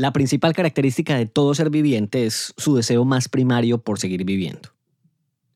La 0.00 0.14
principal 0.14 0.54
característica 0.54 1.14
de 1.14 1.26
todo 1.26 1.54
ser 1.54 1.68
viviente 1.68 2.24
es 2.24 2.54
su 2.56 2.74
deseo 2.74 3.04
más 3.04 3.28
primario 3.28 3.82
por 3.82 3.98
seguir 3.98 4.24
viviendo. 4.24 4.70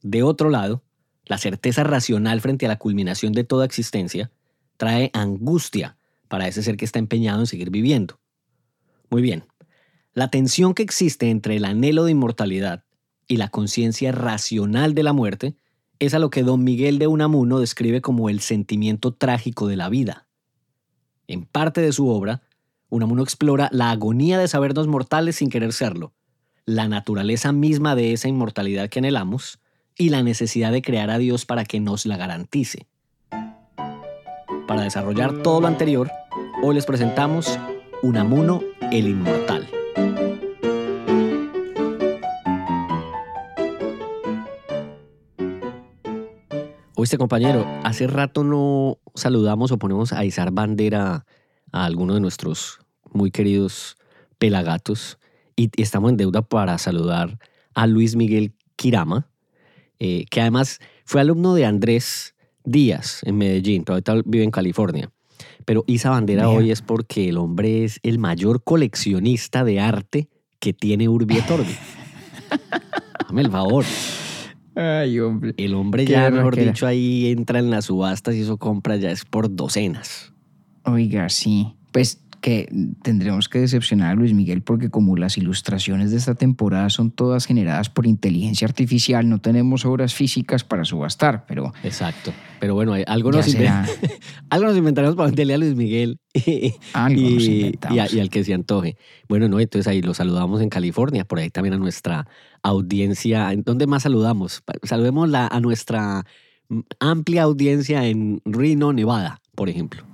De 0.03 0.23
otro 0.23 0.51
lado, 0.51 0.83
la 1.25 1.39
certeza 1.39 1.83
racional 1.83 2.43
frente 2.43 2.67
a 2.67 2.69
la 2.69 2.79
culminación 2.79 3.33
de 3.33 3.45
toda 3.45 3.65
existencia 3.65 4.31
trae 4.77 5.11
angustia 5.15 5.97
para 6.29 6.47
ese 6.47 6.63
ser 6.63 6.77
que 6.77 6.85
está 6.85 6.99
empeñado 6.99 7.41
en 7.41 7.47
seguir 7.47 7.71
viviendo. 7.71 8.21
Muy 9.09 9.23
bien, 9.23 9.47
la 10.13 10.29
tensión 10.29 10.75
que 10.75 10.83
existe 10.83 11.31
entre 11.31 11.57
el 11.57 11.65
anhelo 11.65 12.05
de 12.05 12.11
inmortalidad 12.11 12.85
y 13.27 13.39
la 13.39 13.49
conciencia 13.49 14.13
racional 14.13 14.93
de 14.93 15.05
la 15.05 15.15
muerte 15.15 15.57
es 16.01 16.13
a 16.13 16.19
lo 16.19 16.29
que 16.29 16.43
don 16.43 16.63
Miguel 16.65 16.99
de 16.99 17.07
Unamuno 17.07 17.61
describe 17.61 18.03
como 18.03 18.29
el 18.29 18.41
sentimiento 18.41 19.15
trágico 19.15 19.69
de 19.69 19.77
la 19.77 19.89
vida. 19.89 20.29
En 21.29 21.47
parte 21.47 21.81
de 21.81 21.93
su 21.93 22.11
obra, 22.11 22.43
Unamuno 22.95 23.25
explora 23.25 23.69
la 23.73 23.91
agonía 23.91 24.39
de 24.39 24.47
sabernos 24.47 24.87
mortales 24.87 25.35
sin 25.35 25.51
querer 25.51 25.73
serlo, 25.73 26.13
la 26.65 26.87
naturaleza 26.87 27.51
misma 27.51 27.97
de 27.97 28.13
esa 28.13 28.29
inmortalidad 28.29 28.89
que 28.89 29.01
anhelamos 29.01 29.59
y 29.99 30.11
la 30.11 30.23
necesidad 30.23 30.71
de 30.71 30.81
crear 30.81 31.11
a 31.11 31.19
Dios 31.19 31.45
para 31.45 31.65
que 31.65 31.81
nos 31.81 32.07
la 32.07 32.17
garantice. 32.17 32.87
Para 34.69 34.83
desarrollar 34.83 35.43
todo 35.43 35.61
lo 35.61 35.67
anterior, 35.67 36.09
hoy 36.63 36.77
les 36.77 36.87
presentamos 36.87 37.59
Unamuno 38.05 38.63
el 38.93 39.09
Inmortal. 39.09 39.69
Oíste 46.95 47.19
compañero, 47.19 47.67
hace 47.83 48.07
rato 48.07 48.45
no 48.45 48.99
saludamos 49.17 49.73
o 49.73 49.81
ponemos 49.81 50.13
a 50.13 50.25
izar 50.25 50.53
bandera 50.53 51.27
a 51.73 51.85
alguno 51.85 52.15
de 52.15 52.21
nuestros 52.21 52.84
muy 53.15 53.31
queridos 53.31 53.97
pelagatos 54.39 55.19
y 55.57 55.71
estamos 55.81 56.11
en 56.11 56.17
deuda 56.17 56.43
para 56.43 56.77
saludar 56.79 57.39
a 57.75 57.87
Luis 57.87 58.17
Miguel 58.17 58.53
Kirama, 58.77 59.29
eh, 59.99 60.27
que 60.31 60.41
además 60.41 60.81
fue 61.05 61.21
alumno 61.21 61.55
de 61.55 61.65
Andrés 61.65 62.35
Díaz 62.65 63.21
en 63.25 63.39
Medellín, 63.39 63.85
pero 63.85 63.95
ahorita 63.95 64.23
vive 64.25 64.45
en 64.45 64.51
California. 64.51 65.11
Pero 65.65 65.85
Isa 65.87 66.11
Bandera 66.11 66.49
hoy 66.49 66.71
es 66.71 66.83
porque 66.83 67.29
el 67.29 67.39
hombre 67.39 67.85
es 67.85 67.99
el 68.03 68.19
mayor 68.19 68.63
coleccionista 68.63 69.65
de 69.65 69.81
arte 69.81 70.29
que 70.59 70.73
tiene 70.73 71.09
Urbi 71.09 71.39
et 71.39 71.51
Orbi. 71.51 71.75
Dame 73.29 73.43
el 73.43 73.51
favor. 73.51 73.85
Ay, 74.75 75.21
hombre. 75.21 75.55
El 75.57 75.75
hombre 75.75 76.05
ya, 76.05 76.31
mejor 76.31 76.57
dicho, 76.57 76.87
ahí 76.87 77.29
entra 77.31 77.59
en 77.59 77.71
las 77.71 77.87
subastas 77.87 78.35
y 78.35 78.41
eso 78.41 78.59
compra 78.59 78.97
ya 78.97 79.11
es 79.11 79.25
por 79.25 79.55
docenas. 79.55 80.33
Oiga, 80.85 81.29
sí. 81.29 81.75
Pues 81.93 82.24
que 82.45 82.69
tendremos 83.03 83.49
que 83.49 83.59
decepcionar 83.59 84.11
a 84.11 84.15
Luis 84.15 84.35
Miguel 84.35 84.61
porque 84.61 84.91
como 84.91 85.17
las 85.17 85.39
ilustraciones 85.39 86.11
de 86.11 86.19
esta 86.19 86.35
temporada 86.35 86.91
son 86.91 87.11
todas 87.11 87.47
generadas 87.47 87.89
por 87.89 88.07
inteligencia 88.07 88.67
artificial, 88.69 89.27
no 89.31 89.39
tenemos 89.41 89.87
obras 89.87 90.13
físicas 90.13 90.63
para 90.63 90.85
subastar, 90.85 91.47
pero... 91.47 91.73
Exacto. 91.83 92.35
Pero 92.61 92.75
bueno, 92.75 92.93
algo 93.07 93.33
nos, 93.33 93.47
algo 94.51 94.67
nos 94.67 94.77
inventaremos 94.77 95.17
para 95.17 95.29
venderle 95.29 95.55
a 95.55 95.57
Luis 95.57 95.75
Miguel 95.75 96.19
algo 96.93 97.19
y, 97.19 97.79
y, 97.91 97.99
al 97.99 98.29
que 98.29 98.45
se 98.45 98.53
antoje. 98.53 98.99
Bueno, 99.27 99.49
no, 99.49 99.59
entonces 99.59 99.87
ahí 99.87 100.03
lo 100.03 100.13
saludamos 100.13 100.61
en 100.61 100.69
California, 100.69 101.25
por 101.25 101.39
ahí 101.39 101.49
también 101.49 101.73
a 101.73 101.79
nuestra 101.79 102.27
audiencia. 102.63 103.55
¿Dónde 103.57 103.87
más 103.87 104.03
saludamos? 104.03 104.63
Saludemos 104.83 105.31
la, 105.31 105.47
a 105.47 105.61
nuestra 105.61 106.27
amplia 107.01 107.45
audiencia 107.45 108.07
en 108.07 108.43
Reno, 108.45 108.93
Nevada, 108.93 109.41
por 109.55 109.71
ejemplo. 109.71 110.05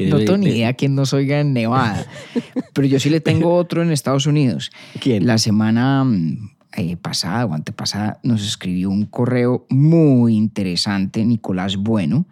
No 0.00 0.18
tengo 0.18 0.36
ni 0.36 0.46
idea 0.48 0.72
quién 0.74 0.94
nos 0.94 1.12
oiga 1.12 1.40
en 1.40 1.52
Nevada. 1.52 2.06
Pero 2.72 2.86
yo 2.86 3.00
sí 3.00 3.10
le 3.10 3.20
tengo 3.20 3.54
otro 3.56 3.82
en 3.82 3.90
Estados 3.90 4.26
Unidos. 4.26 4.70
¿Quién? 5.00 5.26
La 5.26 5.38
semana 5.38 6.04
mm, 6.04 6.50
eh, 6.76 6.96
pasada 6.96 7.46
o 7.46 7.54
antepasada 7.54 8.18
nos 8.22 8.46
escribió 8.46 8.90
un 8.90 9.06
correo 9.06 9.66
muy 9.68 10.36
interesante, 10.36 11.24
Nicolás 11.24 11.76
Bueno, 11.76 12.26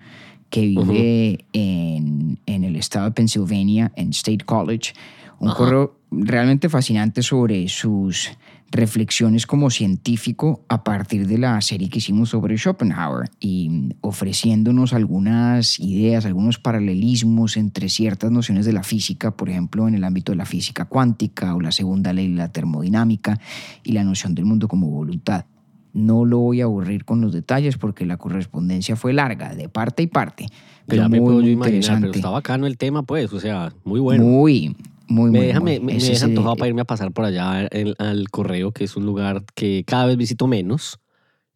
que 0.51 0.67
vive 0.67 1.45
en, 1.53 2.39
el 2.47 2.77
estado 2.77 3.07
de 3.07 3.13
Pennsylvania, 3.13 3.93
en 3.97 4.11
State 4.11 4.45
College. 4.45 4.93
Un 5.39 5.51
correo 5.53 5.97
realmente 6.11 6.69
fascinante 6.69 7.23
sobre 7.23 7.69
sus 7.69 8.31
reflexiones 8.73 9.47
como 9.47 9.71
científico 9.71 10.65
a 10.69 10.83
partir 10.83 11.27
de 11.29 11.37
la 11.37 11.61
serie 11.61 11.91
que 11.91 11.99
hicimos 11.99 12.31
sobre 12.31 12.57
Schopenhauer 12.57 13.29
y 13.39 13.91
ofreciéndonos 14.01 14.95
algunas 14.95 15.79
ideas, 15.79 16.25
algunos 16.25 16.59
paralelismos 16.59 17.59
entre 17.59 17.91
ciertas 17.91 18.31
nociones 18.31 18.65
de 18.65 18.73
la 18.73 18.83
física, 18.83 19.37
por 19.37 19.51
ejemplo, 19.51 19.87
en 19.87 19.95
el 19.95 20.05
ámbito 20.05 20.33
de 20.33 20.37
la 20.37 20.47
física 20.47 20.87
cuántica 20.87 21.55
o 21.55 21.61
la 21.61 21.71
segunda 21.71 22.15
ley 22.15 22.29
de 22.29 22.37
la 22.37 22.51
termodinámica 22.51 23.39
y 23.85 23.93
la 23.93 24.05
noción 24.05 24.35
del 24.35 24.47
mundo 24.47 24.69
como 24.69 24.89
voluntad. 24.89 25.45
No 25.93 26.25
lo 26.25 26.39
voy 26.39 26.63
a 26.63 26.65
aburrir 26.65 27.05
con 27.05 27.21
los 27.21 27.35
detalles 27.35 27.77
porque 27.77 28.07
la 28.07 28.17
correspondencia 28.17 28.97
fue 28.97 29.13
larga, 29.13 29.55
de 29.55 29.69
parte 29.69 30.03
y 30.03 30.07
parte. 30.07 30.47
Pero 30.87 31.11
muy, 31.11 31.45
me 31.45 31.51
interesante. 31.51 32.07
pero 32.09 32.15
está 32.15 32.31
bacano 32.31 32.67
el 32.67 32.79
tema, 32.79 33.03
pues, 33.03 33.31
o 33.35 33.39
sea, 33.39 33.71
muy 33.85 34.01
bueno. 34.01 34.25
Muy, 34.25 34.75
muy, 35.13 35.31
me 35.31 35.39
muy, 35.39 35.47
deja, 35.49 35.61
Me, 35.61 35.81
me 35.81 35.95
deja 35.95 36.25
antojado 36.25 36.57
para 36.57 36.69
irme 36.69 36.81
a 36.81 36.85
pasar 36.85 37.13
por 37.13 37.25
allá 37.25 37.69
al 37.99 38.31
correo, 38.31 38.73
que 38.73 38.85
es 38.85 38.97
un 38.97 39.07
lugar 39.07 39.45
que 39.55 39.85
cada 39.87 40.07
vez 40.07 40.17
visito 40.17 40.47
menos, 40.47 40.99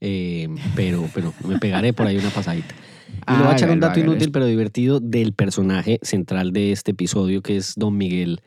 eh, 0.01 0.49
pero, 0.75 1.09
pero 1.15 1.33
me 1.47 1.59
pegaré 1.59 1.93
por 1.93 2.07
ahí 2.07 2.17
una 2.17 2.31
pasadita. 2.31 2.75
Y 3.29 3.33
le 3.33 3.39
voy 3.39 3.49
a 3.49 3.53
echar 3.53 3.71
un 3.71 3.81
dato 3.81 3.99
inútil 3.99 4.31
pero 4.31 4.47
divertido 4.47 5.01
del 5.01 5.33
personaje 5.33 5.99
central 6.03 6.53
de 6.53 6.73
este 6.73 6.93
episodio, 6.93 7.43
que 7.43 7.57
es 7.57 7.75
Don 7.77 7.97
Miguel 7.97 8.41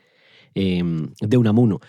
eh, 0.54 0.82
de 1.20 1.36
Unamuno. 1.36 1.80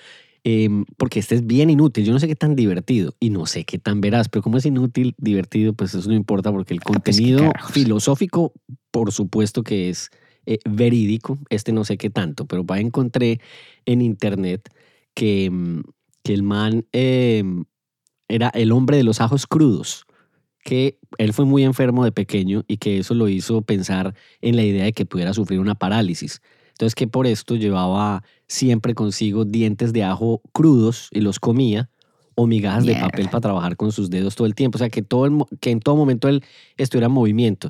Em, 0.44 0.86
porque 0.98 1.20
este 1.20 1.36
es 1.36 1.46
bien 1.46 1.70
inútil. 1.70 2.04
Yo 2.04 2.14
no 2.14 2.20
sé 2.20 2.28
qué 2.28 2.36
tan 2.36 2.56
divertido 2.56 3.14
y 3.20 3.30
no 3.30 3.46
sé 3.46 3.64
qué 3.64 3.78
tan 3.78 4.02
veraz, 4.02 4.28
pero 4.28 4.42
como 4.42 4.58
es 4.58 4.66
inútil, 4.66 5.14
divertido, 5.20 5.74
pues 5.74 5.94
eso 5.94 6.10
no 6.10 6.16
importa 6.16 6.52
porque 6.52 6.74
el 6.74 6.80
ah, 6.80 6.84
pues 6.86 6.96
contenido 6.96 7.52
filosófico, 7.72 8.54
por 8.90 9.12
supuesto 9.12 9.62
que 9.62 9.90
es 9.90 10.10
eh, 10.46 10.60
verídico. 10.70 11.40
Este 11.50 11.72
no 11.72 11.84
sé 11.86 11.98
qué 11.98 12.10
tanto, 12.10 12.46
pero 12.46 12.66
para 12.66 12.82
encontré 12.82 13.40
en 13.86 14.02
internet 14.02 14.70
que, 15.14 15.50
mm, 15.50 15.82
que 16.24 16.34
el 16.34 16.44
man 16.44 16.86
em, 16.92 17.66
era 18.28 18.50
el 18.50 18.72
hombre 18.72 18.98
de 18.98 19.04
los 19.04 19.22
ajos 19.22 19.48
crudos 19.48 20.06
que 20.64 21.00
él 21.18 21.34
fue 21.34 21.46
muy 21.46 21.64
enfermo 21.64 22.04
de 22.04 22.12
pequeño 22.12 22.64
y 22.68 22.78
que 22.78 23.00
eso 23.00 23.14
lo 23.14 23.30
hizo 23.30 23.62
pensar 23.62 24.16
en 24.42 24.56
la 24.56 24.64
idea 24.64 24.86
de 24.86 24.94
que 24.94 25.06
pudiera 25.06 25.34
sufrir 25.34 25.60
una 25.60 25.76
parálisis. 25.76 26.42
Entonces 26.70 26.96
que 26.96 27.08
por 27.08 27.28
esto 27.28 27.56
llevaba 27.56 28.24
siempre 28.48 28.94
consigo 28.94 29.46
dientes 29.46 29.94
de 29.94 30.04
ajo 30.04 30.42
crudos 30.52 31.10
y 31.12 31.22
los 31.22 31.40
comía 31.40 31.90
o 32.36 32.48
migajas 32.48 32.86
de 32.86 32.96
papel 32.96 33.28
para 33.30 33.42
trabajar 33.42 33.76
con 33.76 33.92
sus 33.92 34.10
dedos 34.10 34.36
todo 34.36 34.48
el 34.48 34.56
tiempo. 34.56 34.78
O 34.78 34.80
sea, 34.80 34.90
que, 34.90 35.02
todo 35.02 35.48
que 35.60 35.72
en 35.72 35.80
todo 35.80 35.96
momento 35.96 36.28
él 36.28 36.44
estuviera 36.78 37.08
en 37.08 37.14
movimiento. 37.14 37.70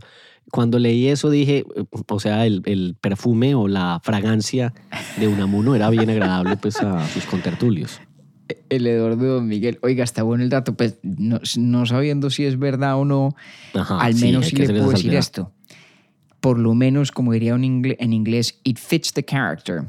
Cuando 0.51 0.79
leí 0.79 1.07
eso 1.07 1.29
dije, 1.29 1.63
o 2.07 2.19
sea, 2.19 2.45
el, 2.45 2.95
perfume 3.00 3.56
o 3.56 3.67
la 3.67 4.00
fragancia 4.03 4.73
de 5.17 5.28
Unamuno 5.28 5.75
era 5.75 5.89
bien 5.89 6.09
agradable 6.09 6.57
pues 6.57 6.78
a 6.81 7.07
sus 7.07 7.25
contertulios. 7.25 8.01
El 8.69 8.85
hedor 8.85 9.17
de 9.17 9.28
Don 9.28 9.47
Miguel. 9.47 9.79
Oiga, 9.81 10.03
está 10.03 10.23
bueno 10.23 10.43
el 10.43 10.49
dato. 10.49 10.76
Pues 10.76 10.99
no, 11.03 11.85
sabiendo 11.85 12.29
si 12.29 12.43
es 12.43 12.59
verdad 12.59 12.97
o 12.97 13.05
no, 13.05 13.34
al 13.73 14.16
menos 14.16 14.47
sí, 14.47 14.58
le 14.58 14.67
puedo 14.67 14.91
decir 14.91 15.16
esto 15.16 15.53
por 16.41 16.58
lo 16.58 16.73
menos, 16.73 17.11
como 17.11 17.31
diría 17.31 17.53
en 17.53 18.14
inglés, 18.14 18.59
it 18.64 18.78
fits 18.78 19.14
the 19.14 19.23
character. 19.23 19.84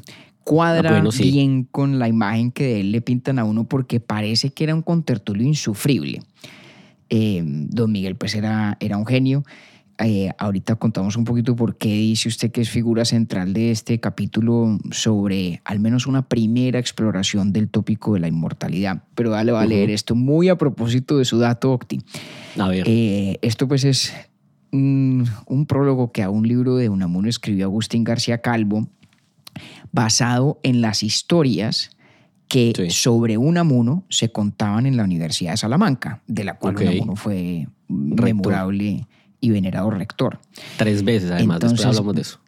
Cuadra 0.44 0.98
ah, 0.98 1.08
bien 1.18 1.64
con 1.64 1.98
la 1.98 2.08
imagen 2.08 2.52
que 2.52 2.64
de 2.64 2.80
él 2.80 2.92
le 2.92 3.00
pintan 3.00 3.38
a 3.38 3.44
uno 3.44 3.64
porque 3.64 4.00
parece 4.00 4.50
que 4.50 4.64
era 4.64 4.74
un 4.74 4.82
contertulio 4.82 5.46
insufrible. 5.46 6.22
Eh, 7.08 7.42
don 7.44 7.90
Miguel 7.90 8.16
pues 8.16 8.34
era, 8.34 8.76
era 8.80 8.98
un 8.98 9.06
genio. 9.06 9.44
Eh, 9.98 10.30
ahorita 10.38 10.76
contamos 10.76 11.16
un 11.16 11.24
poquito 11.24 11.54
por 11.54 11.76
qué 11.76 11.88
dice 11.88 12.28
usted 12.28 12.50
que 12.50 12.62
es 12.62 12.70
figura 12.70 13.04
central 13.04 13.52
de 13.52 13.70
este 13.70 14.00
capítulo 14.00 14.78
sobre 14.90 15.60
al 15.64 15.80
menos 15.80 16.06
una 16.06 16.28
primera 16.28 16.78
exploración 16.78 17.52
del 17.52 17.68
tópico 17.68 18.14
de 18.14 18.20
la 18.20 18.28
inmortalidad. 18.28 19.04
Pero 19.14 19.30
dale, 19.30 19.52
va 19.52 19.62
a 19.62 19.66
leer 19.66 19.90
esto 19.90 20.14
muy 20.14 20.48
a 20.48 20.56
propósito 20.56 21.18
de 21.18 21.24
su 21.24 21.38
dato, 21.38 21.72
Octi. 21.72 22.00
A 22.58 22.68
ver. 22.68 22.84
Eh, 22.86 23.38
esto 23.42 23.68
pues 23.68 23.84
es 23.84 24.12
un, 24.72 25.66
prólogo 25.68 26.10
que 26.12 26.22
a 26.22 26.30
un 26.30 26.48
libro 26.48 26.76
de 26.76 26.88
Unamuno 26.88 27.28
escribió 27.28 27.66
Agustín 27.66 28.04
García 28.04 28.38
Calvo, 28.38 28.88
basado 29.92 30.58
en 30.62 30.80
las 30.80 31.02
historias 31.02 31.90
que 32.48 32.72
Sí. 32.74 32.90
sobre 32.90 33.38
Unamuno 33.38 34.04
se 34.08 34.32
contaban 34.32 34.86
en 34.86 34.96
la 34.96 35.04
Universidad 35.04 35.52
de 35.52 35.56
Salamanca, 35.58 36.22
de 36.26 36.44
la 36.44 36.58
cual 36.58 36.76
Ok. 36.76 36.82
Unamuno 36.82 37.16
fue 37.16 37.68
memorable 37.88 39.06
y 39.42 39.50
venerado 39.50 39.90
rector. 39.90 40.38
Tres 40.78 41.04
veces, 41.04 41.30
además, 41.30 41.60
después 41.60 41.84
hablamos 41.84 42.14
de 42.14 42.22
eso. 42.22 42.38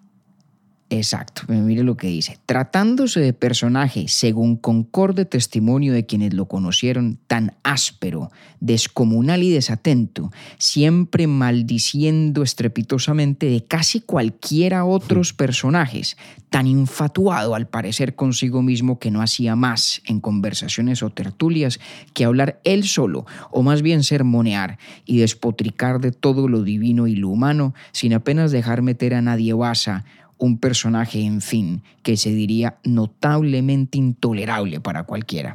Exacto, 0.90 1.42
mire 1.48 1.82
lo 1.82 1.96
que 1.96 2.08
dice. 2.08 2.38
Tratándose 2.44 3.18
de 3.18 3.32
personaje, 3.32 4.06
según 4.06 4.56
concorde 4.56 5.24
testimonio 5.24 5.94
de 5.94 6.04
quienes 6.04 6.34
lo 6.34 6.46
conocieron, 6.46 7.18
tan 7.26 7.56
áspero, 7.62 8.30
descomunal 8.60 9.42
y 9.42 9.50
desatento, 9.50 10.30
siempre 10.58 11.26
maldiciendo 11.26 12.42
estrepitosamente 12.42 13.46
de 13.46 13.64
casi 13.64 14.00
cualquiera 14.00 14.84
otros 14.84 15.32
personajes, 15.32 16.18
tan 16.50 16.66
infatuado 16.66 17.54
al 17.54 17.66
parecer 17.66 18.14
consigo 18.14 18.62
mismo 18.62 18.98
que 18.98 19.10
no 19.10 19.22
hacía 19.22 19.56
más 19.56 20.02
en 20.04 20.20
conversaciones 20.20 21.02
o 21.02 21.10
tertulias 21.10 21.80
que 22.12 22.26
hablar 22.26 22.60
él 22.62 22.84
solo, 22.84 23.24
o 23.50 23.62
más 23.62 23.80
bien 23.80 24.04
sermonear 24.04 24.78
y 25.06 25.16
despotricar 25.16 26.00
de 26.00 26.12
todo 26.12 26.46
lo 26.46 26.62
divino 26.62 27.06
y 27.06 27.16
lo 27.16 27.30
humano, 27.30 27.74
sin 27.92 28.12
apenas 28.12 28.52
dejar 28.52 28.82
meter 28.82 29.14
a 29.14 29.22
nadie 29.22 29.54
basa 29.54 30.04
un 30.44 30.58
personaje, 30.58 31.22
en 31.22 31.40
fin, 31.40 31.82
que 32.02 32.16
se 32.16 32.30
diría 32.30 32.78
notablemente 32.84 33.98
intolerable 33.98 34.80
para 34.80 35.04
cualquiera. 35.04 35.54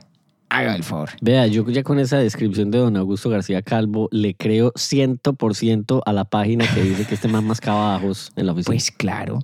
Haga 0.50 0.76
el 0.76 0.84
favor. 0.84 1.10
Vea, 1.22 1.46
yo 1.46 1.68
ya 1.70 1.84
con 1.84 2.00
esa 2.00 2.18
descripción 2.18 2.72
de 2.72 2.80
don 2.80 2.98
Augusto 2.98 3.30
García 3.30 3.62
Calvo 3.62 4.10
le 4.12 4.34
creo 4.34 4.74
100% 4.74 6.02
a 6.04 6.14
la 6.14 6.26
página 6.26 6.66
que 6.74 6.82
dice 6.82 7.06
que 7.06 7.14
este 7.14 7.28
man 7.28 7.46
mascaba 7.46 7.96
ajos 7.96 8.32
en 8.36 8.48
la 8.48 8.54
oficina. 8.54 8.74
Pues 8.74 8.90
claro, 8.90 9.40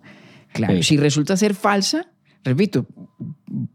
claro. 0.52 0.78
Sí. 0.78 0.84
Si 0.84 0.98
resulta 0.98 1.38
ser 1.38 1.54
falsa, 1.54 2.08
repito, 2.46 2.86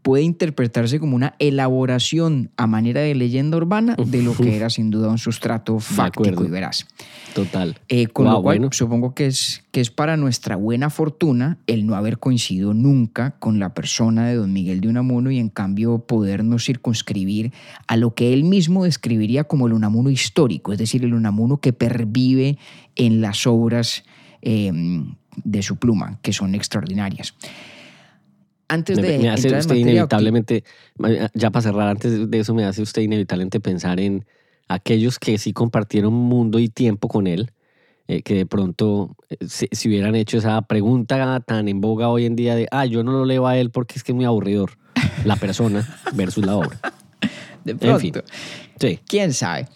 puede 0.01 0.23
interpretarse 0.23 0.99
como 0.99 1.15
una 1.15 1.35
elaboración 1.39 2.51
a 2.55 2.67
manera 2.67 3.01
de 3.01 3.13
leyenda 3.13 3.57
urbana 3.57 3.95
de 3.97 4.23
lo 4.23 4.33
que 4.35 4.55
era 4.55 4.69
sin 4.69 4.89
duda 4.89 5.09
un 5.09 5.17
sustrato 5.17 5.79
fáctico 5.79 6.45
y 6.45 6.47
veraz. 6.47 6.87
Total. 7.35 7.77
Eh, 7.89 8.07
con 8.07 8.25
lo 8.25 8.41
cual, 8.41 8.59
bueno. 8.59 8.69
supongo 8.71 9.13
que 9.13 9.27
es, 9.27 9.63
que 9.71 9.81
es 9.81 9.91
para 9.91 10.15
nuestra 10.15 10.55
buena 10.55 10.89
fortuna 10.89 11.57
el 11.67 11.85
no 11.85 11.95
haber 11.95 12.17
coincidido 12.17 12.73
nunca 12.73 13.31
con 13.39 13.59
la 13.59 13.73
persona 13.73 14.27
de 14.27 14.35
don 14.35 14.53
Miguel 14.53 14.79
de 14.79 14.87
Unamuno 14.87 15.31
y 15.31 15.39
en 15.39 15.49
cambio 15.49 15.99
podernos 15.99 16.65
circunscribir 16.65 17.51
a 17.87 17.97
lo 17.97 18.15
que 18.15 18.33
él 18.33 18.45
mismo 18.45 18.85
describiría 18.85 19.43
como 19.43 19.67
el 19.67 19.73
Unamuno 19.73 20.09
histórico, 20.09 20.71
es 20.71 20.79
decir, 20.79 21.03
el 21.03 21.13
Unamuno 21.13 21.57
que 21.57 21.73
pervive 21.73 22.57
en 22.95 23.19
las 23.19 23.45
obras 23.45 24.05
eh, 24.41 24.71
de 25.43 25.61
su 25.61 25.75
pluma, 25.75 26.19
que 26.21 26.31
son 26.31 26.55
extraordinarias. 26.55 27.35
Antes 28.71 28.97
Me, 29.01 29.03
de 29.03 29.19
me 29.19 29.29
hace 29.29 29.49
en 29.49 29.55
usted 29.55 29.69
materia, 29.75 29.91
inevitablemente, 29.91 30.63
ya 31.33 31.51
para 31.51 31.61
cerrar, 31.61 31.89
antes 31.89 32.31
de 32.31 32.39
eso 32.39 32.53
me 32.53 32.63
hace 32.63 32.81
usted 32.81 33.01
inevitablemente 33.01 33.59
pensar 33.59 33.99
en 33.99 34.25
aquellos 34.69 35.19
que 35.19 35.37
sí 35.37 35.51
compartieron 35.51 36.13
mundo 36.13 36.57
y 36.57 36.69
tiempo 36.69 37.09
con 37.09 37.27
él, 37.27 37.51
eh, 38.07 38.21
que 38.21 38.33
de 38.33 38.45
pronto 38.45 39.17
eh, 39.29 39.35
si, 39.45 39.67
si 39.73 39.89
hubieran 39.89 40.15
hecho 40.15 40.37
esa 40.37 40.61
pregunta 40.61 41.41
tan 41.41 41.67
en 41.67 41.81
boga 41.81 42.07
hoy 42.07 42.25
en 42.25 42.37
día 42.37 42.55
de, 42.55 42.69
ah, 42.71 42.85
yo 42.85 43.03
no 43.03 43.11
lo 43.11 43.25
leo 43.25 43.45
a 43.45 43.57
él 43.57 43.71
porque 43.71 43.95
es 43.97 44.03
que 44.03 44.13
es 44.13 44.15
muy 44.15 44.23
aburridor, 44.23 44.77
la 45.25 45.35
persona 45.35 45.99
versus 46.13 46.45
la 46.45 46.55
obra. 46.55 46.79
de 47.65 47.73
En 47.73 47.99
fin. 47.99 48.11
pronto, 48.13 48.31
Sí. 48.79 48.99
quién 49.05 49.33
sabe. 49.33 49.67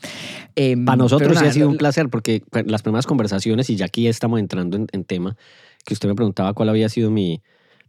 Eh, 0.55 0.77
Para 0.85 0.95
nosotros 0.95 1.31
sí 1.31 1.35
nada, 1.35 1.49
ha 1.49 1.53
sido 1.53 1.69
un 1.69 1.75
placer 1.77 2.07
porque 2.09 2.41
pues, 2.49 2.65
las 2.65 2.81
primeras 2.81 3.05
conversaciones, 3.05 3.69
y 3.69 3.75
ya 3.75 3.85
aquí 3.87 4.07
estamos 4.07 4.39
entrando 4.39 4.77
en, 4.77 4.87
en 4.93 5.03
tema, 5.03 5.35
que 5.83 5.93
usted 5.93 6.07
me 6.07 6.15
preguntaba 6.15 6.53
cuál 6.53 6.69
había 6.69 6.87
sido 6.87 7.11
mi, 7.11 7.41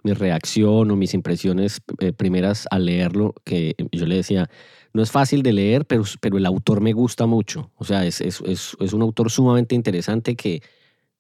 mi 0.06 0.12
reacción 0.12 0.90
o 0.90 0.96
mis 0.96 1.14
impresiones 1.14 1.80
eh, 1.98 2.12
primeras 2.12 2.66
al 2.70 2.86
leerlo, 2.86 3.34
que 3.44 3.74
yo 3.90 4.06
le 4.06 4.14
decía, 4.14 4.48
no 4.92 5.02
es 5.02 5.10
fácil 5.10 5.42
de 5.42 5.52
leer, 5.52 5.84
pero, 5.84 6.04
pero 6.20 6.38
el 6.38 6.46
autor 6.46 6.80
me 6.80 6.92
gusta 6.92 7.26
mucho. 7.26 7.72
O 7.74 7.84
sea, 7.84 8.06
es, 8.06 8.20
es, 8.20 8.40
es, 8.46 8.76
es 8.78 8.92
un 8.92 9.02
autor 9.02 9.32
sumamente 9.32 9.74
interesante 9.74 10.36
que 10.36 10.62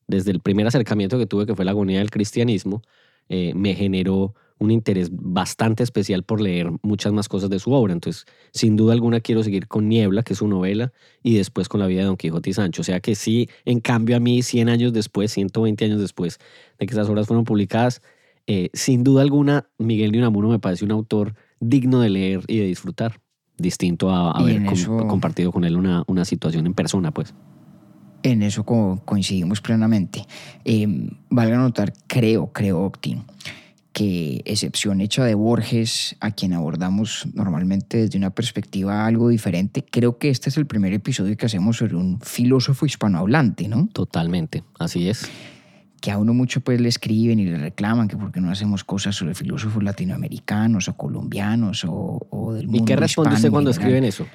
desde 0.06 0.30
el 0.30 0.40
primer 0.40 0.68
acercamiento 0.68 1.18
que 1.18 1.26
tuve, 1.26 1.46
que 1.46 1.56
fue 1.56 1.64
la 1.64 1.72
agonía 1.72 1.98
del 1.98 2.10
cristianismo, 2.10 2.82
eh, 3.28 3.52
me 3.56 3.74
generó 3.74 4.34
un 4.58 4.70
interés 4.70 5.08
bastante 5.12 5.82
especial 5.82 6.22
por 6.22 6.40
leer 6.40 6.70
muchas 6.82 7.12
más 7.12 7.28
cosas 7.28 7.50
de 7.50 7.58
su 7.58 7.72
obra. 7.72 7.92
Entonces, 7.92 8.24
sin 8.52 8.76
duda 8.76 8.92
alguna, 8.94 9.20
quiero 9.20 9.42
seguir 9.42 9.66
con 9.66 9.88
Niebla, 9.88 10.22
que 10.22 10.32
es 10.32 10.38
su 10.38 10.48
novela, 10.48 10.92
y 11.22 11.36
después 11.36 11.68
con 11.68 11.80
la 11.80 11.86
vida 11.86 12.00
de 12.00 12.06
Don 12.06 12.16
Quijote 12.16 12.50
y 12.50 12.52
Sancho. 12.54 12.82
O 12.82 12.84
sea 12.84 13.00
que 13.00 13.14
sí, 13.14 13.50
en 13.64 13.80
cambio 13.80 14.16
a 14.16 14.20
mí, 14.20 14.42
100 14.42 14.68
años 14.68 14.92
después, 14.92 15.32
120 15.32 15.84
años 15.84 16.00
después 16.00 16.38
de 16.78 16.86
que 16.86 16.94
esas 16.94 17.08
obras 17.08 17.26
fueron 17.26 17.44
publicadas, 17.44 18.00
eh, 18.46 18.70
sin 18.72 19.02
duda 19.04 19.22
alguna, 19.22 19.68
Miguel 19.78 20.12
de 20.12 20.18
Unamuno 20.18 20.48
me 20.48 20.58
parece 20.58 20.84
un 20.84 20.92
autor 20.92 21.34
digno 21.60 22.00
de 22.00 22.10
leer 22.10 22.42
y 22.46 22.58
de 22.58 22.66
disfrutar, 22.66 23.20
distinto 23.58 24.10
a 24.10 24.30
haber 24.32 24.56
en 24.56 24.64
com- 24.66 24.74
eso- 24.74 25.06
compartido 25.08 25.50
con 25.52 25.64
él 25.64 25.76
una, 25.76 26.04
una 26.06 26.24
situación 26.24 26.66
en 26.66 26.74
persona, 26.74 27.10
pues. 27.10 27.34
En 28.22 28.42
eso 28.42 28.64
co- 28.64 29.00
coincidimos 29.04 29.60
plenamente. 29.60 30.26
Eh, 30.64 31.08
valga 31.30 31.58
notar, 31.58 31.92
creo, 32.06 32.52
creo, 32.52 32.82
Octi, 32.82 33.16
que 33.92 34.42
excepción 34.44 35.00
hecha 35.00 35.24
de 35.24 35.34
Borges, 35.34 36.16
a 36.20 36.30
quien 36.32 36.52
abordamos 36.52 37.26
normalmente 37.34 37.96
desde 37.98 38.18
una 38.18 38.30
perspectiva 38.30 39.06
algo 39.06 39.28
diferente, 39.30 39.82
creo 39.88 40.18
que 40.18 40.28
este 40.28 40.50
es 40.50 40.56
el 40.58 40.66
primer 40.66 40.92
episodio 40.92 41.34
que 41.36 41.46
hacemos 41.46 41.78
sobre 41.78 41.96
un 41.96 42.20
filósofo 42.20 42.84
hispanohablante, 42.84 43.68
¿no? 43.68 43.88
Totalmente, 43.92 44.64
así 44.78 45.08
es. 45.08 45.30
Que 46.00 46.10
a 46.10 46.18
uno 46.18 46.34
mucho 46.34 46.60
pues 46.60 46.80
le 46.80 46.88
escriben 46.88 47.38
y 47.38 47.46
le 47.46 47.58
reclaman 47.58 48.08
que 48.08 48.16
por 48.16 48.30
qué 48.32 48.40
no 48.40 48.50
hacemos 48.50 48.84
cosas 48.84 49.14
sobre 49.14 49.34
filósofos 49.34 49.82
latinoamericanos 49.82 50.88
o 50.88 50.96
colombianos 50.96 51.84
o, 51.84 52.26
o 52.30 52.52
del 52.52 52.66
mundo 52.66 52.82
¿Y 52.82 52.84
qué 52.84 52.96
responde 52.96 53.30
hispano 53.30 53.36
usted 53.36 53.50
cuando 53.50 53.70
escriben 53.70 54.04
eso? 54.04 54.26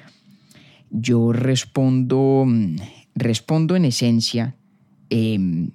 Yo 0.90 1.32
respondo, 1.32 2.44
mm, 2.46 2.76
respondo 3.14 3.76
en 3.76 3.84
esencia 3.86 4.54
eh, 5.08 5.68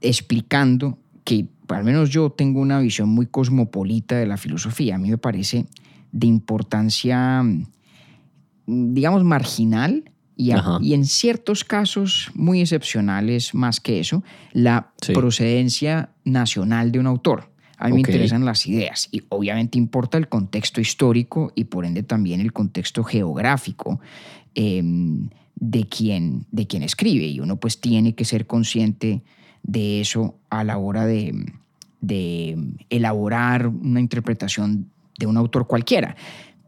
explicando 0.00 0.98
que 1.24 1.46
al 1.68 1.84
menos 1.84 2.10
yo 2.10 2.30
tengo 2.30 2.60
una 2.60 2.80
visión 2.80 3.08
muy 3.08 3.26
cosmopolita 3.26 4.16
de 4.16 4.26
la 4.26 4.36
filosofía. 4.36 4.96
A 4.96 4.98
mí 4.98 5.10
me 5.10 5.18
parece 5.18 5.66
de 6.10 6.26
importancia, 6.26 7.42
mm, 7.42 7.64
digamos, 8.66 9.24
marginal 9.24 10.11
y, 10.42 10.50
a- 10.52 10.58
Ajá. 10.58 10.78
y 10.80 10.94
en 10.94 11.04
ciertos 11.06 11.64
casos 11.64 12.30
muy 12.34 12.60
excepcionales, 12.60 13.54
más 13.54 13.80
que 13.80 14.00
eso, 14.00 14.22
la 14.52 14.92
Sí. 15.00 15.12
procedencia 15.12 16.10
nacional 16.24 16.90
de 16.92 16.98
un 16.98 17.06
autor. 17.06 17.50
A 17.78 17.86
mí 17.88 17.94
me 17.94 18.00
interesan 18.00 18.44
las 18.44 18.66
ideas 18.66 19.08
y 19.10 19.22
obviamente 19.28 19.76
importa 19.78 20.16
el 20.18 20.28
contexto 20.28 20.80
histórico 20.80 21.52
y 21.56 21.64
por 21.64 21.84
ende 21.84 22.02
también 22.04 22.40
el 22.40 22.52
contexto 22.52 23.02
geográfico 23.02 24.00
eh, 24.54 24.82
de, 25.56 25.84
quien, 25.88 26.46
de 26.52 26.66
quien 26.66 26.82
escribe 26.82 27.26
y 27.26 27.40
uno 27.40 27.56
pues 27.56 27.80
tiene 27.80 28.14
que 28.14 28.24
ser 28.24 28.46
consciente 28.46 29.22
de 29.64 30.00
eso 30.00 30.36
a 30.50 30.62
la 30.64 30.78
hora 30.78 31.06
de, 31.06 31.34
de 32.00 32.56
elaborar 32.90 33.66
una 33.66 34.00
interpretación 34.00 34.86
de 35.18 35.26
un 35.26 35.36
autor 35.36 35.66
cualquiera. 35.66 36.16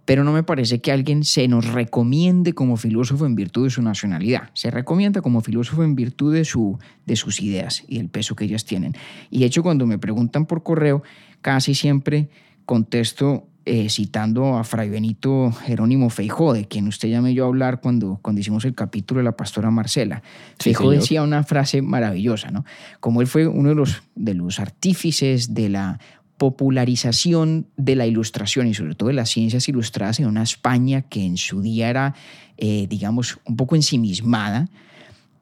Pero 0.05 0.25
no 0.25 0.33
me 0.33 0.43
parece 0.43 0.81
que 0.81 0.93
alguien 0.93 1.25
se 1.25 1.49
nos 1.49 1.67
recomiende 1.67 2.53
como 2.53 2.77
filósofo 2.77 3.27
en 3.27 3.35
virtud 3.35 3.65
de 3.65 3.71
su 3.71 3.83
nacionalidad. 3.83 4.51
Se 4.53 4.71
recomienda 4.71 5.23
como 5.23 5.41
filósofo 5.41 5.83
en 5.83 5.95
virtud 5.95 6.35
de, 6.35 6.45
su, 6.45 6.79
de 7.07 7.17
sus 7.17 7.41
ideas 7.41 7.85
y 7.89 7.99
el 7.99 8.09
peso 8.09 8.37
que 8.37 8.45
ellas 8.45 8.65
tienen. 8.65 8.95
Y 9.31 9.41
de 9.41 9.47
hecho, 9.47 9.63
cuando 9.63 9.87
me 9.87 9.99
preguntan 9.99 10.47
por 10.47 10.63
correo, 10.63 11.03
casi 11.41 11.75
siempre 11.75 12.29
contesto 12.67 13.47
eh, 13.67 13.89
citando 13.89 14.59
a 14.59 14.65
Fray 14.65 14.91
Benito 14.91 15.51
Jerónimo 15.51 16.11
Feijó, 16.11 16.53
de 16.53 16.67
quien 16.67 16.87
usted 16.87 17.09
ya 17.09 17.23
me 17.23 17.31
oyó 17.31 17.47
hablar 17.47 17.81
cuando, 17.81 18.19
cuando 18.21 18.43
hicimos 18.43 18.67
el 18.67 18.75
capítulo 18.75 19.21
de 19.21 19.25
la 19.25 19.39
pastora 19.39 19.71
Marcela. 19.71 20.23
Sí, 20.59 20.65
Feijó 20.65 20.83
señor. 20.83 21.01
decía 21.01 21.23
una 21.23 21.45
frase 21.45 21.81
maravillosa, 21.81 22.51
¿no? 22.51 22.67
Como 23.01 23.23
él 23.23 23.27
fue 23.27 23.47
uno 23.47 23.71
de 23.71 23.75
los, 23.75 24.03
de 24.15 24.35
los 24.35 24.61
artífices 24.61 25.55
de 25.55 25.71
la 25.71 25.99
popularización 26.37 27.67
de 27.77 27.97
la 27.97 28.07
ilustración 28.07 28.67
y 28.67 28.75
sobre 28.75 28.95
todo 28.95 29.09
de 29.09 29.15
las 29.15 29.31
ciencias 29.31 29.69
ilustradas 29.69 30.21
en 30.21 30.27
una 30.27 30.43
España 30.43 31.03
que 31.03 31.25
en 31.25 31.37
su 31.37 31.63
día 31.63 31.89
era, 31.89 32.15
eh, 32.57 32.87
digamos, 32.89 33.39
un 33.45 33.57
poco 33.57 33.77
ensimismada, 33.77 34.69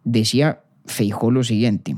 decía 0.05 0.61
Feijó 0.85 1.31
lo 1.31 1.45
siguiente, 1.45 1.97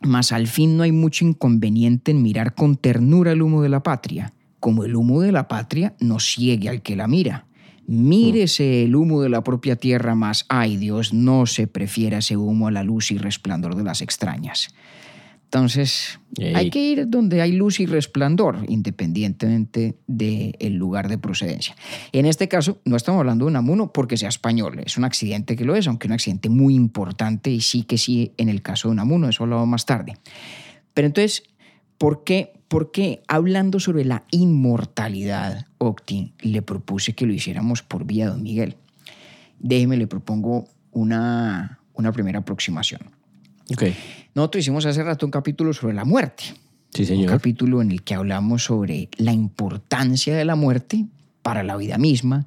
mas 0.00 0.32
al 0.32 0.46
fin 0.46 0.76
no 0.76 0.82
hay 0.82 0.92
mucho 0.92 1.24
inconveniente 1.24 2.10
en 2.10 2.22
mirar 2.22 2.54
con 2.54 2.76
ternura 2.76 3.32
el 3.32 3.42
humo 3.42 3.62
de 3.62 3.68
la 3.68 3.82
patria, 3.82 4.32
como 4.60 4.84
el 4.84 4.96
humo 4.96 5.20
de 5.20 5.30
la 5.30 5.46
patria 5.46 5.94
no 6.00 6.18
ciegue 6.18 6.68
al 6.68 6.82
que 6.82 6.96
la 6.96 7.06
mira. 7.06 7.46
Mírese 7.86 8.84
el 8.84 8.96
humo 8.96 9.20
de 9.20 9.28
la 9.28 9.44
propia 9.44 9.76
tierra, 9.76 10.14
mas, 10.14 10.46
ay 10.48 10.78
Dios, 10.78 11.12
no 11.12 11.44
se 11.44 11.66
prefiera 11.66 12.18
ese 12.18 12.38
humo 12.38 12.68
a 12.68 12.70
la 12.70 12.82
luz 12.82 13.10
y 13.10 13.18
resplandor 13.18 13.74
de 13.76 13.84
las 13.84 14.00
extrañas. 14.00 14.74
Entonces, 15.54 16.18
Ey. 16.36 16.52
hay 16.52 16.70
que 16.70 16.80
ir 16.80 17.08
donde 17.08 17.40
hay 17.40 17.52
luz 17.52 17.78
y 17.78 17.86
resplandor, 17.86 18.64
independientemente 18.66 19.94
del 20.08 20.74
lugar 20.74 21.08
de 21.08 21.16
procedencia. 21.16 21.76
En 22.10 22.26
este 22.26 22.48
caso, 22.48 22.80
no 22.84 22.96
estamos 22.96 23.20
hablando 23.20 23.44
de 23.44 23.52
un 23.52 23.56
amuno 23.56 23.92
porque 23.92 24.16
sea 24.16 24.30
español, 24.30 24.80
es 24.84 24.98
un 24.98 25.04
accidente 25.04 25.54
que 25.54 25.64
lo 25.64 25.76
es, 25.76 25.86
aunque 25.86 26.08
un 26.08 26.14
accidente 26.14 26.48
muy 26.48 26.74
importante 26.74 27.50
y 27.50 27.60
sí 27.60 27.84
que 27.84 27.98
sí 27.98 28.32
en 28.36 28.48
el 28.48 28.62
caso 28.62 28.88
de 28.88 28.94
un 28.94 28.98
amuno, 28.98 29.28
eso 29.28 29.44
hablado 29.44 29.64
más 29.64 29.86
tarde. 29.86 30.16
Pero 30.92 31.06
entonces, 31.06 31.44
¿por 31.98 32.24
qué, 32.24 32.52
porque 32.66 33.22
hablando 33.28 33.78
sobre 33.78 34.04
la 34.04 34.24
inmortalidad, 34.32 35.68
Octi, 35.78 36.32
le 36.40 36.62
propuse 36.62 37.14
que 37.14 37.26
lo 37.26 37.32
hiciéramos 37.32 37.84
por 37.84 38.06
vía 38.06 38.26
Don 38.26 38.42
Miguel. 38.42 38.74
Déjeme, 39.60 39.98
le 39.98 40.08
propongo 40.08 40.66
una, 40.90 41.78
una 41.92 42.10
primera 42.10 42.40
aproximación. 42.40 43.13
Ok. 43.72 43.84
Nosotros 44.34 44.60
hicimos 44.62 44.84
hace 44.86 45.02
rato 45.02 45.26
un 45.26 45.32
capítulo 45.32 45.72
sobre 45.72 45.94
la 45.94 46.04
muerte. 46.04 46.44
Sí, 46.92 47.02
Un 47.02 47.06
señor. 47.08 47.30
capítulo 47.30 47.82
en 47.82 47.90
el 47.90 48.02
que 48.02 48.14
hablamos 48.14 48.64
sobre 48.64 49.08
la 49.16 49.32
importancia 49.32 50.36
de 50.36 50.44
la 50.44 50.54
muerte 50.54 51.06
para 51.42 51.62
la 51.62 51.76
vida 51.76 51.98
misma 51.98 52.46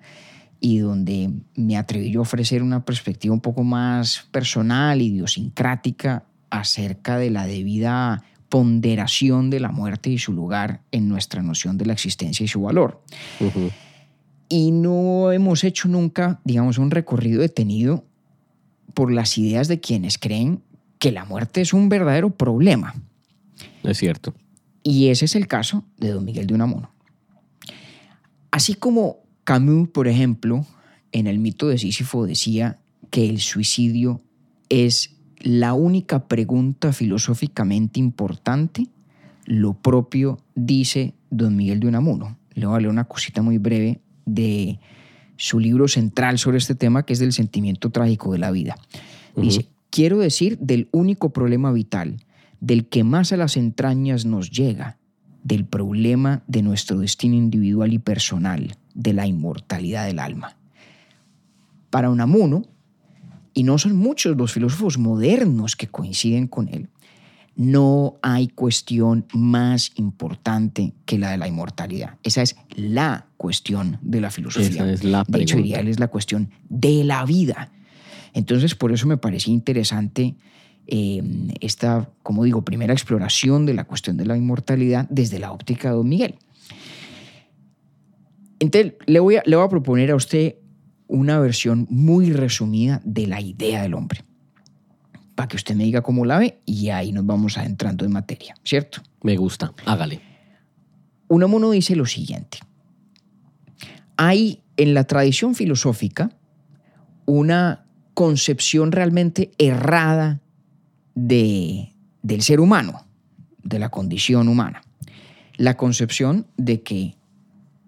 y 0.60 0.80
donde 0.80 1.30
me 1.56 1.78
atreví 1.78 2.12
yo 2.12 2.20
a 2.20 2.24
ofrecer 2.24 2.64
una 2.64 2.84
perspectiva 2.84 3.34
un 3.34 3.42
poco 3.42 3.64
más 3.64 4.28
personal, 4.32 5.02
idiosincrática, 5.02 6.24
acerca 6.50 7.18
de 7.18 7.30
la 7.30 7.46
debida 7.46 8.24
ponderación 8.50 9.50
de 9.50 9.60
la 9.60 9.72
muerte 9.72 10.10
y 10.10 10.18
su 10.18 10.32
lugar 10.32 10.82
en 10.92 11.10
nuestra 11.10 11.42
noción 11.44 11.78
de 11.78 11.86
la 11.86 11.94
existencia 11.94 12.44
y 12.44 12.48
su 12.48 12.62
valor. 12.62 13.04
Ujú. 13.42 13.70
Y 14.50 14.72
no 14.72 15.34
hemos 15.34 15.66
hecho 15.66 15.90
nunca, 15.90 16.40
digamos, 16.46 16.78
un 16.78 16.90
recorrido 16.90 17.42
detenido 17.42 18.06
por 18.94 19.12
las 19.12 19.38
ideas 19.38 19.68
de 19.68 19.82
quienes 19.82 20.18
creen 20.18 20.64
que 21.00 21.12
la 21.12 21.26
muerte 21.26 21.62
es 21.62 21.74
un 21.74 21.90
verdadero 21.90 22.30
problema. 22.30 22.94
Es 23.84 23.98
cierto. 23.98 24.34
Y 24.84 25.10
ese 25.10 25.26
es 25.26 25.36
el 25.36 25.48
caso 25.48 25.84
de 25.98 26.12
Don 26.12 26.26
Miguel 26.26 26.48
de 26.48 26.54
Unamuno. 26.54 26.92
Así 28.52 28.74
como 28.74 29.18
Camus, 29.44 29.90
por 29.90 30.08
ejemplo, 30.08 30.66
en 31.12 31.28
el 31.28 31.40
mito 31.40 31.68
de 31.68 31.78
Sísifo 31.78 32.26
decía 32.26 32.80
que 33.10 33.30
el 33.30 33.40
suicidio 33.40 34.22
es 34.70 35.16
la 35.40 35.74
única 35.74 36.28
pregunta 36.28 36.92
filosóficamente 36.94 38.00
importante, 38.00 38.88
lo 39.46 39.74
propio 39.74 40.40
dice 40.56 41.14
Don 41.30 41.56
Miguel 41.56 41.80
de 41.80 41.88
Unamuno. 41.88 42.38
Le 42.54 42.66
voy 42.66 42.76
a 42.76 42.80
leer 42.80 42.92
una 42.92 43.06
cosita 43.06 43.42
muy 43.42 43.58
breve 43.58 44.02
de 44.26 44.80
su 45.38 45.60
libro 45.60 45.88
central 45.88 46.40
sobre 46.40 46.58
este 46.58 46.76
tema, 46.76 47.04
que 47.04 47.14
es 47.14 47.20
del 47.20 47.32
sentimiento 47.32 47.92
trágico 47.92 48.32
de 48.34 48.40
la 48.40 48.52
vida. 48.52 48.76
Dice, 49.36 49.68
quiero 49.90 50.20
decir 50.20 50.58
del 50.60 50.90
único 50.92 51.32
problema 51.32 51.72
vital, 51.72 52.18
del 52.60 52.88
que 52.88 53.04
más 53.04 53.32
a 53.34 53.38
las 53.38 53.58
entrañas 53.58 54.26
nos 54.26 54.52
llega, 54.52 54.98
del 55.44 55.66
problema 55.66 56.44
de 56.48 56.62
nuestro 56.62 57.00
destino 57.00 57.36
individual 57.36 57.94
y 57.94 58.00
personal, 58.00 58.76
de 58.94 59.14
la 59.14 59.28
inmortalidad 59.28 60.06
del 60.06 60.20
alma. 60.20 60.58
Para 61.90 62.10
Unamuno, 62.10 62.64
y 63.54 63.64
no 63.64 63.78
son 63.78 63.96
muchos 63.96 64.36
los 64.36 64.52
filósofos 64.52 64.98
modernos 64.98 65.76
que 65.76 65.88
coinciden 65.88 66.48
con 66.48 66.68
él, 66.68 66.90
no 67.56 68.20
hay 68.22 68.50
cuestión 68.50 69.26
más 69.34 69.92
importante 69.96 70.94
que 71.06 71.18
la 71.18 71.32
de 71.32 71.38
la 71.38 71.48
inmortalidad. 71.48 72.18
Esa 72.22 72.44
es 72.44 72.56
la 72.76 73.26
cuestión 73.36 73.98
de 74.04 74.22
la 74.22 74.30
filosofía. 74.30 74.70
Esa 74.70 74.92
es 74.92 75.04
la 75.04 75.24
de 75.28 75.42
hecho, 75.42 75.56
pregunta. 75.56 75.56
diría 75.56 75.80
él, 75.80 75.88
es 75.88 76.00
la 76.00 76.08
cuestión 76.08 76.52
de 76.70 77.04
la 77.04 77.26
vida. 77.26 77.72
Entonces, 78.38 78.76
por 78.76 78.92
eso 78.92 79.08
me 79.08 79.18
parecía 79.18 79.52
interesante 79.52 80.36
eh, 80.86 81.24
esta, 81.60 82.12
como 82.22 82.44
digo, 82.44 82.64
primera 82.64 82.94
exploración 82.94 83.66
de 83.66 83.74
la 83.74 83.86
cuestión 83.86 84.16
de 84.16 84.28
la 84.28 84.38
inmortalidad 84.38 85.08
desde 85.10 85.40
la 85.40 85.52
óptica 85.52 85.90
de 85.90 85.96
Don 85.96 86.08
Miguel. 86.08 86.36
Entonces, 88.60 88.94
le 89.08 89.20
voy 89.20 89.38
a, 89.38 89.44
le 89.44 89.56
voy 89.56 89.66
a 89.66 89.70
proponer 89.70 90.12
a 90.12 90.16
usted 90.16 90.58
una 91.08 91.40
versión 91.40 91.88
muy 91.90 92.32
resumida 92.32 93.02
de 93.04 93.26
la 93.26 93.42
idea 93.42 93.82
del 93.82 93.96
hombre, 93.96 94.24
para 95.34 95.48
que 95.48 95.56
usted 95.56 95.74
me 95.74 95.86
diga 95.86 96.04
cómo 96.04 96.24
la 96.24 96.38
ve 96.38 96.60
y 96.64 96.90
ahí 96.90 97.12
nos 97.12 97.26
vamos 97.26 97.58
adentrando 97.58 98.06
en 98.06 98.12
materia, 98.12 98.54
¿cierto? 98.64 99.02
Me 99.24 99.36
gusta. 99.36 99.74
Hágale. 99.84 100.22
Unamuno 101.28 101.72
dice 101.72 101.96
lo 101.96 102.06
siguiente. 102.06 102.60
Hay 104.16 104.62
en 104.76 104.94
la 104.94 105.06
tradición 105.06 105.56
filosófica 105.56 106.30
una 107.26 107.87
concepción 108.18 108.92
realmente 108.92 109.52
errada 109.60 110.42
de, 111.14 111.94
del 112.24 112.42
ser 112.42 112.60
humano, 112.60 113.06
de 113.62 113.78
la 113.78 113.90
condición 113.90 114.48
humana. 114.48 114.82
La 115.56 115.78
concepción 115.78 116.48
de 116.58 116.82
que 116.82 117.14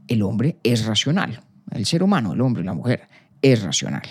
el 0.07 0.21
hombre 0.21 0.57
es 0.61 0.85
racional. 0.85 1.41
El 1.71 1.87
ser 1.87 2.03
humano, 2.03 2.33
el 2.33 2.41
hombre, 2.41 2.63
la 2.63 2.75
mujer, 2.75 3.07
es 3.41 3.63
racional. 3.63 4.03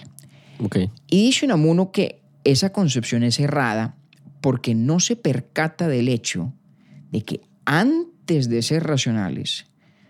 Ok. 0.58 0.78
Y 1.06 1.26
dice 1.26 1.46
Unamuno 1.46 1.92
que 1.92 2.20
esa 2.42 2.72
concepción 2.72 3.22
es 3.22 3.38
errada 3.38 3.94
porque 4.40 4.74
no 4.74 4.98
se 4.98 5.14
percata 5.14 5.86
del 5.86 6.08
hecho 6.08 6.52
de 7.12 7.22
que 7.22 7.42
antes 7.64 8.48
de 8.48 8.62
ser 8.62 8.82
racionales 8.82 9.66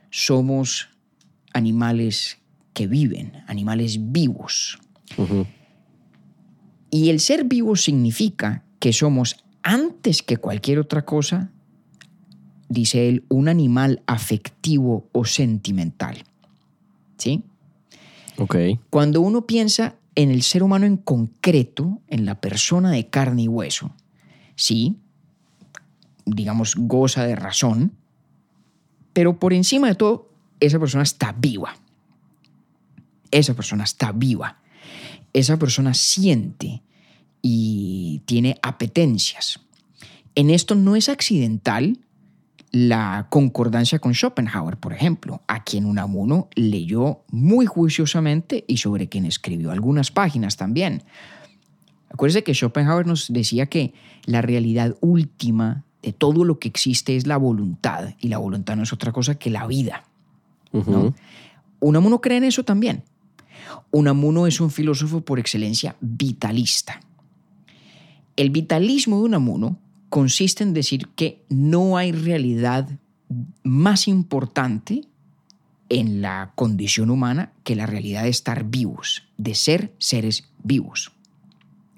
somos 0.08 0.88
animales 1.52 2.38
que 2.72 2.86
viven, 2.86 3.44
animales 3.46 4.10
vivos. 4.10 4.78
Ujú. 5.18 5.46
Y 6.90 7.10
el 7.10 7.20
ser 7.20 7.44
vivo 7.44 7.76
significa 7.76 8.64
que 8.78 8.92
somos, 8.92 9.44
antes 9.62 10.22
que 10.22 10.36
cualquier 10.36 10.78
otra 10.78 11.04
cosa, 11.04 11.50
dice 12.68 13.08
él, 13.08 13.24
un 13.28 13.48
animal 13.48 14.02
afectivo 14.06 15.08
o 15.12 15.24
sentimental. 15.24 16.24
¿Sí? 17.16 17.42
Ok. 18.38 18.56
Cuando 18.90 19.20
uno 19.20 19.46
piensa 19.46 19.96
en 20.14 20.30
el 20.30 20.42
ser 20.42 20.62
humano 20.62 20.86
en 20.86 20.96
concreto, 20.96 22.00
en 22.08 22.24
la 22.24 22.40
persona 22.40 22.90
de 22.90 23.08
carne 23.08 23.42
y 23.42 23.48
hueso, 23.48 23.92
sí, 24.54 24.96
digamos, 26.24 26.74
goza 26.76 27.24
de 27.24 27.36
razón, 27.36 27.92
pero 29.12 29.38
por 29.38 29.52
encima 29.52 29.88
de 29.88 29.94
todo, 29.94 30.30
esa 30.60 30.78
persona 30.78 31.02
está 31.02 31.32
viva. 31.32 31.76
Esa 33.30 33.54
persona 33.54 33.84
está 33.84 34.12
viva. 34.12 34.58
Esa 35.32 35.58
persona 35.58 35.94
siente 35.94 36.82
y 37.42 38.22
tiene 38.24 38.58
apetencias. 38.62 39.60
En 40.34 40.50
esto 40.50 40.74
no 40.74 40.96
es 40.96 41.08
accidental 41.08 41.98
la 42.70 43.26
concordancia 43.30 43.98
con 43.98 44.12
Schopenhauer, 44.12 44.76
por 44.76 44.92
ejemplo, 44.92 45.42
a 45.46 45.64
quien 45.64 45.86
Unamuno 45.86 46.48
leyó 46.54 47.22
muy 47.30 47.66
juiciosamente 47.66 48.64
y 48.68 48.76
sobre 48.76 49.08
quien 49.08 49.24
escribió 49.24 49.70
algunas 49.70 50.10
páginas 50.10 50.56
también. 50.56 51.02
Acuérdese 52.10 52.44
que 52.44 52.54
Schopenhauer 52.54 53.06
nos 53.06 53.32
decía 53.32 53.66
que 53.66 53.94
la 54.24 54.42
realidad 54.42 54.96
última 55.00 55.84
de 56.02 56.12
todo 56.12 56.44
lo 56.44 56.58
que 56.58 56.68
existe 56.68 57.16
es 57.16 57.26
la 57.26 57.36
voluntad, 57.36 58.14
y 58.20 58.28
la 58.28 58.38
voluntad 58.38 58.76
no 58.76 58.82
es 58.82 58.92
otra 58.92 59.12
cosa 59.12 59.36
que 59.36 59.50
la 59.50 59.66
vida. 59.66 60.04
Ujú. 60.72 60.90
¿no? 60.90 61.14
Unamuno 61.80 62.20
cree 62.20 62.38
en 62.38 62.44
eso 62.44 62.64
también. 62.64 63.02
Unamuno 63.90 64.46
es 64.46 64.60
un 64.60 64.70
filósofo 64.70 65.22
por 65.22 65.38
excelencia 65.38 65.96
vitalista. 66.00 67.00
El 68.36 68.50
vitalismo 68.50 69.18
de 69.18 69.24
Unamuno 69.24 69.78
consiste 70.08 70.62
en 70.62 70.74
decir 70.74 71.08
que 71.16 71.44
no 71.48 71.96
hay 71.96 72.12
realidad 72.12 72.88
más 73.62 74.08
importante 74.08 75.02
en 75.88 76.20
la 76.20 76.52
condición 76.54 77.10
humana 77.10 77.52
que 77.64 77.76
la 77.76 77.86
realidad 77.86 78.24
de 78.24 78.28
estar 78.28 78.64
vivos, 78.64 79.24
de 79.38 79.54
ser 79.54 79.94
seres 79.98 80.44
vivos. 80.62 81.12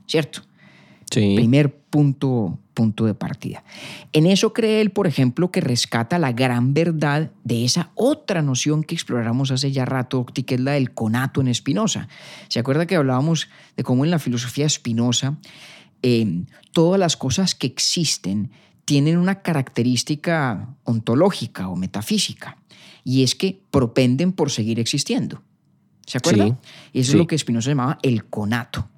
¿Cierto? 0.06 0.42
Sí. 1.10 1.34
Primer 1.36 1.74
punto, 1.74 2.58
punto 2.72 3.04
de 3.04 3.14
partida. 3.14 3.64
En 4.12 4.26
eso 4.26 4.52
cree 4.52 4.80
él, 4.80 4.90
por 4.90 5.06
ejemplo, 5.06 5.50
que 5.50 5.60
rescata 5.60 6.18
la 6.18 6.32
gran 6.32 6.72
verdad 6.72 7.32
de 7.42 7.64
esa 7.64 7.90
otra 7.96 8.42
noción 8.42 8.84
que 8.84 8.94
exploramos 8.94 9.50
hace 9.50 9.72
ya 9.72 9.84
rato, 9.84 10.24
que 10.24 10.54
es 10.54 10.60
la 10.60 10.72
del 10.72 10.94
conato 10.94 11.40
en 11.40 11.52
Spinoza. 11.52 12.08
¿Se 12.48 12.60
acuerda 12.60 12.86
que 12.86 12.94
hablábamos 12.94 13.48
de 13.76 13.82
cómo 13.82 14.04
en 14.04 14.12
la 14.12 14.20
filosofía 14.20 14.68
Spinoza 14.68 15.36
eh, 16.02 16.44
todas 16.72 16.98
las 16.98 17.16
cosas 17.16 17.54
que 17.54 17.66
existen 17.66 18.50
tienen 18.90 19.18
una 19.18 19.42
característica 19.42 20.74
ontológica 20.82 21.68
o 21.68 21.76
metafísica, 21.76 22.56
y 23.04 23.22
es 23.22 23.36
que 23.36 23.60
propenden 23.70 24.32
por 24.32 24.50
seguir 24.50 24.80
existiendo. 24.80 25.42
¿Se 26.06 26.18
acuerda? 26.18 26.46
Sí, 26.46 26.54
y 26.92 27.00
eso 27.00 27.12
sí. 27.12 27.16
es 27.16 27.18
lo 27.18 27.26
que 27.28 27.38
Spinoza 27.38 27.70
llamaba 27.70 27.98
el 28.02 28.24
conato. 28.24 28.88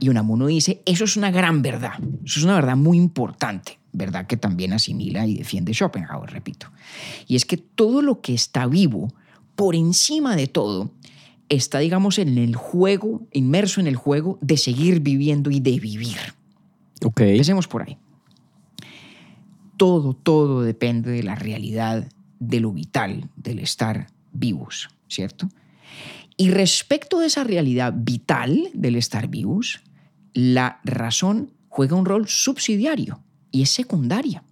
Y 0.00 0.08
Unamuno 0.08 0.46
dice, 0.46 0.82
eso 0.86 1.04
es 1.04 1.16
una 1.16 1.30
gran 1.30 1.62
verdad, 1.62 1.92
eso 2.24 2.40
es 2.40 2.44
una 2.44 2.54
verdad 2.54 2.76
muy 2.76 2.96
importante, 2.96 3.78
verdad 3.92 4.26
que 4.26 4.38
también 4.38 4.72
asimila 4.72 5.26
y 5.26 5.34
defiende 5.36 5.74
Schopenhauer, 5.74 6.30
repito. 6.30 6.68
Y 7.26 7.36
es 7.36 7.44
que 7.44 7.58
todo 7.58 8.00
lo 8.00 8.22
que 8.22 8.32
está 8.32 8.66
vivo, 8.66 9.12
por 9.56 9.76
encima 9.76 10.36
de 10.36 10.46
todo, 10.46 10.90
está, 11.50 11.80
digamos, 11.80 12.18
en 12.18 12.38
el 12.38 12.56
juego, 12.56 13.26
inmerso 13.32 13.80
en 13.80 13.86
el 13.86 13.96
juego 13.96 14.38
de 14.40 14.56
seguir 14.56 15.00
viviendo 15.00 15.50
y 15.50 15.60
de 15.60 15.78
vivir. 15.78 16.16
Ok. 17.04 17.20
Empecemos 17.20 17.68
por 17.68 17.82
ahí. 17.82 17.98
Todo, 19.76 20.14
todo 20.14 20.62
depende 20.62 21.10
de 21.10 21.22
la 21.22 21.34
realidad 21.34 22.08
de 22.38 22.60
lo 22.60 22.72
vital, 22.72 23.28
del 23.36 23.58
estar 23.58 24.06
vivos, 24.32 24.88
¿cierto? 25.08 25.48
Y 26.36 26.50
respecto 26.50 27.18
de 27.18 27.26
esa 27.26 27.44
realidad 27.44 27.92
vital 27.94 28.70
del 28.72 28.96
estar 28.96 29.28
vivos, 29.28 29.80
la 30.34 30.80
razón 30.84 31.52
juega 31.68 31.96
un 31.96 32.04
rol 32.04 32.28
subsidiario 32.28 33.22
y 33.50 33.62
es 33.62 33.70
secundaria. 33.70 34.42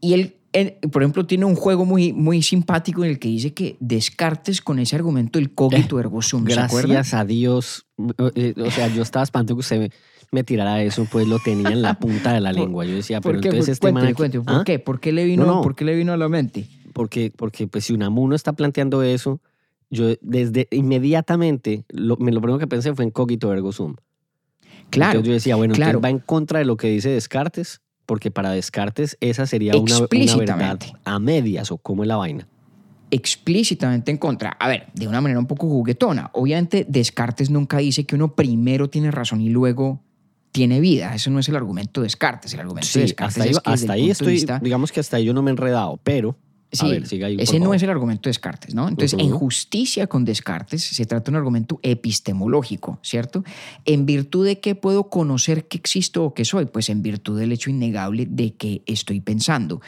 Y 0.00 0.12
él, 0.12 0.36
él, 0.52 0.74
por 0.92 1.02
ejemplo, 1.02 1.26
tiene 1.26 1.44
un 1.46 1.54
juego 1.54 1.84
muy, 1.84 2.12
muy 2.12 2.42
simpático 2.42 3.04
en 3.04 3.10
el 3.10 3.18
que 3.18 3.28
dice 3.28 3.54
que 3.54 3.76
Descartes 3.80 4.60
con 4.60 4.78
ese 4.78 4.96
argumento 4.96 5.38
del 5.38 5.52
cogito 5.54 5.98
ergo 5.98 6.20
sum. 6.22 6.44
Gracias 6.44 7.14
a 7.14 7.24
Dios. 7.24 7.86
eh, 8.34 8.54
O 8.58 8.70
sea, 8.70 8.88
yo 8.88 9.02
estaba 9.02 9.22
espantado 9.22 9.56
que 9.56 9.60
usted 9.60 9.78
me, 9.80 9.90
me 10.30 10.44
tirara 10.44 10.82
eso, 10.82 11.06
pues 11.10 11.26
lo 11.26 11.38
tenía 11.38 11.70
en 11.70 11.80
la 11.80 11.98
punta 11.98 12.32
de 12.34 12.40
la 12.40 12.52
lengua. 12.52 12.84
Yo 12.84 12.94
decía, 12.96 13.20
pero 13.20 13.36
entonces 13.38 13.68
este 13.70 13.92
man 13.92 14.12
cuénteme, 14.14 14.44
¿Por 14.44 14.54
¿Ah? 14.56 14.62
qué? 14.64 14.78
¿Por 14.78 15.00
qué 15.00 15.12
le 15.12 15.24
vino, 15.24 15.46
No, 15.46 15.54
no. 15.56 15.62
¿por 15.62 15.74
qué 15.74 15.84
le 15.84 15.94
vino 15.96 16.12
a 16.12 16.16
la 16.16 16.28
mente? 16.28 16.68
Porque, 16.92 17.32
porque 17.34 17.66
pues 17.66 17.86
si 17.86 17.92
Unamuno 17.94 18.36
está 18.36 18.52
planteando 18.52 19.02
eso, 19.02 19.40
yo 19.90 20.14
desde 20.20 20.68
inmediatamente 20.70 21.84
lo, 21.88 22.16
me 22.16 22.32
lo 22.32 22.40
primero 22.40 22.58
que 22.58 22.66
pensé 22.66 22.94
fue 22.94 23.04
en 23.04 23.10
cogito 23.10 23.52
ergo 23.52 23.72
sum. 23.72 23.94
Claro. 24.90 25.12
Entonces 25.12 25.28
yo 25.28 25.32
decía, 25.34 25.56
bueno, 25.56 25.74
claro. 25.74 26.00
va 26.00 26.10
en 26.10 26.18
contra 26.18 26.58
de 26.58 26.64
lo 26.64 26.76
que 26.76 26.88
dice 26.88 27.08
Descartes, 27.10 27.80
porque 28.06 28.30
para 28.30 28.50
Descartes 28.50 29.16
esa 29.20 29.46
sería 29.46 29.76
una, 29.76 29.96
una 29.98 30.36
verdad 30.36 30.78
a 31.04 31.18
medias 31.18 31.70
o 31.70 31.78
cómo 31.78 32.02
es 32.02 32.08
la 32.08 32.16
vaina. 32.16 32.46
explícitamente 33.10 34.10
en 34.10 34.18
contra. 34.18 34.50
A 34.50 34.68
ver, 34.68 34.86
de 34.94 35.08
una 35.08 35.20
manera 35.20 35.38
un 35.40 35.46
poco 35.46 35.68
juguetona. 35.68 36.30
Obviamente 36.34 36.84
Descartes 36.88 37.48
nunca 37.50 37.78
dice 37.78 38.04
que 38.04 38.14
uno 38.14 38.34
primero 38.34 38.90
tiene 38.90 39.10
razón 39.10 39.40
y 39.40 39.48
luego 39.48 40.02
tiene 40.52 40.80
vida. 40.80 41.14
Eso 41.14 41.30
no 41.30 41.38
es 41.38 41.48
el 41.48 41.56
argumento 41.56 42.00
de 42.00 42.06
Descartes. 42.06 42.52
El 42.54 42.60
argumento 42.60 42.88
de 42.94 43.00
Descartes 43.00 43.36
hasta 43.38 43.44
ahí, 43.44 43.52
que 43.52 43.70
hasta 43.70 43.92
ahí 43.94 44.10
estoy, 44.10 44.32
vista- 44.34 44.60
digamos 44.60 44.92
que 44.92 45.00
hasta 45.00 45.16
ahí 45.16 45.24
yo 45.24 45.32
no 45.34 45.42
me 45.42 45.50
he 45.50 45.52
enredado, 45.52 45.98
pero 46.04 46.36
Sí, 46.78 46.90
ver, 46.90 47.24
ahí, 47.24 47.36
ese 47.38 47.60
no 47.60 47.74
es 47.74 47.82
el 47.82 47.90
argumento 47.90 48.28
de 48.28 48.30
Descartes, 48.30 48.74
¿no? 48.74 48.88
Entonces, 48.88 49.18
en 49.18 49.28
Ujú. 49.30 49.38
justicia 49.40 50.06
con 50.06 50.24
Descartes 50.24 50.82
se 50.82 51.06
trata 51.06 51.24
de 51.24 51.30
un 51.30 51.36
argumento 51.36 51.80
epistemológico, 51.82 52.98
¿cierto? 53.02 53.44
¿En 53.84 54.06
virtud 54.06 54.44
de 54.46 54.60
qué 54.60 54.74
puedo 54.74 55.08
conocer 55.08 55.66
que 55.66 55.76
existo 55.76 56.24
o 56.24 56.34
que 56.34 56.44
soy? 56.44 56.66
Pues 56.66 56.88
en 56.88 57.02
virtud 57.02 57.38
del 57.38 57.52
hecho 57.52 57.70
innegable 57.70 58.26
de 58.26 58.54
que 58.54 58.82
estoy 58.86 59.20
pensando. 59.20 59.80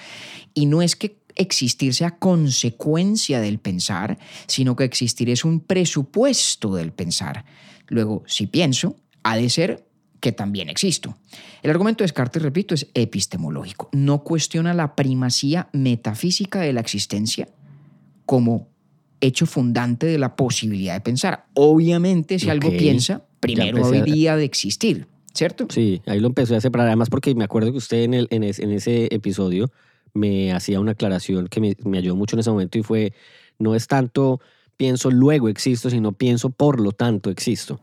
Y 0.55 0.67
no 0.67 0.83
es 0.83 0.97
que 0.97 1.19
existir 1.37 1.95
sea 1.95 2.19
consecuencia 2.19 3.41
del 3.41 3.59
pensar, 3.59 4.19
sino 4.47 4.75
que 4.75 4.85
existir 4.85 5.31
es 5.31 5.45
un 5.45 5.61
presupuesto 5.61 6.75
del 6.75 6.93
pensar. 6.93 7.45
Luego, 7.89 8.25
si 8.27 8.47
pienso, 8.47 8.97
ha 9.23 9.37
de 9.37 9.49
ser 9.51 9.86
que 10.27 10.33
también 10.33 10.69
existo. 10.69 11.17
El 11.63 11.71
argumento 11.71 12.03
de 12.03 12.07
Descartes, 12.07 12.43
repito, 12.43 12.75
es 12.75 12.89
epistemológico. 12.95 13.89
No 13.93 14.25
cuestiona 14.25 14.75
la 14.75 14.97
primacía 14.97 15.69
metafísica 15.73 16.59
de 16.61 16.73
la 16.73 16.81
existencia 16.81 17.47
como 18.25 18.67
hecho 19.21 19.47
fundante 19.47 20.07
de 20.07 20.19
la 20.19 20.35
posibilidad 20.35 20.95
de 20.95 21.01
pensar. 21.01 21.45
Obviamente, 21.55 22.41
si 22.41 22.51
algo 22.51 22.73
piensa, 22.77 23.25
primero 23.39 23.85
a- 23.85 23.87
habría 23.99 24.35
de 24.35 24.43
existir, 24.45 25.07
¿cierto? 25.33 25.69
Sí, 25.71 26.03
ahí 26.07 26.19
lo 26.19 26.27
empecé 26.27 26.57
a 26.57 26.61
separar, 26.61 26.89
además 26.89 27.09
porque 27.09 27.33
me 27.37 27.45
acuerdo 27.45 27.71
que 27.71 27.79
usted 27.79 28.03
en, 28.03 28.15
el, 28.15 28.27
en, 28.33 28.43
es- 28.43 28.59
en 28.59 28.73
ese 28.73 29.07
episodio 29.15 29.71
me 30.13 30.53
hacía 30.53 30.81
una 30.81 30.91
aclaración 30.93 31.47
que 31.47 31.61
me, 31.61 31.77
me 31.85 31.99
ayudó 31.99 32.17
mucho 32.17 32.35
en 32.35 32.41
ese 32.41 32.51
momento 32.51 32.79
y 32.79 32.83
fue, 32.83 33.13
no 33.61 33.77
es 33.77 33.87
tanto 33.87 34.41
pienso 34.77 35.09
luego 35.09 35.49
existo, 35.49 35.89
sino 35.89 36.11
pienso 36.11 36.51
por 36.51 36.81
lo 36.81 36.91
tanto 36.91 37.31
existo. 37.31 37.81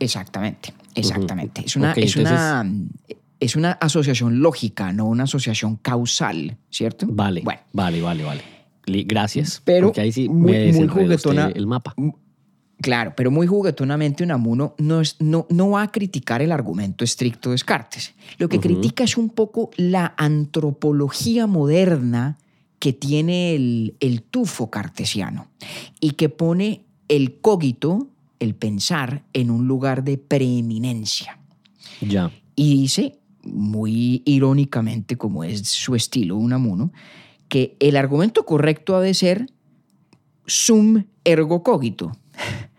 Exactamente, 0.00 0.74
exactamente. 0.94 1.62
Es, 1.64 1.76
una, 1.76 1.92
es, 1.92 2.16
una, 2.16 2.64
es 3.40 3.56
una 3.56 3.72
asociación 3.72 4.40
lógica, 4.40 4.92
no 4.92 5.06
una 5.06 5.24
asociación 5.24 5.76
causal, 5.76 6.56
¿cierto? 6.70 7.06
Vale, 7.08 7.42
Bueno, 7.42 7.60
vale, 7.72 8.00
vale, 8.02 8.24
vale. 8.24 8.42
Gracias. 8.86 9.62
Pero 9.64 9.88
porque 9.88 10.02
ahí 10.02 10.12
sí 10.12 10.28
muy- 10.28 10.72
me 10.72 10.88
juguetona. 10.88 11.50
el 11.54 11.66
mapa. 11.66 11.94
Claro, 12.80 13.14
pero 13.16 13.30
muy 13.30 13.46
juguetonamente 13.46 14.24
Unamuno 14.24 14.74
no, 14.78 15.00
es, 15.00 15.16
no, 15.20 15.46
no 15.48 15.70
va 15.70 15.82
a 15.82 15.90
criticar 15.90 16.42
el 16.42 16.52
argumento 16.52 17.02
estricto 17.04 17.48
de 17.48 17.54
Descartes. 17.54 18.12
Lo 18.36 18.48
que 18.48 18.60
critica 18.60 19.04
es 19.04 19.16
un 19.16 19.30
poco 19.30 19.70
la 19.76 20.12
antropología 20.18 21.46
moderna 21.46 22.36
que 22.78 22.92
tiene 22.92 23.54
el, 23.54 23.94
el 24.00 24.22
tufo 24.22 24.70
cartesiano 24.70 25.46
y 26.00 26.10
que 26.10 26.28
pone 26.28 26.84
el 27.08 27.40
cogito, 27.40 28.08
el 28.40 28.54
pensar, 28.54 29.24
en 29.32 29.50
un 29.50 29.66
lugar 29.66 30.04
de 30.04 30.18
preeminencia. 30.18 31.38
Ya. 32.00 32.30
Y 32.56 32.76
dice, 32.82 33.18
muy 33.42 34.22
irónicamente, 34.24 35.16
como 35.16 35.44
es 35.44 35.68
su 35.68 35.94
estilo 35.94 36.36
Unamuno, 36.36 36.92
que 37.48 37.76
el 37.80 37.96
argumento 37.96 38.44
correcto 38.44 38.96
ha 38.96 39.00
de 39.00 39.14
ser 39.14 39.50
sum 40.46 41.04
ergo 41.24 41.62
cogito. 41.62 42.12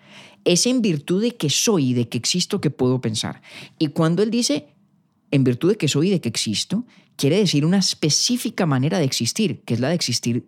Es 0.43 0.67
en 0.67 0.83
virtud 0.83 1.23
de 1.23 1.35
que 1.35 1.49
soy 1.49 1.89
y 1.89 1.93
de 1.95 2.07
que 2.07 2.19
existo 2.19 2.61
que 2.61 2.69
puedo 2.69 3.01
pensar. 3.01 3.41
Y 3.79 3.87
cuando 3.87 4.21
él 4.21 4.29
dice 4.29 4.75
en 5.31 5.43
virtud 5.43 5.71
de 5.71 5.77
que 5.77 5.87
soy 5.87 6.09
y 6.09 6.11
de 6.11 6.21
que 6.21 6.29
existo, 6.29 6.85
quiere 7.15 7.37
decir 7.37 7.65
una 7.65 7.79
específica 7.79 8.67
manera 8.67 8.99
de 8.99 9.05
existir, 9.05 9.61
que 9.61 9.73
es 9.73 9.79
la 9.79 9.89
de 9.89 9.95
existir 9.95 10.47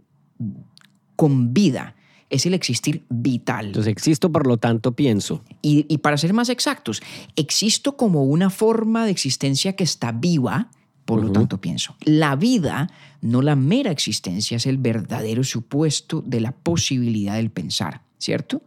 con 1.15 1.51
vida. 1.51 1.95
Es 2.29 2.45
el 2.45 2.53
existir 2.53 3.03
vital. 3.09 3.67
Entonces 3.67 3.91
existo, 3.91 4.31
por 4.31 4.47
lo 4.47 4.57
tanto 4.57 4.91
pienso. 4.93 5.43
Y, 5.61 5.85
y 5.87 5.99
para 5.99 6.17
ser 6.17 6.33
más 6.33 6.49
exactos, 6.49 7.01
existo 7.35 7.95
como 7.95 8.23
una 8.23 8.49
forma 8.49 9.05
de 9.05 9.11
existencia 9.11 9.73
que 9.73 9.83
está 9.83 10.11
viva, 10.11 10.69
por 11.07 11.23
lo 11.23 11.31
tanto 11.31 11.61
pienso. 11.61 11.95
La 12.03 12.35
vida, 12.35 12.89
no 13.21 13.41
la 13.41 13.55
mera 13.55 13.91
existencia, 13.91 14.57
es 14.57 14.65
el 14.65 14.77
verdadero 14.77 15.45
supuesto 15.45 16.21
de 16.25 16.41
la 16.41 16.51
posibilidad 16.51 17.35
del 17.35 17.49
pensar, 17.49 18.01
¿cierto? 18.17 18.61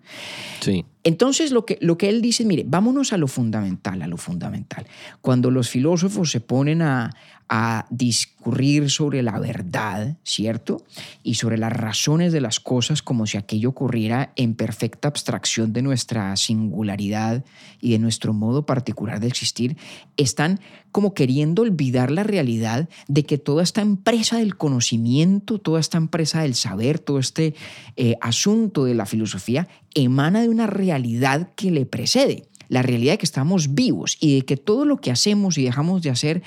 Sí. 0.61 0.87
Entonces 1.03 1.51
lo 1.51 1.65
que, 1.65 1.79
lo 1.81 1.97
que 1.97 2.09
él 2.09 2.21
dice, 2.21 2.45
mire, 2.45 2.65
vámonos 2.67 3.13
a 3.13 3.17
lo 3.17 3.27
fundamental, 3.27 4.03
a 4.03 4.07
lo 4.07 4.17
fundamental. 4.17 4.87
Cuando 5.21 5.51
los 5.51 5.69
filósofos 5.69 6.31
se 6.31 6.41
ponen 6.41 6.83
a, 6.83 7.11
a 7.53 7.87
discurrir 7.91 8.91
sobre 8.91 9.25
la 9.25 9.41
verdad, 9.41 10.17
¿cierto? 10.23 10.85
Y 11.25 11.35
sobre 11.35 11.59
las 11.59 11.73
razones 11.73 12.33
de 12.33 12.41
las 12.41 12.61
cosas 12.61 13.03
como 13.03 13.27
si 13.27 13.39
aquello 13.39 13.71
ocurriera 13.71 14.33
en 14.37 14.55
perfecta 14.55 15.09
abstracción 15.09 15.73
de 15.73 15.83
nuestra 15.83 16.37
singularidad 16.37 17.45
y 17.81 17.91
de 17.91 17.99
nuestro 17.99 18.33
modo 18.33 18.67
particular 18.67 19.19
de 19.19 19.27
existir, 19.27 19.77
están 20.17 20.61
como 20.93 21.13
queriendo 21.13 21.63
olvidar 21.63 22.13
la 22.13 22.23
realidad 22.23 22.89
de 23.09 23.25
que 23.25 23.37
toda 23.37 23.65
esta 23.65 23.81
empresa 23.81 24.39
del 24.39 24.57
conocimiento, 24.57 25.59
toda 25.59 25.81
esta 25.81 25.99
empresa 25.99 26.43
del 26.43 26.55
saber, 26.55 27.01
todo 27.01 27.19
este 27.19 27.57
eh, 27.97 28.15
asunto 28.21 28.85
de 28.85 28.95
la 28.95 29.07
filosofía 29.07 29.67
emana 29.95 30.43
de 30.43 30.49
una 30.49 30.67
realidad 30.67 31.53
que 31.55 31.71
le 31.71 31.87
precede, 31.87 32.45
la 32.69 32.83
realidad 32.83 33.15
de 33.15 33.19
que 33.19 33.27
estamos 33.27 33.75
vivos 33.75 34.17
y 34.21 34.37
de 34.37 34.43
que 34.43 34.57
todo 34.57 34.85
lo 34.85 34.99
que 34.99 35.11
hacemos 35.11 35.59
y 35.59 35.65
dejamos 35.65 36.03
de 36.03 36.11
hacer 36.11 36.43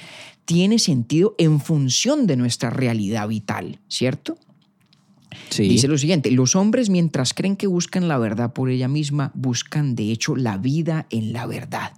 tiene 0.45 0.79
sentido 0.79 1.35
en 1.37 1.59
función 1.59 2.27
de 2.27 2.37
nuestra 2.37 2.69
realidad 2.69 3.27
vital, 3.27 3.79
¿cierto? 3.87 4.37
Sí. 5.49 5.63
Dice 5.63 5.87
lo 5.87 5.97
siguiente, 5.97 6.31
los 6.31 6.55
hombres 6.55 6.89
mientras 6.89 7.33
creen 7.33 7.55
que 7.55 7.67
buscan 7.67 8.07
la 8.07 8.17
verdad 8.17 8.53
por 8.53 8.69
ella 8.69 8.87
misma, 8.87 9.31
buscan 9.33 9.95
de 9.95 10.11
hecho 10.11 10.35
la 10.35 10.57
vida 10.57 11.07
en 11.09 11.33
la 11.33 11.45
verdad. 11.45 11.93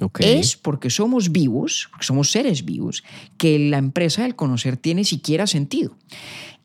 Ok. 0.00 0.20
Es 0.20 0.56
porque 0.56 0.90
somos 0.90 1.30
vivos, 1.30 1.90
somos 2.00 2.30
seres 2.30 2.64
vivos, 2.64 3.04
que 3.36 3.58
la 3.58 3.78
empresa 3.78 4.22
del 4.22 4.36
conocer 4.36 4.76
tiene 4.76 5.04
siquiera 5.04 5.46
sentido. 5.46 5.96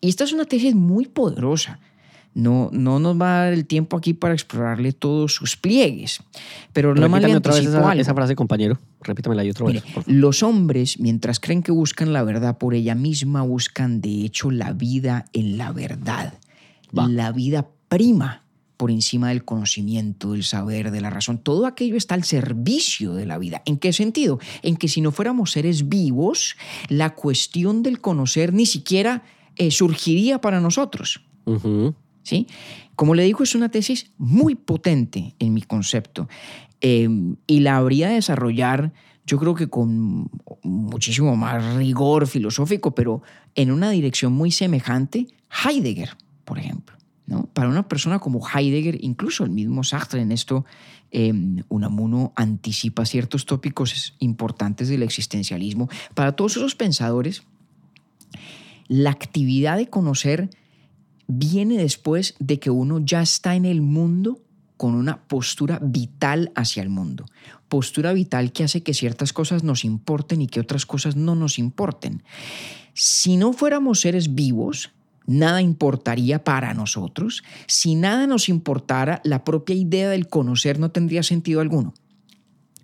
Y 0.01 0.09
esta 0.09 0.23
es 0.23 0.33
una 0.33 0.45
tesis 0.45 0.75
muy 0.75 1.07
poderosa. 1.07 1.79
No, 2.35 2.69
no 2.73 2.99
nos 2.99 3.19
va 3.19 3.37
a 3.37 3.43
dar 3.45 3.53
el 3.53 3.65
tiempo 3.65 3.95
aquí 3.95 4.13
para 4.13 4.33
explorarle 4.33 4.91
todos 4.91 5.33
sus 5.33 5.55
pliegues. 5.55 6.19
Pero 6.73 6.93
no 6.93 7.07
más 7.07 7.23
le 7.23 7.35
otra 7.35 7.53
vez 7.53 7.65
esa, 7.65 8.13
frase, 8.13 8.35
compañero. 8.35 8.77
Repítamela 9.01 9.41
ahí 9.41 9.49
otra 9.49 9.65
vez. 9.65 9.75
Mire, 9.75 9.93
por 9.93 10.03
favor. 10.03 10.19
los 10.19 10.43
hombres, 10.43 10.99
mientras 10.99 11.39
creen 11.39 11.63
que 11.63 11.71
buscan 11.71 12.11
la 12.11 12.23
verdad 12.23 12.57
por 12.57 12.73
ella 12.73 12.93
misma, 12.93 13.41
buscan 13.41 14.01
de 14.01 14.25
hecho 14.25 14.51
la 14.51 14.73
vida 14.73 15.25
en 15.31 15.57
la 15.57 15.71
verdad. 15.71 16.33
Va. 16.97 17.07
La 17.07 17.31
vida 17.31 17.69
prima 17.87 18.43
por 18.75 18.91
encima 18.91 19.29
del 19.29 19.45
conocimiento, 19.45 20.33
del 20.33 20.43
saber, 20.43 20.91
de 20.91 21.01
la 21.01 21.09
razón. 21.09 21.37
Todo 21.37 21.65
aquello 21.65 21.95
está 21.95 22.15
al 22.15 22.23
servicio 22.23 23.13
de 23.13 23.25
la 23.25 23.37
vida. 23.37 23.61
¿En 23.65 23.77
qué 23.77 23.93
sentido? 23.93 24.39
En 24.61 24.75
que 24.75 24.87
si 24.87 25.01
no 25.01 25.11
fuéramos 25.11 25.51
seres 25.51 25.87
vivos, 25.87 26.55
la 26.89 27.15
cuestión 27.15 27.83
del 27.83 28.01
conocer 28.01 28.53
ni 28.53 28.65
siquiera 28.65 29.23
eh, 29.55 29.71
surgiría 29.71 30.41
para 30.41 30.59
nosotros. 30.59 31.21
¿Sí? 32.25 32.47
Como 32.95 33.15
le 33.15 33.23
digo, 33.23 33.43
es 33.43 33.55
una 33.55 33.69
tesis 33.69 34.11
muy 34.17 34.55
potente 34.55 35.35
en 35.39 35.53
mi 35.53 35.61
concepto 35.61 36.27
eh, 36.81 37.07
y 37.47 37.59
la 37.61 37.77
habría 37.77 38.09
de 38.09 38.15
desarrollar, 38.15 38.91
yo 39.25 39.39
creo 39.39 39.55
que 39.55 39.69
con 39.69 40.29
muchísimo 40.63 41.35
más 41.35 41.75
rigor 41.75 42.27
filosófico, 42.27 42.93
pero 42.93 43.21
en 43.53 43.71
una 43.71 43.89
dirección 43.91 44.33
muy 44.33 44.51
semejante, 44.51 45.27
Heidegger, 45.63 46.17
por 46.43 46.59
ejemplo. 46.59 46.95
¿no? 47.27 47.47
Para 47.53 47.69
una 47.69 47.87
persona 47.87 48.19
como 48.19 48.45
Heidegger, 48.47 49.03
incluso 49.03 49.43
el 49.43 49.49
mismo 49.49 49.83
Sartre 49.83 50.21
en 50.21 50.31
esto, 50.31 50.65
eh, 51.11 51.33
Unamuno 51.69 52.33
anticipa 52.35 53.05
ciertos 53.05 53.45
tópicos 53.45 54.15
importantes 54.19 54.89
del 54.89 55.03
existencialismo. 55.03 55.89
Para 56.13 56.33
todos 56.33 56.57
esos 56.57 56.75
pensadores, 56.75 57.43
la 58.87 59.09
actividad 59.09 59.77
de 59.77 59.89
conocer 59.89 60.49
viene 61.27 61.77
después 61.77 62.35
de 62.39 62.59
que 62.59 62.69
uno 62.69 62.99
ya 62.99 63.21
está 63.21 63.55
en 63.55 63.65
el 63.65 63.81
mundo 63.81 64.41
con 64.77 64.95
una 64.95 65.23
postura 65.27 65.79
vital 65.81 66.51
hacia 66.55 66.83
el 66.83 66.89
mundo. 66.89 67.25
Postura 67.69 68.13
vital 68.13 68.51
que 68.51 68.63
hace 68.63 68.83
que 68.83 68.93
ciertas 68.93 69.33
cosas 69.33 69.63
nos 69.63 69.85
importen 69.85 70.41
y 70.41 70.47
que 70.47 70.59
otras 70.59 70.85
cosas 70.85 71.15
no 71.15 71.35
nos 71.35 71.57
importen. 71.57 72.23
Si 72.93 73.37
no 73.37 73.53
fuéramos 73.53 74.01
seres 74.01 74.35
vivos, 74.35 74.91
nada 75.25 75.61
importaría 75.61 76.43
para 76.43 76.73
nosotros. 76.73 77.43
Si 77.67 77.95
nada 77.95 78.27
nos 78.27 78.49
importara, 78.49 79.21
la 79.23 79.43
propia 79.43 79.75
idea 79.75 80.09
del 80.09 80.27
conocer 80.27 80.79
no 80.79 80.91
tendría 80.91 81.23
sentido 81.23 81.61
alguno. 81.61 81.93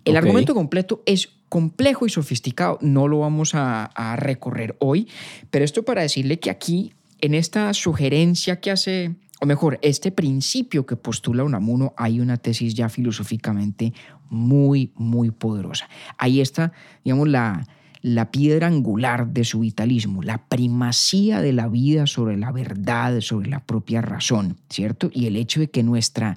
El 0.04 0.16
argumento 0.16 0.54
completo 0.54 1.02
es 1.06 1.28
complejo 1.48 2.06
y 2.06 2.10
sofisticado, 2.10 2.78
no 2.80 3.06
lo 3.06 3.20
vamos 3.20 3.54
a, 3.54 3.84
a 3.84 4.16
recorrer 4.16 4.74
hoy, 4.80 5.08
pero 5.50 5.64
esto 5.64 5.84
para 5.84 6.02
decirle 6.02 6.40
que 6.40 6.50
aquí, 6.50 6.92
en 7.22 7.34
esta 7.34 7.72
sugerencia 7.72 8.60
que 8.60 8.72
hace, 8.72 9.14
o 9.40 9.46
mejor, 9.46 9.78
este 9.80 10.10
principio 10.10 10.84
que 10.84 10.96
postula 10.96 11.44
Unamuno, 11.44 11.94
hay 11.96 12.20
una 12.20 12.36
tesis 12.36 12.74
ya 12.74 12.88
filosóficamente 12.88 13.94
muy, 14.28 14.92
muy 14.96 15.30
poderosa. 15.30 15.88
Ahí 16.18 16.40
está, 16.40 16.72
digamos, 17.04 17.28
la, 17.28 17.64
la 18.02 18.32
piedra 18.32 18.66
angular 18.66 19.28
de 19.28 19.44
su 19.44 19.60
vitalismo, 19.60 20.22
la 20.22 20.48
primacía 20.48 21.40
de 21.40 21.52
la 21.52 21.68
vida 21.68 22.08
sobre 22.08 22.36
la 22.36 22.50
verdad, 22.50 23.20
sobre 23.20 23.48
la 23.48 23.64
propia 23.64 24.02
razón, 24.02 24.58
¿cierto? 24.68 25.08
Y 25.14 25.26
el 25.26 25.36
hecho 25.36 25.60
de 25.60 25.70
que 25.70 25.84
nuestra 25.84 26.36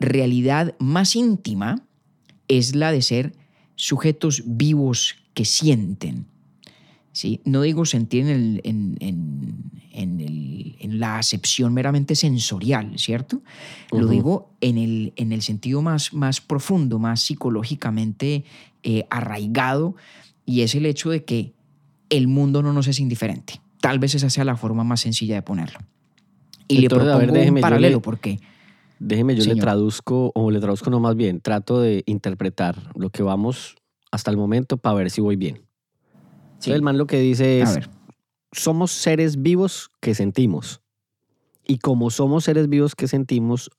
realidad 0.00 0.74
más 0.78 1.14
íntima 1.14 1.82
es 2.48 2.74
la 2.74 2.90
de 2.90 3.02
ser 3.02 3.34
sujetos 3.74 4.42
vivos 4.46 5.16
que 5.34 5.44
sienten. 5.44 6.26
¿sí? 7.16 7.40
No 7.44 7.62
digo 7.62 7.84
sentir 7.84 8.26
en, 8.28 9.58
en 9.96 10.20
el- 10.20 10.76
en 10.78 11.00
la 11.00 11.18
acepción 11.18 11.74
meramente 11.74 12.14
sensorial, 12.14 12.98
¿cierto? 12.98 13.42
Lo 13.90 14.04
Ujú. 14.04 14.08
digo 14.10 14.50
en 14.60 14.78
el, 14.78 15.12
en 15.16 15.32
el 15.32 15.42
sentido 15.42 15.82
más, 15.82 16.12
más 16.12 16.40
profundo, 16.40 16.98
más 16.98 17.20
psicológicamente 17.22 18.44
eh, 18.82 19.04
arraigado, 19.10 19.96
y 20.44 20.60
es 20.60 20.74
el 20.76 20.86
hecho 20.86 21.10
de 21.10 21.24
que 21.24 21.54
el 22.08 22.28
mundo 22.28 22.62
no 22.62 22.72
nos 22.72 22.86
es 22.86 23.00
indiferente. 23.00 23.60
Tal 23.80 23.98
vez 23.98 24.14
esa 24.14 24.30
sea 24.30 24.44
la 24.44 24.56
forma 24.56 24.84
más 24.84 25.00
sencilla 25.00 25.34
de 25.34 25.42
ponerlo. 25.42 25.80
Y 26.68 26.78
le 26.78 26.86
a 26.86 26.88
ver, 26.90 27.08
propongo 27.08 27.32
déjeme, 27.34 27.60
un 27.60 27.62
paralelo, 27.62 27.96
le- 27.98 28.02
porque 28.02 28.38
Déjeme, 28.98 29.34
yo 29.36 29.44
le 29.44 29.56
traduzco, 29.56 30.32
o 30.34 30.50
le 30.50 30.58
traduzco 30.60 30.88
no 30.90 31.00
más 31.00 31.16
bien, 31.16 31.40
trato 31.40 31.80
de 31.80 32.02
interpretar 32.06 32.92
lo 32.96 33.10
que 33.10 33.22
vamos 33.22 33.76
hasta 34.10 34.30
el 34.30 34.36
momento 34.36 34.78
para 34.78 34.94
ver 34.96 35.10
si 35.10 35.20
voy 35.20 35.36
bien. 35.36 35.56
Sí. 35.56 36.70
Entonces, 36.70 36.74
el 36.76 36.82
man 36.82 36.96
lo 36.96 37.06
que 37.06 37.18
dice 37.18 37.60
es, 37.60 37.78
somos 38.56 38.92
seres 38.92 39.42
vivos 39.42 39.90
que 40.00 40.14
sentimos. 40.14 40.80
Y 41.66 41.78
como 41.78 42.10
somos 42.10 42.44
seres 42.44 42.68
vivos 42.68 42.94
que 42.94 43.08
sentimos, 43.08 43.70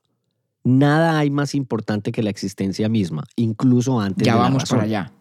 nada 0.63 1.17
hay 1.19 1.29
más 1.29 1.55
importante 1.55 2.11
que 2.11 2.23
la 2.23 2.29
existencia 2.29 2.89
misma, 2.89 3.23
incluso 3.35 3.99
antes 3.99 4.25
ya 4.25 4.33
de 4.33 4.37
la 4.37 4.43
vamos 4.43 4.63
razón. 4.63 4.77
para 4.77 4.85
allá. 4.87 5.13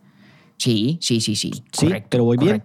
Sí, 0.58 0.98
sí, 1.00 1.20
sí, 1.20 1.36
sí. 1.36 1.52
Sí, 1.72 1.86
correcto, 1.86 2.08
pero 2.10 2.24
voy 2.24 2.36
bien. 2.38 2.62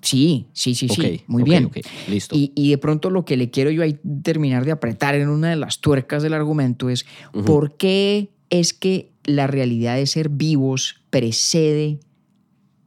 Sí, 0.00 0.48
sí, 0.52 0.74
sí, 0.74 0.88
sí. 0.88 1.22
Muy 1.26 1.42
bien. 1.44 1.64
ok, 1.64 1.78
listo. 2.08 2.36
Y, 2.36 2.52
y 2.54 2.70
de 2.70 2.78
pronto 2.78 3.08
lo 3.08 3.24
que 3.24 3.38
le 3.38 3.50
quiero 3.50 3.70
yo 3.70 3.82
ahí 3.82 3.98
terminar 4.22 4.64
de 4.66 4.72
apretar 4.72 5.14
en 5.14 5.30
una 5.30 5.48
de 5.48 5.56
las 5.56 5.80
tuercas 5.80 6.22
del 6.22 6.34
argumento 6.34 6.90
es 6.90 7.06
por 7.46 7.76
qué 7.76 8.30
es 8.50 8.74
que 8.74 9.12
la 9.24 9.46
realidad 9.46 9.96
de 9.96 10.06
ser 10.06 10.28
vivos 10.28 11.00
precede 11.08 12.00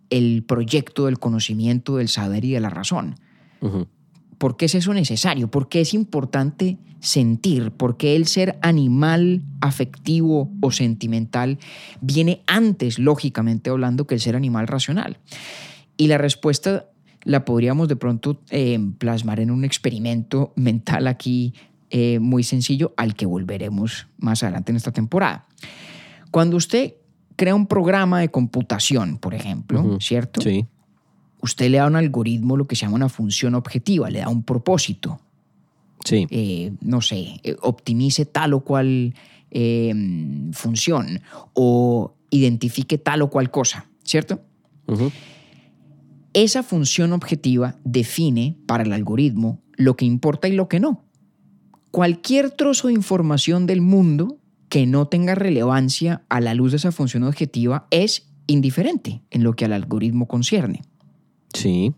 el 0.10 0.44
proyecto 0.44 1.06
del 1.06 1.20
conocimiento, 1.20 1.98
del 1.98 2.08
saber 2.08 2.46
y 2.46 2.52
de 2.52 2.60
la 2.60 2.70
razón. 2.70 3.16
Ujú. 3.62 3.88
¿Por 4.38 4.56
qué 4.56 4.66
es 4.66 4.76
eso 4.76 4.94
necesario? 4.94 5.50
¿Por 5.50 5.68
qué 5.68 5.82
es 5.82 5.94
importante 5.94 6.78
sentir? 7.00 7.72
¿Por 7.72 7.98
qué 7.98 8.16
el 8.16 8.28
ser 8.28 8.60
animal 8.62 9.42
afectivo 9.62 10.52
o 10.62 10.72
sentimental 10.72 11.58
viene 12.02 12.42
antes, 12.46 13.00
lógicamente 13.00 13.70
hablando, 13.70 14.06
que 14.06 14.16
el 14.16 14.22
ser 14.22 14.36
animal 14.36 14.68
racional? 14.68 15.18
Y 15.98 16.08
la 16.08 16.18
respuesta 16.18 16.86
la 17.24 17.46
podríamos 17.46 17.88
de 17.88 17.96
pronto 17.96 18.42
eh, 18.52 18.80
plasmar 19.00 19.40
en 19.40 19.52
un 19.52 19.66
experimento 19.66 20.54
mental 20.56 21.08
aquí 21.08 21.54
eh, 21.90 22.20
muy 22.20 22.44
sencillo 22.44 22.94
al 22.96 23.16
que 23.16 23.26
volveremos 23.26 24.08
más 24.18 24.44
adelante 24.44 24.72
en 24.72 24.76
esta 24.76 24.92
temporada. 24.92 25.48
Cuando 26.32 26.58
usted 26.58 26.96
crea 27.38 27.56
un 27.56 27.68
programa 27.68 28.20
de 28.20 28.30
computación, 28.30 29.18
por 29.18 29.34
ejemplo. 29.34 29.98
¿cierto? 30.02 30.42
Sí. 30.42 30.66
Usted 31.42 31.70
le 31.70 31.78
da 31.78 31.86
a 31.86 31.88
un 31.88 31.96
algoritmo 31.96 32.58
lo 32.58 32.68
que 32.68 32.76
se 32.76 32.82
llama 32.82 32.96
una 32.96 33.10
función 33.10 33.56
objetiva, 33.56 34.10
le 34.10 34.20
da 34.20 34.28
un 34.28 34.44
propósito, 34.44 35.22
Sí. 36.04 36.28
eh, 36.30 36.74
no 36.82 37.00
sé, 37.02 37.40
eh, 37.44 37.56
optimice 37.62 38.26
tal 38.26 38.54
o 38.54 38.62
cual 38.62 39.14
eh, 39.52 39.94
función 40.52 41.22
o 41.54 42.14
identifique 42.32 42.98
tal 42.98 43.22
o 43.22 43.30
cual 43.30 43.50
cosa, 43.52 43.86
¿cierto? 44.04 44.42
Esa 46.34 46.64
función 46.64 47.14
objetiva 47.14 47.76
define 47.84 48.58
para 48.66 48.84
el 48.84 48.94
algoritmo 48.94 49.60
lo 49.76 49.96
que 49.96 50.06
importa 50.06 50.48
y 50.48 50.54
lo 50.54 50.68
que 50.68 50.80
no. 50.80 51.04
Cualquier 51.92 52.52
trozo 52.52 52.88
de 52.88 52.94
información 52.94 53.66
del 53.68 53.82
mundo 53.82 54.38
que 54.70 54.86
no 54.86 55.08
tenga 55.08 55.36
relevancia 55.36 56.24
a 56.30 56.42
la 56.42 56.54
luz 56.54 56.72
de 56.72 56.78
esa 56.78 56.92
función 56.92 57.24
objetiva 57.24 57.88
es 57.92 58.28
indiferente 58.48 59.22
en 59.30 59.44
lo 59.44 59.54
que 59.54 59.66
al 59.66 59.74
algoritmo 59.74 60.28
concierne. 60.28 60.82
Sí. 61.54 61.94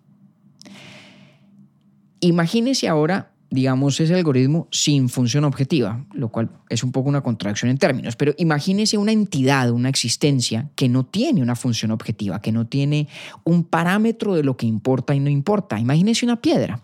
Imagínese 2.21 2.88
ahora, 2.88 3.32
digamos, 3.49 3.99
ese 3.99 4.13
algoritmo 4.13 4.67
sin 4.71 5.10
función 5.10 5.45
objetiva, 5.45 6.05
lo 6.13 6.29
cual 6.29 6.51
es 6.69 6.84
un 6.84 6.91
poco 6.91 7.10
una 7.10 7.21
contracción 7.21 7.71
en 7.71 7.77
términos, 7.77 8.15
pero 8.15 8.34
imagínese 8.38 8.97
una 8.97 9.12
entidad, 9.12 9.71
una 9.71 9.89
existencia 9.89 10.69
que 10.75 10.89
no 10.89 11.05
tiene 11.05 11.41
una 11.41 11.55
función 11.55 11.91
objetiva, 11.91 12.41
que 12.41 12.51
no 12.51 12.67
tiene 12.67 13.08
un 13.43 13.63
parámetro 13.63 14.36
de 14.36 14.43
lo 14.43 14.58
que 14.58 14.65
importa 14.65 15.15
y 15.15 15.19
no 15.19 15.29
importa. 15.29 15.79
Imagínese 15.79 16.25
una 16.25 16.41
piedra. 16.41 16.82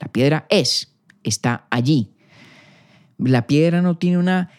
La 0.00 0.08
piedra 0.08 0.46
es, 0.50 0.92
está 1.22 1.66
allí. 1.70 2.10
La 3.18 3.46
piedra 3.46 3.80
no 3.80 3.96
tiene 3.96 4.18
una 4.18 4.50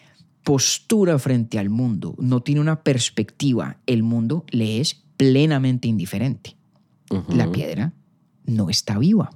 postura 0.46 1.18
frente 1.18 1.58
al 1.58 1.70
mundo, 1.70 2.14
no 2.20 2.40
tiene 2.40 2.60
una 2.60 2.84
perspectiva. 2.84 3.80
El 3.84 4.04
mundo 4.04 4.44
le 4.52 4.80
es 4.80 5.02
plenamente 5.16 5.88
indiferente 5.88 6.56
la 7.28 7.50
piedra 7.50 7.92
no 8.44 8.70
está 8.70 8.98
viva. 8.98 9.30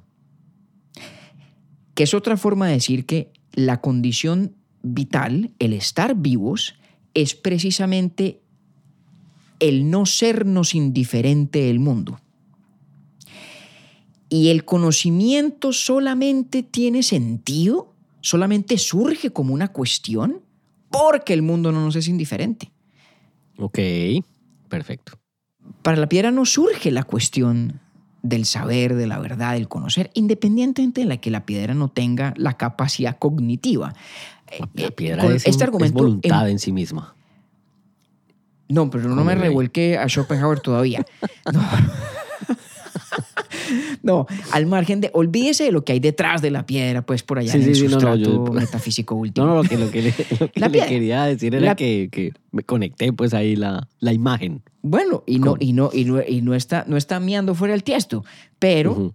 Que 1.94 2.05
es 2.05 2.14
otra 2.14 2.37
forma 2.37 2.66
de 2.66 2.75
decir 2.75 3.07
que 3.07 3.33
la 3.53 3.81
condición 3.81 4.55
vital, 4.83 5.53
el 5.59 5.73
estar 5.73 6.14
vivos, 6.14 6.77
es 7.14 7.35
precisamente 7.35 8.40
el 9.59 9.90
no 9.90 10.07
sernos 10.07 10.75
indiferente 10.75 11.61
del 11.62 11.81
mundo. 11.81 12.20
Y 14.29 14.49
el 14.49 14.64
conocimiento 14.64 15.73
solamente 15.73 16.62
tiene 16.62 17.03
sentido, 17.03 17.92
solamente 18.20 18.79
surge 18.79 19.31
como 19.31 19.53
una 19.53 19.73
cuestión 19.73 20.40
porque 20.90 21.33
el 21.33 21.42
mundo 21.42 21.72
no 21.72 21.85
nos 21.85 21.96
es 21.96 22.09
indiferente. 22.09 22.70
Ok. 23.59 23.79
Perfecto. 24.68 25.12
Para 25.83 25.96
la 25.96 26.09
piedra 26.09 26.31
no 26.31 26.44
surge 26.46 26.90
la 26.90 27.05
cuestión 27.05 27.81
del 28.22 28.44
saber, 28.44 28.94
de 28.94 29.07
la 29.07 29.18
verdad, 29.18 29.55
del 29.55 29.68
conocer, 29.68 30.11
independientemente 30.14 31.00
de 31.03 31.07
la 31.07 31.16
que 31.18 31.31
la 31.31 31.46
piedra 31.46 31.74
no 31.74 31.88
tenga 31.88 32.35
la 32.37 32.55
capacidad 32.57 33.18
cognitiva. 33.18 33.94
La 34.59 34.68
Eh, 34.87 34.90
piedra 34.90 35.22
con 35.22 35.33
es, 35.33 35.46
este 35.46 35.64
es 35.64 35.92
voluntad 35.92 36.46
en- 36.46 36.53
en 36.53 36.59
sí 36.59 36.72
misma. 36.72 37.14
no, 38.68 38.90
pero 38.90 39.05
no 39.05 39.11
¿Cómo 39.11 39.24
me 39.24 39.35
revuelque 39.35 39.96
a 39.98 40.07
Schopenhauer 40.09 40.61
todavía. 40.61 41.05
No. 41.53 41.61
No, 44.02 44.26
al 44.52 44.66
margen 44.66 45.00
de, 45.00 45.11
olvídese 45.12 45.64
de 45.64 45.72
lo 45.72 45.85
que 45.85 45.92
hay 45.92 46.00
detrás 46.00 46.40
de 46.42 46.50
la 46.50 46.64
piedra, 46.66 47.02
pues 47.02 47.22
por 47.22 47.38
allá 47.38 47.52
Sí, 47.52 47.59
en 47.59 47.64
el 47.68 47.74
sí, 47.74 47.83
no, 47.85 47.88
no, 47.88 47.92
sustrato 47.94 48.18
yo- 48.46 48.52
metafísico 48.52 49.14
último. 49.16 49.46
No, 49.46 49.54
no, 49.56 49.62
lo 49.62 49.68
que, 49.68 49.76
lo 49.78 49.90
que 49.90 50.02
le, 50.02 50.14
lo 50.40 50.50
que 50.50 50.61
La 50.61 50.66
le 50.68 50.72
piedra. 50.72 50.88
quería 50.88 51.24
decir 51.24 51.54
era 51.54 51.66
La- 51.66 51.74
que, 51.76 52.09
que 52.11 52.33
me 52.52 52.62
conecté 52.62 53.12
pues 53.12 53.35
ahí 53.35 53.56
la, 53.56 53.88
la 54.00 54.12
imagen. 54.12 54.62
Bueno, 54.83 55.22
y 55.26 55.38
no, 55.38 55.52
Con- 55.52 55.62
y 55.62 55.72
no, 55.72 55.90
y 55.92 56.04
no, 56.04 56.20
y 56.26 56.42
no 56.42 56.54
está, 56.54 56.85
no 56.88 56.96
está 56.96 57.20
miando 57.20 57.54
fuera 57.54 57.74
el 57.74 57.83
tiesto, 57.85 58.24
pero. 58.59 59.14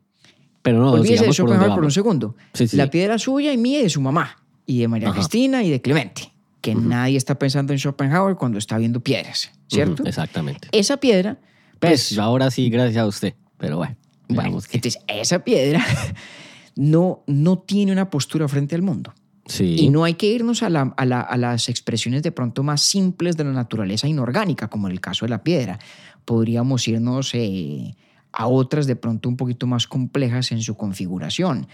Pero 0.61 0.79
no, 0.79 0.91
olvídese 0.93 1.11
de 1.11 1.17
sigamos 1.17 1.37
por 1.37 1.45
Schopenhauer 1.47 1.75
por 1.75 1.83
un 1.85 1.91
segundo. 1.91 2.35
Sí, 2.53 2.67
la 2.75 2.89
piedra 2.89 3.19
suya 3.19 3.53
y 3.53 3.57
mía 3.57 3.79
y 3.79 3.83
de 3.83 3.89
su 3.89 4.01
mamá, 4.01 4.37
y 4.65 4.79
de 4.79 4.87
María 4.87 5.09
Ajá. 5.09 5.17
Cristina 5.17 5.63
y 5.63 5.69
de 5.69 5.79
Clemente, 5.81 6.31
que 6.61 6.73
nadie 6.73 7.17
está 7.17 7.37
pensando 7.37 7.71
en 7.71 7.77
Schopenhauer 7.79 8.35
cuando 8.35 8.57
está 8.57 8.77
viendo 8.79 8.99
piedras, 8.99 9.51
¿cierto? 9.67 10.03
Exactamente. 10.05 10.67
Esa 10.71 10.97
piedra, 10.97 11.37
Pues, 11.79 12.07
pues, 12.09 12.17
ahora 12.19 12.49
sí, 12.49 12.69
gracias 12.71 12.97
a 12.97 13.05
usted. 13.05 13.33
Pero 13.57 13.77
bueno, 13.77 13.95
bueno, 14.27 14.59
entonces 14.71 14.99
esa 15.07 15.43
piedra 15.43 15.83
no, 16.75 17.23
no 17.27 17.59
tiene 17.59 17.91
una 17.91 18.09
postura 18.09 18.47
frente 18.47 18.75
al 18.75 18.81
mundo. 18.81 19.13
Sí. 19.47 19.75
Y 19.79 19.89
no 19.89 20.03
hay 20.03 20.15
que 20.15 20.25
irnos 20.27 20.63
a, 20.63 20.69
la- 20.69 20.93
a 20.97 21.05
la- 21.05 21.21
a 21.21 21.37
las 21.37 21.69
expresiones 21.69 22.23
de 22.23 22.31
pronto 22.31 22.63
más 22.63 22.81
simples 22.81 23.37
de 23.37 23.43
la 23.43 23.51
naturaleza 23.51 24.07
inorgánica, 24.07 24.69
como 24.69 24.87
en 24.87 24.93
el 24.93 25.01
caso 25.01 25.25
de 25.25 25.29
la 25.29 25.43
piedra. 25.43 25.77
Podríamos 26.25 26.87
irnos 26.87 27.29
eh, 27.35 27.95
a 28.31 28.47
otras 28.47 28.87
de 28.87 28.95
pronto 28.95 29.29
un 29.29 29.37
poquito 29.37 29.67
más 29.67 29.85
complejas 29.87 30.51
en 30.51 30.61
su 30.61 30.75
configuración. 30.75 31.67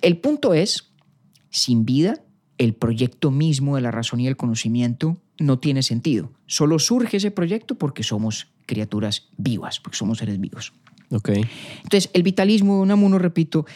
El 0.00 0.18
punto 0.18 0.54
es, 0.54 0.92
sin 1.50 1.84
vida 1.84 2.20
el 2.58 2.74
proyecto 2.74 3.30
mismo 3.30 3.76
de 3.76 3.82
la 3.82 3.90
razón 3.90 4.20
y 4.20 4.26
el 4.26 4.36
conocimiento 4.36 5.18
no 5.38 5.58
tiene 5.58 5.82
sentido. 5.82 6.32
Solo 6.46 6.78
surge 6.78 7.16
ese 7.16 7.30
proyecto 7.30 7.76
porque 7.76 8.02
somos 8.02 8.48
criaturas 8.66 9.28
vivas, 9.36 9.80
porque 9.80 9.96
somos 9.96 10.18
seres 10.18 10.38
vivos. 10.40 10.72
Okay. 11.12 11.44
Entonces, 11.82 12.10
el 12.14 12.22
vitalismo 12.22 12.76
de 12.76 12.82
Unamuno, 12.82 13.18
repito, 13.18 13.66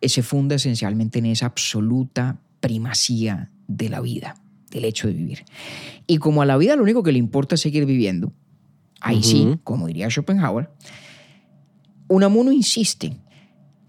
eh, 0.00 0.08
se 0.08 0.22
funda 0.22 0.56
esencialmente 0.56 1.18
en 1.18 1.26
esa 1.26 1.46
absoluta 1.46 2.40
primacía 2.60 3.50
de 3.66 3.90
la 3.90 4.00
vida, 4.00 4.36
del 4.70 4.86
hecho 4.86 5.06
de 5.06 5.12
vivir. 5.12 5.44
Y 6.06 6.16
como 6.18 6.40
a 6.40 6.46
la 6.46 6.56
vida 6.56 6.76
lo 6.76 6.82
único 6.82 7.02
que 7.02 7.12
le 7.12 7.18
importa 7.18 7.56
es 7.56 7.60
seguir 7.60 7.84
viviendo, 7.84 8.32
ahí 9.00 9.22
sí, 9.22 9.58
como 9.64 9.86
diría 9.86 10.08
Schopenhauer, 10.08 10.70
Unamuno 12.08 12.52
insiste 12.52 13.16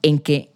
en 0.02 0.20
que 0.20 0.54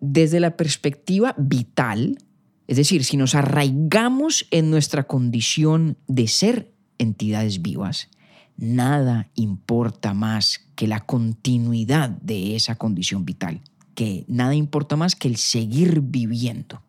desde 0.00 0.40
la 0.40 0.56
perspectiva 0.56 1.34
vital, 1.38 2.18
es 2.66 2.76
decir, 2.76 3.04
si 3.04 3.16
nos 3.16 3.34
arraigamos 3.34 4.46
en 4.50 4.70
nuestra 4.70 5.04
condición 5.04 5.96
de 6.08 6.26
ser 6.26 6.72
entidades 6.98 7.62
vivas, 7.62 8.08
nada 8.56 9.28
importa 9.34 10.14
más 10.14 10.60
que 10.74 10.86
la 10.86 11.00
continuidad 11.00 12.10
de 12.10 12.56
esa 12.56 12.76
condición 12.76 13.24
vital, 13.24 13.60
que 13.94 14.24
nada 14.28 14.54
importa 14.54 14.96
más 14.96 15.16
que 15.16 15.28
el 15.28 15.36
seguir 15.36 16.00
viviendo. 16.00 16.82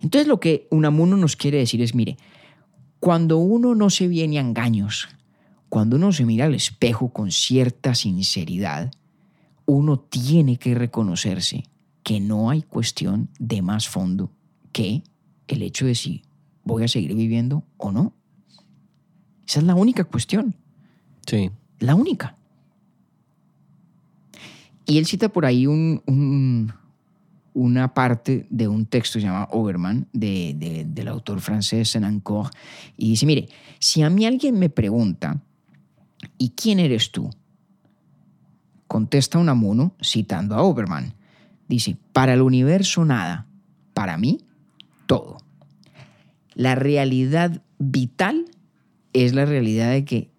Entonces 0.00 0.28
lo 0.28 0.40
que 0.40 0.66
Unamuno 0.70 1.16
nos 1.16 1.36
quiere 1.36 1.58
decir 1.58 1.80
es, 1.82 1.94
mire, 1.94 2.16
cuando 3.00 3.38
uno 3.38 3.74
no 3.74 3.90
se 3.90 4.08
viene 4.08 4.38
a 4.38 4.42
engaños, 4.42 5.08
cuando 5.68 5.96
uno 5.96 6.12
se 6.12 6.24
mira 6.24 6.46
al 6.46 6.54
espejo 6.54 7.12
con 7.12 7.30
cierta 7.30 7.94
sinceridad, 7.94 8.92
uno 9.66 9.98
tiene 9.98 10.58
que 10.58 10.74
reconocerse 10.74 11.64
que 12.02 12.20
no 12.20 12.50
hay 12.50 12.62
cuestión 12.62 13.30
de 13.38 13.62
más 13.62 13.88
fondo 13.88 14.30
que 14.72 15.02
el 15.48 15.62
hecho 15.62 15.86
de 15.86 15.94
si 15.94 16.22
voy 16.62 16.84
a 16.84 16.88
seguir 16.88 17.14
viviendo 17.14 17.64
o 17.76 17.90
no. 17.90 18.14
Esa 19.46 19.60
es 19.60 19.66
la 19.66 19.74
única 19.74 20.04
cuestión. 20.04 20.54
Sí. 21.26 21.50
La 21.78 21.94
única. 21.94 22.36
Y 24.86 24.98
él 24.98 25.06
cita 25.06 25.28
por 25.28 25.44
ahí 25.44 25.66
un, 25.66 26.72
una 27.54 27.94
parte 27.94 28.46
de 28.50 28.68
un 28.68 28.86
texto 28.86 29.18
llamado 29.18 29.48
Overman 29.50 30.06
de, 30.12 30.84
del 30.86 31.08
autor 31.08 31.40
francés 31.40 31.90
Senancourt 31.90 32.54
y 32.96 33.10
dice, 33.10 33.26
mire, 33.26 33.48
si 33.80 34.02
a 34.02 34.10
mí 34.10 34.26
alguien 34.26 34.58
me 34.58 34.70
pregunta, 34.70 35.42
¿y 36.38 36.50
quién 36.50 36.78
eres 36.78 37.10
tú? 37.10 37.30
Contesta 38.86 39.38
Unamuno 39.38 39.94
citando 40.00 40.54
a 40.54 40.62
Overman. 40.62 41.14
Dice, 41.68 41.96
para 42.12 42.34
el 42.34 42.42
universo 42.42 43.04
nada, 43.04 43.46
para 43.92 44.16
mí 44.16 44.38
todo. 45.06 45.38
La 46.54 46.76
realidad 46.76 47.62
vital 47.78 48.44
es 49.24 49.34
la 49.34 49.46
realidad 49.46 49.92
de 49.92 50.04
que 50.04 50.30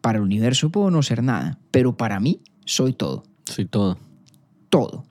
para 0.00 0.18
el 0.18 0.24
universo 0.24 0.70
puedo 0.70 0.90
no 0.90 1.02
ser 1.02 1.22
nada, 1.22 1.58
pero 1.70 1.96
para 1.96 2.20
mí 2.20 2.40
soy 2.64 2.92
todo. 2.92 3.24
Soy 3.44 3.66
todo. 3.66 3.98
Todo. 4.70 5.04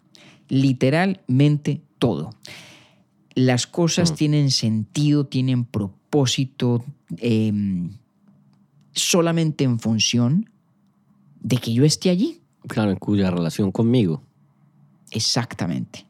Literalmente 0.49 1.81
todo. 1.99 2.31
Las 3.35 3.67
cosas 3.67 4.11
mm. 4.11 4.15
tienen 4.15 4.51
sentido, 4.51 5.25
tienen 5.25 5.65
propósito, 5.65 6.83
em, 7.17 7.91
solamente 8.93 9.63
en 9.63 9.79
función 9.79 10.49
de 11.39 11.57
que 11.57 11.73
yo 11.73 11.85
esté 11.85 12.09
allí. 12.09 12.41
Claro, 12.67 12.91
en 12.91 12.97
cuya 12.97 13.29
relación 13.29 13.71
conmigo. 13.71 14.23
Exactamente. 15.11 16.05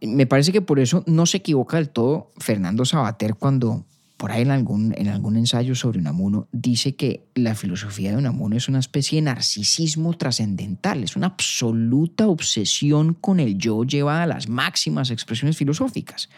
Me 0.00 0.26
parece 0.26 0.52
que 0.52 0.62
por 0.62 0.78
eso 0.78 1.04
no 1.06 1.26
se 1.26 1.38
equivoca 1.38 1.76
del 1.76 1.90
todo 1.90 2.30
Fernando 2.38 2.84
Sabater 2.84 3.34
cuando 3.34 3.84
por 4.16 4.32
ahí 4.32 4.42
en 4.42 4.50
algún, 4.50 4.94
en 4.96 5.08
algún 5.08 5.36
ensayo 5.36 5.74
sobre 5.74 5.98
Unamuno, 5.98 6.48
dice 6.50 6.96
que 6.96 7.26
la 7.34 7.54
filosofía 7.54 8.12
de 8.12 8.16
Unamuno 8.16 8.56
es 8.56 8.68
una 8.68 8.78
especie 8.78 9.16
de 9.16 9.22
narcisismo 9.22 10.14
trascendental, 10.14 11.04
es 11.04 11.16
una 11.16 11.26
absoluta 11.26 12.26
obsesión 12.26 13.12
con 13.12 13.40
el 13.40 13.58
yo 13.58 13.84
llevada 13.84 14.22
a 14.22 14.26
las 14.26 14.48
máximas 14.48 15.10
expresiones 15.10 15.56
filosóficas. 15.56 16.30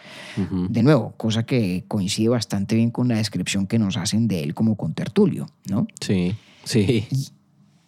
De 0.68 0.82
nuevo, 0.82 1.14
cosa 1.16 1.46
que 1.46 1.84
coincide 1.86 2.28
bastante 2.28 2.74
bien 2.74 2.90
con 2.90 3.06
la 3.08 3.16
descripción 3.16 3.68
que 3.68 3.78
nos 3.78 3.96
hacen 3.96 4.26
de 4.26 4.42
él 4.42 4.54
como 4.54 4.76
contertulio, 4.76 5.48
¿no? 5.68 5.86
Sí, 6.00 6.34
sí. 6.64 7.06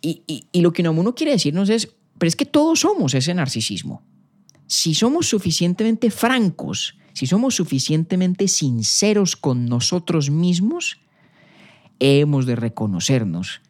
Y, 0.03 0.23
y, 0.27 0.47
y 0.53 0.61
lo 0.61 0.73
que 0.73 0.83
Unamuno 0.83 1.15
quiere 1.17 1.33
decirnos 1.33 1.69
es, 1.69 1.89
pero 2.17 2.29
es 2.29 2.37
que 2.37 2.47
todos 2.47 2.81
somos 2.81 3.15
ese 3.15 3.35
narcisismo. 3.35 4.03
Si 4.67 4.95
somos 4.95 5.27
suficientemente 5.27 6.11
francos, 6.11 6.97
si 7.13 7.27
somos 7.27 7.55
suficientemente 7.55 8.49
sinceros 8.49 9.37
con 9.37 9.67
nosotros 9.67 10.31
mismos, 10.31 11.01
hemos 11.99 12.47
de 12.47 12.57
reconocernos 12.57 13.61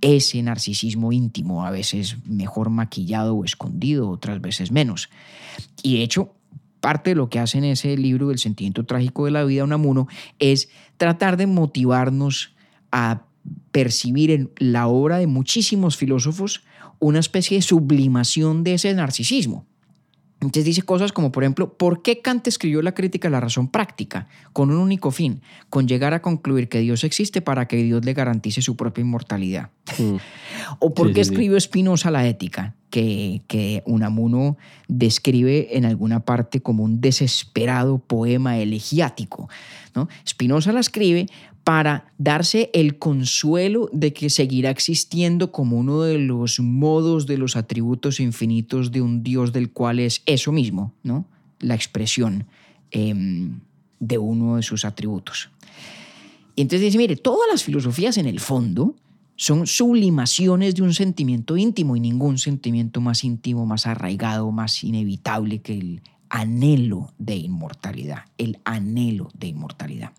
ese 0.00 0.42
narcisismo 0.42 1.12
íntimo, 1.12 1.66
a 1.66 1.70
veces 1.70 2.16
mejor 2.26 2.70
maquillado 2.70 3.34
o 3.34 3.44
escondido, 3.44 4.10
otras 4.10 4.40
veces 4.40 4.70
menos. 4.70 5.08
Y 5.82 5.96
de 5.96 6.02
hecho, 6.02 6.34
parte 6.80 7.10
de 7.10 7.16
lo 7.16 7.28
que 7.28 7.38
hace 7.38 7.58
en 7.58 7.64
ese 7.64 7.96
libro, 7.96 8.30
El 8.30 8.38
sentimiento 8.38 8.84
trágico 8.84 9.24
de 9.24 9.30
la 9.30 9.44
vida, 9.44 9.64
Unamuno, 9.64 10.06
es 10.38 10.68
tratar 10.96 11.36
de 11.36 11.46
motivarnos 11.46 12.54
a 12.92 13.22
percibir 13.72 14.30
en 14.30 14.50
la 14.58 14.86
obra 14.86 15.18
de 15.18 15.26
muchísimos 15.26 15.96
filósofos 15.96 16.62
una 16.98 17.18
especie 17.18 17.58
de 17.58 17.62
sublimación 17.62 18.64
de 18.64 18.74
ese 18.74 18.92
narcisismo. 18.94 19.66
Entonces 20.40 20.64
dice 20.66 20.82
cosas 20.82 21.12
como, 21.12 21.32
por 21.32 21.44
ejemplo, 21.44 21.72
¿por 21.72 22.02
qué 22.02 22.20
Kant 22.20 22.46
escribió 22.46 22.82
la 22.82 22.92
crítica 22.92 23.28
a 23.28 23.30
la 23.30 23.40
razón 23.40 23.68
práctica? 23.68 24.28
Con 24.52 24.70
un 24.70 24.76
único 24.76 25.10
fin, 25.10 25.40
con 25.70 25.88
llegar 25.88 26.12
a 26.12 26.20
concluir 26.20 26.68
que 26.68 26.80
Dios 26.80 27.04
existe 27.04 27.40
para 27.40 27.66
que 27.66 27.76
Dios 27.82 28.04
le 28.04 28.12
garantice 28.12 28.60
su 28.60 28.76
propia 28.76 29.00
inmortalidad. 29.00 29.70
Mm. 29.98 30.16
¿O 30.78 30.92
por 30.92 31.14
qué 31.14 31.22
escribió 31.22 31.58
Spinoza 31.58 32.10
la 32.10 32.26
ética? 32.26 32.74
Que, 32.90 33.42
que 33.48 33.82
Unamuno 33.86 34.56
describe 34.88 35.76
en 35.76 35.86
alguna 35.86 36.20
parte 36.20 36.60
como 36.60 36.84
un 36.84 37.00
desesperado 37.00 37.98
poema 37.98 38.58
elegiático. 38.58 39.48
¿no? 39.94 40.08
Spinoza 40.26 40.72
la 40.72 40.80
escribe 40.80 41.26
para 41.66 42.12
darse 42.16 42.70
el 42.74 42.96
consuelo 42.96 43.90
de 43.92 44.12
que 44.12 44.30
seguirá 44.30 44.70
existiendo 44.70 45.50
como 45.50 45.76
uno 45.78 46.02
de 46.02 46.16
los 46.16 46.60
modos 46.60 47.26
de 47.26 47.38
los 47.38 47.56
atributos 47.56 48.20
infinitos 48.20 48.92
de 48.92 49.02
un 49.02 49.24
Dios 49.24 49.52
del 49.52 49.72
cual 49.72 49.98
es 49.98 50.22
eso 50.26 50.52
mismo, 50.52 50.94
¿no? 51.02 51.26
la 51.58 51.74
expresión 51.74 52.46
em, 52.92 53.58
de 53.98 54.16
uno 54.16 54.54
de 54.54 54.62
sus 54.62 54.84
atributos. 54.84 55.50
Y 56.54 56.62
entonces 56.62 56.82
dice, 56.82 56.98
mire, 56.98 57.16
todas 57.16 57.48
las 57.50 57.64
filosofías 57.64 58.16
en 58.16 58.26
el 58.26 58.38
fondo 58.38 58.94
son 59.34 59.66
sublimaciones 59.66 60.76
de 60.76 60.82
un 60.82 60.94
sentimiento 60.94 61.56
íntimo 61.56 61.96
y 61.96 62.00
ningún 62.00 62.38
sentimiento 62.38 63.00
más 63.00 63.24
íntimo, 63.24 63.66
más 63.66 63.88
arraigado, 63.88 64.52
más 64.52 64.84
inevitable 64.84 65.62
que 65.62 65.76
el 65.76 66.02
anhelo 66.28 67.12
de 67.18 67.34
inmortalidad, 67.34 68.26
el 68.38 68.60
anhelo 68.64 69.30
de 69.36 69.48
inmortalidad. 69.48 70.12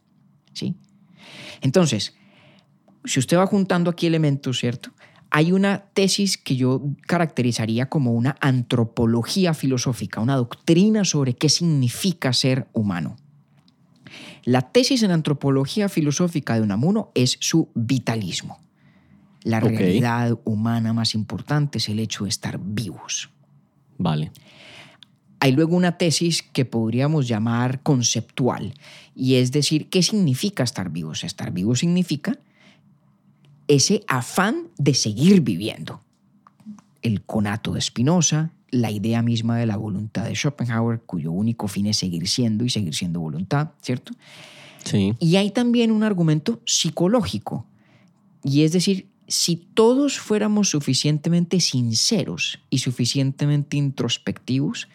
¿Sí? 0.51 0.75
Entonces, 1.61 2.15
si 3.05 3.19
usted 3.19 3.37
va 3.37 3.47
juntando 3.47 3.89
aquí 3.89 4.07
elementos, 4.07 4.59
¿cierto? 4.59 4.91
Hay 5.29 5.51
una 5.51 5.85
tesis 5.93 6.37
que 6.37 6.55
yo 6.55 6.81
caracterizaría 7.05 7.89
como 7.89 8.13
una 8.13 8.37
antropología 8.39 9.53
filosófica, 9.53 10.21
una 10.21 10.35
doctrina 10.35 11.03
sobre 11.03 11.33
qué 11.33 11.49
significa 11.49 12.31
ser 12.33 12.67
humano. 12.73 13.17
La 14.43 14.61
tesis 14.61 15.03
en 15.03 15.11
antropología 15.11 15.89
filosófica 15.89 16.55
de 16.55 16.61
Unamuno 16.61 17.11
es 17.13 17.37
su 17.41 17.69
vitalismo. 17.75 18.59
La 19.43 19.59
realidad 19.59 20.37
humana 20.45 20.93
más 20.93 21.13
importante 21.13 21.77
es 21.77 21.89
el 21.89 21.99
hecho 21.99 22.23
de 22.23 22.29
estar 22.29 22.59
vivos. 22.61 23.29
Vale. 23.97 24.31
Hay 25.39 25.51
luego 25.51 25.75
una 25.75 25.97
tesis 25.97 26.41
que 26.41 26.65
podríamos 26.65 27.27
llamar 27.27 27.81
conceptual, 27.83 28.73
y 29.15 29.35
es 29.35 29.51
decir, 29.51 29.89
¿qué 29.89 30.01
significa 30.01 30.63
estar 30.63 30.89
vivos? 30.89 31.23
Estar 31.23 31.51
vivo 31.51 31.75
significa 31.75 32.39
ese 33.67 34.03
afán 34.07 34.69
de 34.77 34.93
seguir 34.93 35.41
viviendo. 35.41 36.01
El 37.01 37.21
conato 37.21 37.73
de 37.73 37.81
Spinoza, 37.81 38.51
la 38.71 38.91
idea 38.91 39.21
misma 39.21 39.57
de 39.57 39.65
la 39.65 39.77
voluntad 39.77 40.25
de 40.25 40.35
Schopenhauer, 40.35 41.01
cuyo 41.01 41.31
único 41.31 41.67
fin 41.67 41.85
es 41.87 41.97
seguir 41.97 42.27
siendo 42.27 42.65
y 42.65 42.69
seguir 42.69 42.95
siendo 42.95 43.19
voluntad, 43.19 43.71
¿cierto? 43.81 44.13
Sí. 44.83 45.13
Y 45.19 45.35
hay 45.35 45.51
también 45.51 45.91
un 45.91 46.03
argumento 46.03 46.61
psicológico, 46.65 47.65
y 48.43 48.63
es 48.63 48.71
decir, 48.71 49.07
si 49.27 49.57
todos 49.57 50.19
fuéramos 50.19 50.69
suficientemente 50.69 51.59
sinceros 51.59 52.59
y 52.69 52.77
suficientemente 52.79 53.75
introspectivos, 53.75 54.87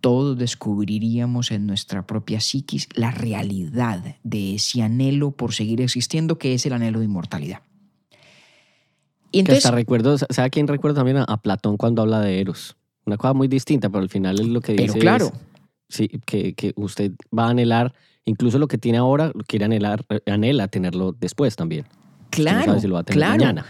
todos 0.00 0.38
descubriríamos 0.38 1.50
en 1.50 1.66
nuestra 1.66 2.06
propia 2.06 2.40
psiquis 2.40 2.88
la 2.94 3.10
realidad 3.10 4.16
de 4.22 4.54
ese 4.54 4.82
anhelo 4.82 5.32
por 5.32 5.52
seguir 5.52 5.80
existiendo, 5.80 6.38
que 6.38 6.54
es 6.54 6.64
el 6.66 6.72
anhelo 6.72 7.00
de 7.00 7.06
inmortalidad. 7.06 7.62
Y 9.30 9.40
entonces, 9.40 9.64
que 9.64 9.68
hasta 9.68 9.76
recuerdo, 9.76 10.16
¿sabe 10.18 10.50
quién 10.50 10.66
recuerda 10.68 11.00
también 11.00 11.18
a, 11.26 11.36
Platón 11.42 11.76
cuando 11.76 12.02
habla 12.02 12.20
de 12.20 12.40
Eros? 12.40 12.76
Una 13.04 13.16
cosa 13.16 13.34
muy 13.34 13.48
distinta, 13.48 13.88
pero 13.88 14.02
al 14.02 14.08
final 14.08 14.40
es 14.40 14.46
lo 14.46 14.60
que 14.60 14.72
dice. 14.72 14.86
Pero 14.86 15.00
claro, 15.00 15.32
sí, 15.88 16.08
que, 16.24 16.54
que 16.54 16.72
usted 16.76 17.12
va 17.36 17.46
a 17.46 17.50
anhelar, 17.50 17.94
incluso 18.24 18.58
lo 18.58 18.68
que 18.68 18.78
tiene 18.78 18.98
ahora, 18.98 19.32
quiere 19.46 19.66
anhelar, 19.66 20.04
anhela 20.26 20.68
tenerlo 20.68 21.12
después 21.12 21.56
también. 21.56 21.86
Claro, 22.30 22.58
no 22.58 22.64
sabe 22.64 22.80
si 22.80 22.86
lo 22.86 22.94
va 22.94 23.00
a 23.00 23.04
tener 23.04 23.18
claro. 23.18 23.36
mañana. 23.38 23.66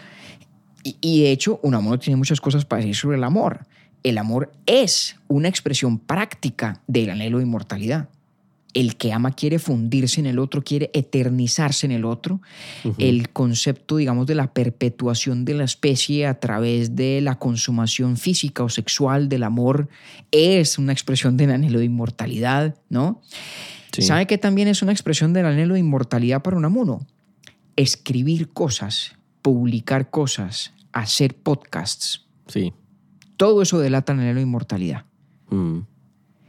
Y, 0.85 0.97
y 1.01 1.23
de 1.23 1.33
hecho, 1.33 1.59
un 1.63 1.75
amor 1.75 1.99
tiene 1.99 2.17
muchas 2.17 2.41
cosas 2.41 2.65
para 2.65 2.81
decir 2.81 2.95
sobre 2.95 3.17
el 3.17 3.25
amor. 3.25 3.67
El 4.03 4.19
amor 4.19 4.53
es 4.67 5.17
una 5.29 5.49
expresión 5.49 5.99
práctica 5.99 6.83
del 6.87 7.11
anhelo 7.11 7.39
de 7.39 7.45
inmortalidad. 7.45 8.09
El 8.75 8.97
que 8.97 9.13
ama 9.13 9.33
quiere 9.33 9.59
fundirse 9.59 10.21
en 10.21 10.27
el 10.27 10.39
otro, 10.39 10.63
quiere 10.63 10.91
eternizarse 10.93 11.87
en 11.87 11.93
el 11.93 12.05
otro. 12.05 12.41
El 12.99 13.31
concepto, 13.31 13.97
digamos, 13.97 14.27
de 14.27 14.35
la 14.35 14.53
perpetuación 14.53 15.45
de 15.45 15.55
la 15.55 15.65
especie 15.65 16.27
a 16.27 16.39
través 16.39 16.95
de 16.95 17.21
la 17.21 17.39
consumación 17.39 18.17
física 18.17 18.63
o 18.63 18.69
sexual 18.69 19.29
del 19.29 19.43
amor 19.43 19.89
es 20.31 20.79
una 20.79 20.93
expresión 20.93 21.37
del 21.37 21.51
anhelo 21.51 21.79
de 21.79 21.87
inmortalidad, 21.87 22.77
¿no? 22.91 23.23
Sí. 23.93 24.03
¿Sabe 24.03 24.27
que 24.27 24.39
también 24.39 24.69
es 24.69 24.83
una 24.83 24.93
expresión 24.93 25.33
del 25.33 25.47
anhelo 25.47 25.75
de 25.75 25.81
inmortalidad 25.81 26.43
para 26.43 26.57
un 26.57 26.65
amuno? 26.67 27.07
Escribir 27.75 28.51
cosas, 28.51 29.17
publicar 29.41 30.11
cosas, 30.11 30.73
hacer 30.93 31.35
podcasts. 31.35 32.27
Sí. 32.47 32.73
Todo 33.39 33.63
eso 33.63 33.79
delata 33.79 34.13
el 34.13 34.21
anhelo 34.21 34.37
de 34.37 34.43
inmortalidad. 34.43 35.07
Mm. 35.49 35.79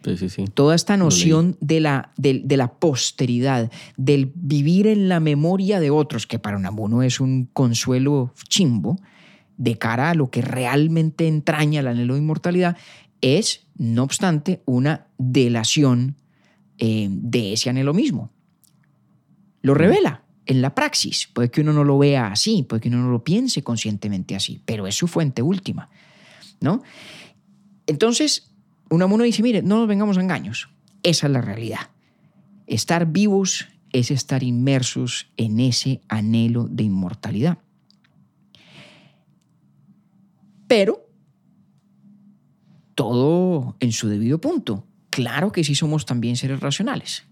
Sí, 0.04 0.18
sí, 0.18 0.30
sí. 0.30 0.46
Toda 0.54 0.76
esta 0.76 0.98
noción 0.98 1.58
de 1.62 1.80
la, 1.80 2.12
de, 2.18 2.42
de 2.44 2.58
la 2.58 2.74
posteridad, 2.74 3.72
del 3.96 4.32
vivir 4.34 4.88
en 4.88 5.08
la 5.08 5.20
memoria 5.20 5.80
de 5.80 5.92
otros, 5.92 6.26
que 6.26 6.40
para 6.40 6.58
un 6.58 6.66
amuno 6.66 7.04
es 7.04 7.20
un 7.20 7.50
consuelo 7.54 8.34
chimbo, 8.48 8.98
de 9.58 9.78
cara 9.78 10.12
a 10.12 10.14
lo 10.16 10.32
que 10.32 10.42
realmente 10.42 11.28
entraña 11.28 11.82
el 11.82 11.88
anhelo 11.88 12.16
de 12.16 12.22
inmortalidad, 12.22 12.78
es, 13.22 13.68
no 13.78 14.04
obstante, 14.04 14.62
una 14.66 15.08
delación 15.18 16.16
eh, 16.78 17.08
de 17.12 17.54
ese 17.54 17.70
anhelo 17.70 17.94
mismo. 17.94 18.32
Lo 19.62 19.74
revela 19.74 20.24
en 20.46 20.62
la 20.62 20.74
praxis. 20.74 21.30
Puede 21.32 21.52
que 21.52 21.62
uno 21.62 21.74
no 21.74 21.84
lo 21.84 21.98
vea 21.98 22.28
así, 22.32 22.64
puede 22.64 22.82
que 22.82 22.88
uno 22.88 23.04
no 23.04 23.12
lo 23.12 23.24
piense 23.24 23.62
conscientemente 23.62 24.36
así, 24.36 24.62
pero 24.66 24.88
es 24.88 24.96
su 24.96 25.08
fuente 25.08 25.42
última. 25.42 25.90
¿No? 26.60 26.82
Entonces, 27.88 28.54
un 28.90 29.02
amuno 29.02 29.24
dice, 29.24 29.44
mire, 29.44 29.62
no 29.62 29.80
nos 29.80 29.88
vengamos 29.88 30.18
a 30.18 30.22
engaños. 30.22 30.70
Esa 31.04 31.28
es 31.28 31.34
la 31.34 31.42
realidad. 31.42 31.90
Estar 32.68 33.06
vivos 33.08 33.68
es 33.92 34.12
estar 34.12 34.44
inmersos 34.44 35.32
en 35.38 35.60
ese 35.60 36.02
anhelo 36.08 36.68
de 36.70 36.84
inmortalidad. 36.84 37.60
Pero 40.68 41.10
todo 42.94 43.76
en 43.80 43.92
su 43.92 44.08
debido 44.08 44.40
punto. 44.40 44.86
Claro 45.10 45.52
que 45.52 45.64
sí 45.64 45.74
somos 45.74 46.06
también 46.06 46.36
seres 46.36 46.60
racionales. 46.60 47.24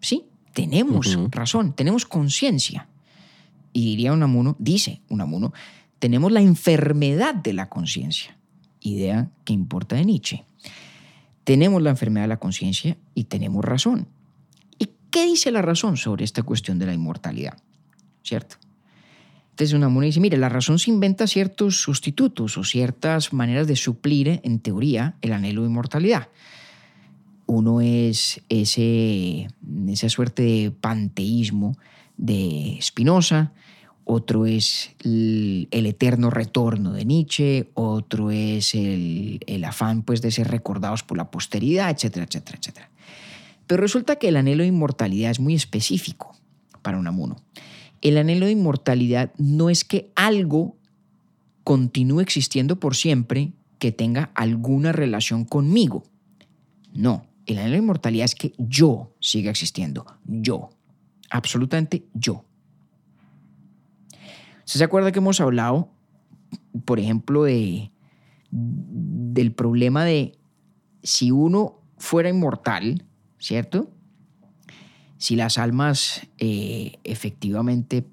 Sí, 0.00 0.26
tenemos 0.52 1.18
razón, 1.30 1.72
tenemos 1.72 2.04
conciencia. 2.04 2.88
Y 3.72 3.84
diría 3.84 4.12
Unamuno, 4.12 4.56
dice 4.58 5.02
Unamuno, 5.08 5.52
tenemos 5.98 6.32
la 6.32 6.40
enfermedad 6.40 7.34
de 7.34 7.52
la 7.52 7.68
conciencia, 7.68 8.36
idea 8.80 9.30
que 9.44 9.52
importa 9.52 9.96
de 9.96 10.04
Nietzsche. 10.04 10.44
Tenemos 11.44 11.82
la 11.82 11.90
enfermedad 11.90 12.24
de 12.24 12.28
la 12.28 12.38
conciencia 12.38 12.96
y 13.14 13.24
tenemos 13.24 13.64
razón. 13.64 14.08
¿Y 14.78 14.90
qué 15.10 15.24
dice 15.24 15.50
la 15.50 15.62
razón 15.62 15.96
sobre 15.96 16.24
esta 16.24 16.42
cuestión 16.42 16.78
de 16.78 16.86
la 16.86 16.94
inmortalidad? 16.94 17.58
¿Cierto? 18.22 18.56
Entonces 19.50 19.74
Unamuno 19.74 20.06
dice, 20.06 20.20
mire, 20.20 20.36
la 20.36 20.48
razón 20.48 20.78
se 20.78 20.90
inventa 20.90 21.26
ciertos 21.26 21.80
sustitutos 21.80 22.56
o 22.58 22.62
ciertas 22.62 23.32
maneras 23.32 23.66
de 23.66 23.74
suplir, 23.74 24.40
en 24.44 24.60
teoría, 24.60 25.16
el 25.20 25.32
anhelo 25.32 25.62
de 25.62 25.68
inmortalidad. 25.68 26.28
Uno 27.46 27.80
es 27.80 28.40
ese, 28.48 29.48
esa 29.88 30.08
suerte 30.10 30.42
de 30.42 30.70
panteísmo 30.70 31.76
de 32.16 32.78
Spinoza, 32.80 33.52
otro 34.10 34.46
es 34.46 34.90
el, 35.04 35.68
eterno 35.70 36.30
retorno 36.30 36.92
de 36.92 37.04
Nietzsche, 37.04 37.68
otro 37.74 38.30
es 38.30 38.74
el, 38.74 39.62
afán 39.66 40.02
pues, 40.02 40.22
de 40.22 40.30
ser 40.30 40.48
recordados 40.48 41.02
por 41.02 41.18
la 41.18 41.30
posteridad, 41.30 41.90
etcétera, 41.90 42.24
etcétera, 42.24 42.58
etcétera. 42.58 42.90
Pero 43.66 43.82
resulta 43.82 44.16
que 44.16 44.28
el 44.28 44.38
anhelo 44.38 44.62
de 44.62 44.70
inmortalidad 44.70 45.30
es 45.30 45.40
muy 45.40 45.54
específico 45.54 46.34
para 46.80 46.98
Unamuno. 46.98 47.36
El 48.00 48.16
anhelo 48.16 48.46
de 48.46 48.52
inmortalidad 48.52 49.30
no 49.36 49.68
es 49.68 49.84
que 49.84 50.10
algo 50.16 50.74
continúe 51.62 52.20
existiendo 52.20 52.80
por 52.80 52.96
siempre 52.96 53.52
que 53.78 53.92
tenga 53.92 54.30
alguna 54.34 54.92
relación 54.92 55.44
conmigo. 55.44 56.02
No, 56.94 57.26
el 57.44 57.58
anhelo 57.58 57.72
de 57.72 57.82
inmortalidad 57.82 58.24
es 58.24 58.34
que 58.34 58.54
yo 58.56 59.12
siga 59.20 59.50
existiendo, 59.50 60.06
yo, 60.24 60.70
absolutamente 61.28 62.04
yo. 62.14 62.46
¿Usted 64.68 64.80
se 64.80 64.84
acuerda 64.84 65.12
que 65.12 65.18
hemos 65.20 65.40
hablado, 65.40 65.88
por 66.84 67.00
ejemplo, 67.00 67.44
de, 67.44 67.90
del 68.50 69.52
problema 69.52 70.04
de 70.04 70.38
si 71.02 71.30
uno 71.30 71.80
fuera 71.96 72.28
inmortal, 72.28 73.06
¿cierto? 73.38 73.90
Si 75.16 75.36
las 75.36 75.56
almas 75.56 76.26
eh, 76.36 76.98
efectivamente 77.02 78.06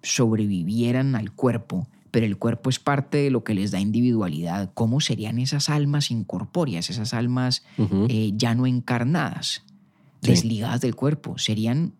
sobrevivieran 0.00 1.16
al 1.16 1.32
cuerpo, 1.32 1.88
pero 2.12 2.24
el 2.24 2.38
cuerpo 2.38 2.70
es 2.70 2.78
parte 2.78 3.18
de 3.18 3.30
lo 3.32 3.42
que 3.42 3.54
les 3.54 3.72
da 3.72 3.80
individualidad, 3.80 4.70
¿cómo 4.74 5.00
serían 5.00 5.40
esas 5.40 5.68
almas 5.68 6.12
incorpóreas, 6.12 6.88
esas 6.88 7.14
almas 7.14 7.64
eh, 8.08 8.30
ya 8.36 8.54
no 8.54 8.68
encarnadas, 8.68 9.64
Sí. 10.22 10.30
desligadas 10.30 10.80
del 10.80 10.94
cuerpo? 10.94 11.36
¿Serían, 11.36 11.94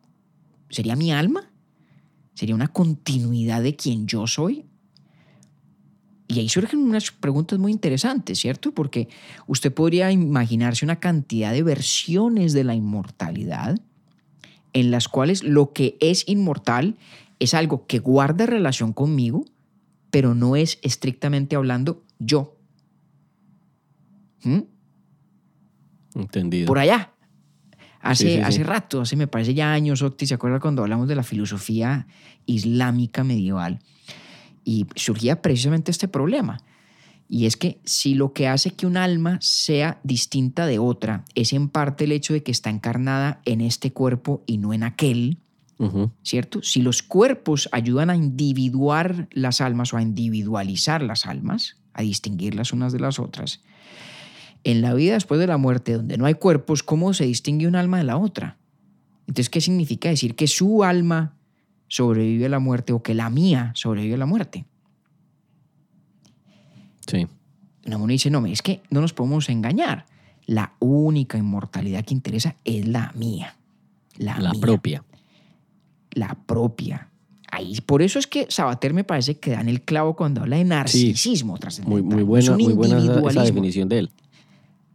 ¿Sería 0.71 0.95
mi 0.95 1.11
alma? 1.12 1.51
¿Sería 2.37 2.55
una 2.55 2.68
continuidad 2.68 3.62
de 3.62 3.77
quien 3.77 4.07
yo 4.07 4.27
soy? 4.27 4.66
Y 6.29 6.38
ahí 6.38 6.51
surgen 6.51 6.81
unas 6.81 7.11
preguntas 7.11 7.59
muy 7.59 7.72
interesantes, 7.72 8.38
¿cierto? 8.38 8.72
Porque 8.72 9.09
usted 9.46 9.72
podría 9.72 10.12
imaginarse 10.12 10.85
una 10.85 11.01
cantidad 11.01 11.53
de 11.53 11.62
versiones 11.62 12.53
de 12.53 12.64
la 12.64 12.75
inmortalidad 12.75 13.81
en 14.75 14.90
las 14.90 15.09
cuales 15.09 15.42
lo 15.44 15.72
que 15.72 15.96
es 15.99 16.29
inmortal 16.29 16.96
es 17.38 17.55
algo 17.55 17.87
que 17.87 18.01
guarda 18.01 18.44
relación 18.44 18.92
conmigo, 18.92 19.46
pero 20.11 20.35
no 20.35 20.57
es 20.57 20.79
estrictamente 20.83 21.57
hablando 21.57 22.03
yo. 22.18 22.55
¿Mm? 24.42 24.61
Entendido. 26.16 26.66
Por 26.66 26.81
allá. 26.81 27.15
Hace, 28.11 28.25
Sí, 28.25 28.31
sí, 28.31 28.37
sí. 28.37 28.42
hace 28.42 28.64
rato, 28.64 29.01
hace 29.01 29.16
me 29.16 29.27
parece 29.27 29.55
ya 29.55 29.73
años, 29.73 30.03
Octi, 30.03 30.27
¿se 30.27 30.35
acuerda 30.35 30.61
cuando 30.61 30.83
hablamos 30.83 31.09
de 31.09 31.14
la 31.14 31.23
filosofía 31.23 32.07
islámica 32.47 33.25
medieval? 33.25 33.81
Y 34.64 34.87
surgía 34.95 35.42
precisamente 35.42 35.90
este 35.90 36.09
problema. 36.09 36.59
Y 37.29 37.47
es 37.47 37.57
que 37.57 37.81
si 37.85 38.14
lo 38.14 38.33
que 38.33 38.47
hace 38.47 38.71
que 38.71 38.87
un 38.87 38.97
alma 38.97 39.38
sea 39.40 39.99
distinta 40.05 40.66
de 40.66 40.79
otra 40.79 41.25
es 41.35 41.53
en 41.53 41.69
parte 41.69 42.05
el 42.05 42.12
hecho 42.12 42.33
de 42.33 42.42
que 42.42 42.53
está 42.53 42.71
encarnada 42.71 43.40
en 43.45 43.61
este 43.61 43.92
cuerpo 43.92 44.42
y 44.47 44.59
no 44.59 44.73
en 44.73 44.83
aquel. 44.83 45.38
¿cierto? 46.23 46.62
Si 46.62 46.81
los 46.81 47.03
cuerpos 47.03 47.69
ayudan 47.71 48.09
a 48.09 48.16
individuar 48.16 49.29
las 49.33 49.61
almas 49.61 49.92
o 49.92 49.99
a 49.99 50.03
individualizar 50.03 51.03
las 51.03 51.27
almas, 51.27 51.77
a 51.92 52.01
distinguirlas 52.01 52.73
unas 52.73 52.95
de 52.95 53.01
las 53.01 53.19
otras, 53.19 53.61
en 54.70 54.83
la 54.83 54.94
vida 54.94 55.14
después 55.14 55.38
de 55.40 55.46
la 55.46 55.57
muerte, 55.59 55.92
donde 55.94 56.16
no 56.18 56.26
hay 56.26 56.35
cuerpos, 56.35 56.83
¿cómo 56.83 57.14
se 57.14 57.24
distingue 57.24 57.66
un 57.68 57.76
alma 57.76 57.98
de 57.98 58.05
la 58.05 58.16
otra? 58.16 58.57
Entonces, 59.29 59.48
¿qué 59.50 59.61
significa 59.61 60.09
decir 60.09 60.35
que 60.35 60.46
su 60.46 60.83
alma 60.85 61.35
sobrevive 61.88 62.46
a 62.46 62.48
la 62.48 62.59
muerte 62.59 62.92
o 62.92 63.02
que 63.02 63.14
la 63.14 63.31
mía 63.31 63.70
sobrevive 63.74 64.14
a 64.14 64.18
la 64.18 64.26
muerte? 64.26 64.64
Sí. 67.07 67.26
Unamuno 67.87 68.11
dice, 68.12 68.31
no, 68.31 68.44
es 68.46 68.62
que 68.62 68.81
no 68.90 69.00
nos 69.00 69.12
podemos 69.12 69.48
engañar. 69.48 70.07
La 70.46 70.72
única 70.81 71.38
inmortalidad 71.38 72.05
que 72.05 72.14
interesa 72.14 72.57
es 72.64 72.87
la 72.87 73.12
mía. 73.14 73.57
La, 74.18 74.38
La 74.38 74.52
mía. 74.52 74.61
propia. 74.61 75.05
la 76.12 76.35
propia. 76.46 77.09
Ahí, 77.52 77.81
por 77.85 78.02
eso 78.02 78.18
es 78.18 78.26
que 78.26 78.46
Sabater 78.48 78.92
me 78.94 79.05
parece 79.05 79.38
que 79.38 79.50
da 79.52 79.61
en 79.61 79.68
el 79.68 79.83
clavo 79.83 80.16
cuando 80.16 80.40
habla 80.42 80.57
de 80.57 80.64
narcisismo 80.64 81.59
trascendental. 81.59 82.02
Muy, 82.02 82.14
muy 82.14 82.23
Es 82.23 82.27
buena, 82.27 82.56
un 82.56 82.62
muy 82.64 82.73
buena 82.75 82.94
esa- 82.96 83.04
esa, 83.04 83.12
individualismo. 83.14 83.44
definición 83.54 83.88
de 83.88 83.98
él. 84.00 84.10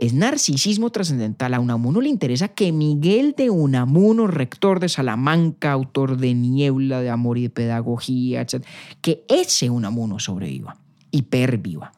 Es 0.01 0.15
narcisismo 0.15 0.89
trascendental. 0.89 1.53
A 1.53 1.59
Unamuno 1.59 2.01
le 2.01 2.09
interesa 2.09 2.47
que 2.47 2.71
Miguel 2.71 3.35
de 3.37 3.51
Unamuno, 3.51 4.25
rector 4.25 4.79
de 4.79 4.89
Salamanca, 4.89 5.71
autor 5.71 6.17
de 6.17 6.33
Niebla, 6.33 7.01
de 7.01 7.11
Amor 7.11 7.37
y 7.37 7.43
de 7.43 7.49
Pedagogía, 7.51 8.41
etc., 8.41 8.65
que 9.01 9.23
ese 9.29 9.69
Unamuno 9.69 10.17
sobreviva 10.17 10.75
y 11.11 11.21
perviva. 11.21 11.91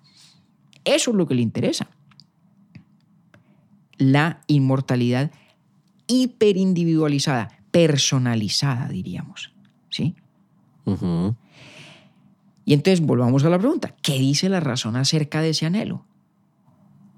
Eso 0.84 1.12
es 1.12 1.16
lo 1.16 1.26
que 1.26 1.36
le 1.36 1.44
interesa. 1.44 1.88
La 3.98 4.42
inmortalidad 4.48 5.32
hiperindividualizada, 6.08 7.58
personalizada, 7.72 8.90
diríamos. 8.90 9.54
¿Sí? 9.90 10.14
Y 12.66 12.74
entonces 12.74 13.00
volvamos 13.00 13.46
a 13.46 13.50
la 13.50 13.60
pregunta, 13.60 13.96
¿qué 14.02 14.20
dice 14.20 14.50
la 14.50 14.60
razón 14.60 14.98
acerca 14.98 15.42
de 15.42 15.52
ese 15.52 15.66
anhelo? 15.66 16.04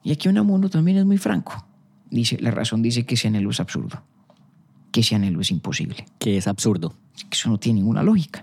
Y 0.06 0.12
aquí 0.12 0.30
Unamuno 0.30 0.70
también 0.70 0.98
es 0.98 1.06
muy 1.06 1.18
franco. 1.18 1.66
dice, 2.12 2.38
la 2.40 2.52
razón 2.52 2.82
dice 2.84 3.06
que 3.06 3.16
ese 3.16 3.28
anhelo 3.28 3.50
es 3.50 3.60
absurdo, 3.60 4.04
que 4.92 5.00
ese 5.02 5.16
anhelo 5.16 5.42
es 5.42 5.50
imposible, 5.52 6.06
Que 6.20 6.38
es 6.38 6.48
absurdo. 6.48 6.94
eso 7.32 7.50
no 7.50 7.58
tiene 7.58 7.80
ninguna 7.80 8.04
lógica. 8.04 8.42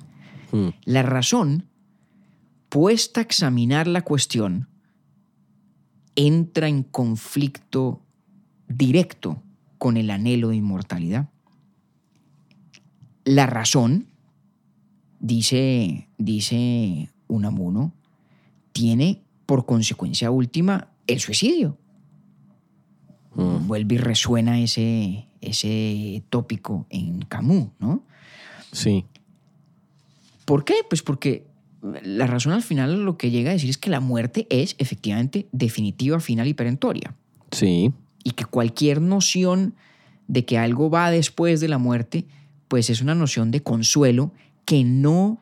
Mm, 0.50 0.68
La 0.84 1.02
razón, 1.02 1.68
puesta 2.68 3.20
a 3.20 3.22
examinar 3.22 3.86
la 3.86 4.02
cuestión, 4.02 4.68
entra 6.16 6.66
en 6.68 6.82
conflicto 6.82 8.02
directo 8.68 9.40
con 9.78 9.96
el 9.96 10.10
anhelo 10.10 10.48
de 10.48 10.56
inmortalidad. 10.56 11.28
La 13.24 13.46
razón, 13.46 14.08
dice, 15.20 16.08
dice 16.18 17.08
Unamuno, 17.28 17.92
tiene 18.72 19.22
por 19.46 19.64
consecuencia 19.64 20.30
última 20.32 20.88
el 21.06 21.20
suicidio. 21.20 21.78
mm. 23.34 23.66
Vuelve 23.66 23.96
y 23.96 23.98
resuena 23.98 24.60
ese, 24.60 25.26
ese 25.40 26.22
tópico 26.30 26.86
en 26.90 27.22
Camus, 27.22 27.68
¿no? 27.78 28.04
Sí. 28.72 29.04
¿Por 30.44 30.64
qué? 30.64 30.74
Pues 30.88 31.02
porque 31.02 31.46
la 31.82 32.26
razón 32.26 32.52
al 32.52 32.62
final 32.62 33.04
lo 33.04 33.16
que 33.16 33.30
llega 33.30 33.50
a 33.50 33.54
decir 33.54 33.70
es 33.70 33.78
que 33.78 33.90
la 33.90 34.00
muerte 34.00 34.46
es 34.50 34.76
efectivamente 34.78 35.48
definitiva, 35.52 36.20
final 36.20 36.46
y 36.46 36.54
perentoria. 36.54 37.14
Sí. 37.50 37.92
Y 38.24 38.30
que 38.32 38.44
cualquier 38.44 39.00
noción 39.00 39.74
de 40.28 40.44
que 40.44 40.58
algo 40.58 40.90
va 40.90 41.10
después 41.10 41.60
de 41.60 41.68
la 41.68 41.78
muerte, 41.78 42.24
pues 42.68 42.88
es 42.88 43.00
una 43.02 43.14
noción 43.14 43.50
de 43.50 43.62
consuelo 43.62 44.32
que 44.64 44.84
no 44.84 45.40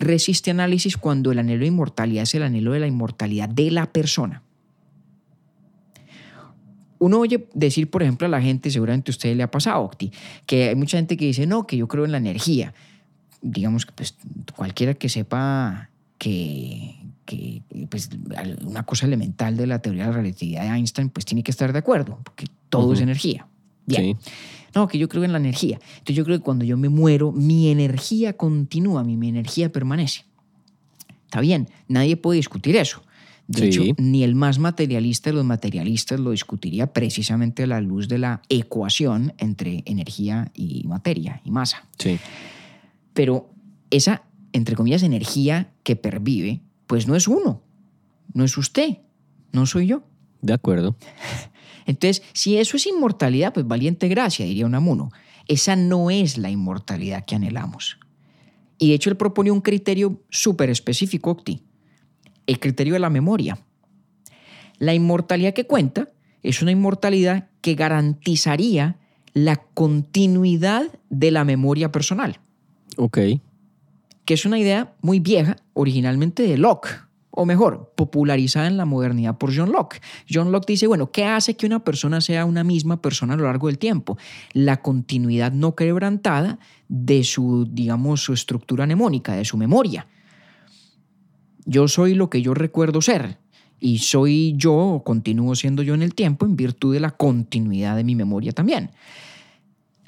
resiste 0.00 0.50
análisis 0.50 0.96
cuando 0.96 1.30
el 1.30 1.38
anhelo 1.38 1.60
de 1.60 1.66
inmortalidad 1.66 2.22
es 2.22 2.34
el 2.34 2.42
anhelo 2.42 2.72
de 2.72 2.80
la 2.80 2.86
inmortalidad 2.86 3.48
de 3.48 3.70
la 3.70 3.92
persona. 3.92 4.42
Uno 6.98 7.20
oye 7.20 7.46
decir, 7.54 7.88
por 7.88 8.02
ejemplo, 8.02 8.26
a 8.26 8.30
la 8.30 8.42
gente, 8.42 8.70
seguramente 8.70 9.10
a 9.10 9.12
usted 9.12 9.36
le 9.36 9.42
ha 9.42 9.50
pasado, 9.50 9.82
Octi, 9.82 10.10
que 10.46 10.70
hay 10.70 10.74
mucha 10.74 10.96
gente 10.96 11.16
que 11.16 11.26
dice, 11.26 11.46
no, 11.46 11.66
que 11.66 11.76
yo 11.76 11.86
creo 11.86 12.04
en 12.04 12.12
la 12.12 12.18
energía. 12.18 12.74
Digamos 13.42 13.86
que 13.86 13.92
pues, 13.92 14.16
cualquiera 14.54 14.94
que 14.94 15.08
sepa 15.08 15.90
que, 16.18 16.96
que, 17.24 17.62
pues, 17.88 18.10
una 18.66 18.84
cosa 18.84 19.06
elemental 19.06 19.56
de 19.56 19.66
la 19.66 19.80
teoría 19.80 20.04
de 20.04 20.10
la 20.10 20.16
relatividad 20.16 20.62
de 20.62 20.68
Einstein, 20.68 21.08
pues 21.08 21.24
tiene 21.24 21.42
que 21.42 21.50
estar 21.50 21.72
de 21.72 21.78
acuerdo, 21.78 22.18
porque 22.22 22.46
todo 22.68 22.92
es 22.92 23.00
energía. 23.00 23.46
Bien. 23.86 24.18
Sí. 24.20 24.30
No, 24.74 24.86
que 24.88 24.98
yo 24.98 25.08
creo 25.08 25.24
en 25.24 25.32
la 25.32 25.38
energía. 25.38 25.78
Entonces 25.92 26.16
yo 26.16 26.24
creo 26.24 26.38
que 26.38 26.44
cuando 26.44 26.64
yo 26.64 26.76
me 26.76 26.88
muero, 26.88 27.32
mi 27.32 27.68
energía 27.70 28.34
continúa, 28.36 29.02
mi, 29.04 29.16
mi 29.16 29.28
energía 29.28 29.72
permanece. 29.72 30.24
Está 31.26 31.40
bien, 31.40 31.68
nadie 31.88 32.16
puede 32.16 32.36
discutir 32.38 32.76
eso. 32.76 33.02
De 33.48 33.58
Sí. 33.72 33.80
hecho, 33.82 33.94
ni 33.98 34.22
el 34.22 34.36
más 34.36 34.60
materialista 34.60 35.30
de 35.30 35.34
los 35.36 35.44
materialistas 35.44 36.20
lo 36.20 36.30
discutiría 36.30 36.92
precisamente 36.92 37.64
a 37.64 37.66
la 37.66 37.80
luz 37.80 38.06
de 38.06 38.18
la 38.18 38.42
ecuación 38.48 39.32
entre 39.38 39.82
energía 39.86 40.52
y 40.54 40.84
materia 40.86 41.40
y 41.44 41.50
masa. 41.50 41.84
Sí. 41.98 42.18
Pero 43.12 43.50
esa, 43.90 44.22
entre 44.52 44.76
comillas, 44.76 45.02
energía 45.02 45.72
que 45.82 45.96
pervive, 45.96 46.60
pues 46.86 47.08
no 47.08 47.16
es 47.16 47.26
uno, 47.26 47.60
no 48.34 48.44
es 48.44 48.56
usted, 48.56 48.98
no 49.52 49.66
soy 49.66 49.88
yo. 49.88 50.04
De 50.42 50.52
acuerdo. 50.52 50.96
Entonces, 51.90 52.22
si 52.32 52.56
eso 52.56 52.76
es 52.76 52.86
inmortalidad, 52.86 53.52
pues 53.52 53.66
valiente 53.66 54.06
gracia, 54.08 54.46
diría 54.46 54.64
Unamuno. 54.64 55.10
Esa 55.48 55.74
no 55.74 56.10
es 56.10 56.38
la 56.38 56.48
inmortalidad 56.48 57.24
que 57.24 57.34
anhelamos. 57.34 57.98
Y 58.78 58.88
de 58.90 58.94
hecho 58.94 59.10
él 59.10 59.16
propone 59.16 59.50
un 59.50 59.60
criterio 59.60 60.22
súper 60.30 60.70
específico, 60.70 61.32
Octi, 61.32 61.64
el 62.46 62.60
criterio 62.60 62.94
de 62.94 63.00
la 63.00 63.10
memoria. 63.10 63.58
La 64.78 64.94
inmortalidad 64.94 65.52
que 65.52 65.66
cuenta 65.66 66.08
es 66.44 66.62
una 66.62 66.70
inmortalidad 66.70 67.48
que 67.60 67.74
garantizaría 67.74 68.96
la 69.34 69.56
continuidad 69.56 70.84
de 71.10 71.30
la 71.32 71.44
memoria 71.44 71.90
personal, 71.90 72.38
Ok. 72.96 73.18
que 74.24 74.34
es 74.34 74.44
una 74.44 74.58
idea 74.60 74.94
muy 75.02 75.18
vieja, 75.18 75.56
originalmente 75.72 76.44
de 76.44 76.56
Locke, 76.56 76.88
o 77.40 77.46
mejor, 77.46 77.90
popularizada 77.96 78.66
en 78.66 78.76
la 78.76 78.84
modernidad 78.84 79.38
por 79.38 79.56
John 79.56 79.72
Locke. 79.72 80.02
John 80.30 80.52
Locke 80.52 80.66
dice, 80.66 80.86
bueno, 80.86 81.10
¿qué 81.10 81.24
hace 81.24 81.56
que 81.56 81.64
una 81.64 81.82
persona 81.82 82.20
sea 82.20 82.44
una 82.44 82.64
misma 82.64 83.00
persona 83.00 83.32
a 83.32 83.36
lo 83.38 83.44
largo 83.44 83.68
del 83.68 83.78
tiempo? 83.78 84.18
La 84.52 84.82
continuidad 84.82 85.50
no 85.50 85.74
quebrantada 85.74 86.58
de 86.88 87.24
su, 87.24 87.66
digamos, 87.72 88.22
su 88.22 88.34
estructura 88.34 88.84
mnemónica, 88.84 89.32
de 89.32 89.46
su 89.46 89.56
memoria. 89.56 90.06
Yo 91.64 91.88
soy 91.88 92.12
lo 92.12 92.28
que 92.28 92.42
yo 92.42 92.52
recuerdo 92.52 93.00
ser 93.00 93.38
y 93.78 94.00
soy 94.00 94.52
yo 94.58 94.74
o 94.74 95.02
continúo 95.02 95.54
siendo 95.54 95.82
yo 95.82 95.94
en 95.94 96.02
el 96.02 96.14
tiempo 96.14 96.44
en 96.44 96.56
virtud 96.56 96.92
de 96.92 97.00
la 97.00 97.12
continuidad 97.12 97.96
de 97.96 98.04
mi 98.04 98.16
memoria 98.16 98.52
también. 98.52 98.90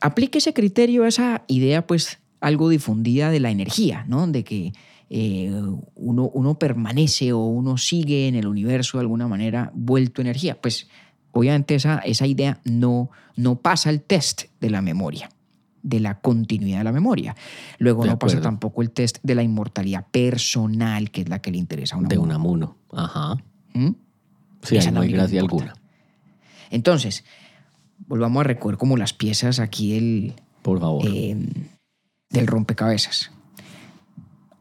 Aplique 0.02 0.36
ese 0.36 0.52
criterio 0.52 1.04
a 1.04 1.08
esa 1.08 1.44
idea, 1.46 1.86
pues, 1.86 2.18
algo 2.42 2.68
difundida 2.68 3.30
de 3.30 3.40
la 3.40 3.50
energía, 3.50 4.04
¿no? 4.06 4.26
De 4.26 4.44
que 4.44 4.74
eh, 5.14 5.52
uno, 5.94 6.30
uno 6.32 6.58
permanece 6.58 7.34
o 7.34 7.44
uno 7.44 7.76
sigue 7.76 8.28
en 8.28 8.34
el 8.34 8.46
universo 8.46 8.96
de 8.96 9.02
alguna 9.02 9.28
manera 9.28 9.70
vuelto 9.74 10.22
energía. 10.22 10.58
Pues, 10.58 10.88
obviamente, 11.32 11.74
esa, 11.74 11.98
esa 11.98 12.26
idea 12.26 12.62
no, 12.64 13.10
no 13.36 13.56
pasa 13.56 13.90
el 13.90 14.00
test 14.00 14.44
de 14.58 14.70
la 14.70 14.80
memoria, 14.80 15.28
de 15.82 16.00
la 16.00 16.18
continuidad 16.20 16.78
de 16.78 16.84
la 16.84 16.92
memoria. 16.92 17.36
Luego 17.76 18.04
De 18.04 18.08
no 18.08 18.18
pasa 18.18 18.40
tampoco 18.40 18.80
el 18.80 18.90
test 18.90 19.18
de 19.22 19.34
la 19.34 19.42
inmortalidad 19.42 20.06
personal, 20.10 21.10
que 21.10 21.20
es 21.20 21.28
la 21.28 21.42
que 21.42 21.50
le 21.50 21.58
interesa 21.58 21.96
a 21.96 21.98
una 21.98 22.08
De 22.08 22.16
Unamuno. 22.16 22.78
Ajá. 22.90 23.36
Sí, 24.62 24.78
Esa 24.78 24.92
no 24.92 25.02
hay 25.02 25.12
gracia 25.12 25.42
alguna. 25.42 25.74
Entonces, 26.70 27.26
volvamos 28.06 28.40
a 28.40 28.44
recoger 28.44 28.78
como 28.78 28.96
las 28.96 29.12
piezas 29.12 29.58
aquí 29.58 29.92
del, 29.92 30.32
Por 30.62 30.80
favor. 30.80 31.06
eh, 31.06 31.36
del 32.30 32.46
rompecabezas. 32.46 33.30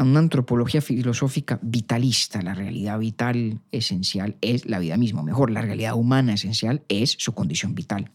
A 0.02 0.04
una 0.04 0.18
antropología 0.18 0.82
filosófica 0.82 1.60
vitalista, 1.62 2.42
la 2.42 2.56
realidad 2.56 2.98
vital 2.98 3.60
esencial 3.72 4.36
es 4.42 4.66
la 4.66 4.80
vida 4.80 4.98
misma, 4.98 5.22
mejor, 5.22 5.52
la 5.52 5.62
realidad 5.62 5.94
humana 5.94 6.34
esencial 6.34 6.82
es 6.90 7.16
su 7.20 7.34
condición 7.34 7.76
vital. 7.76 8.10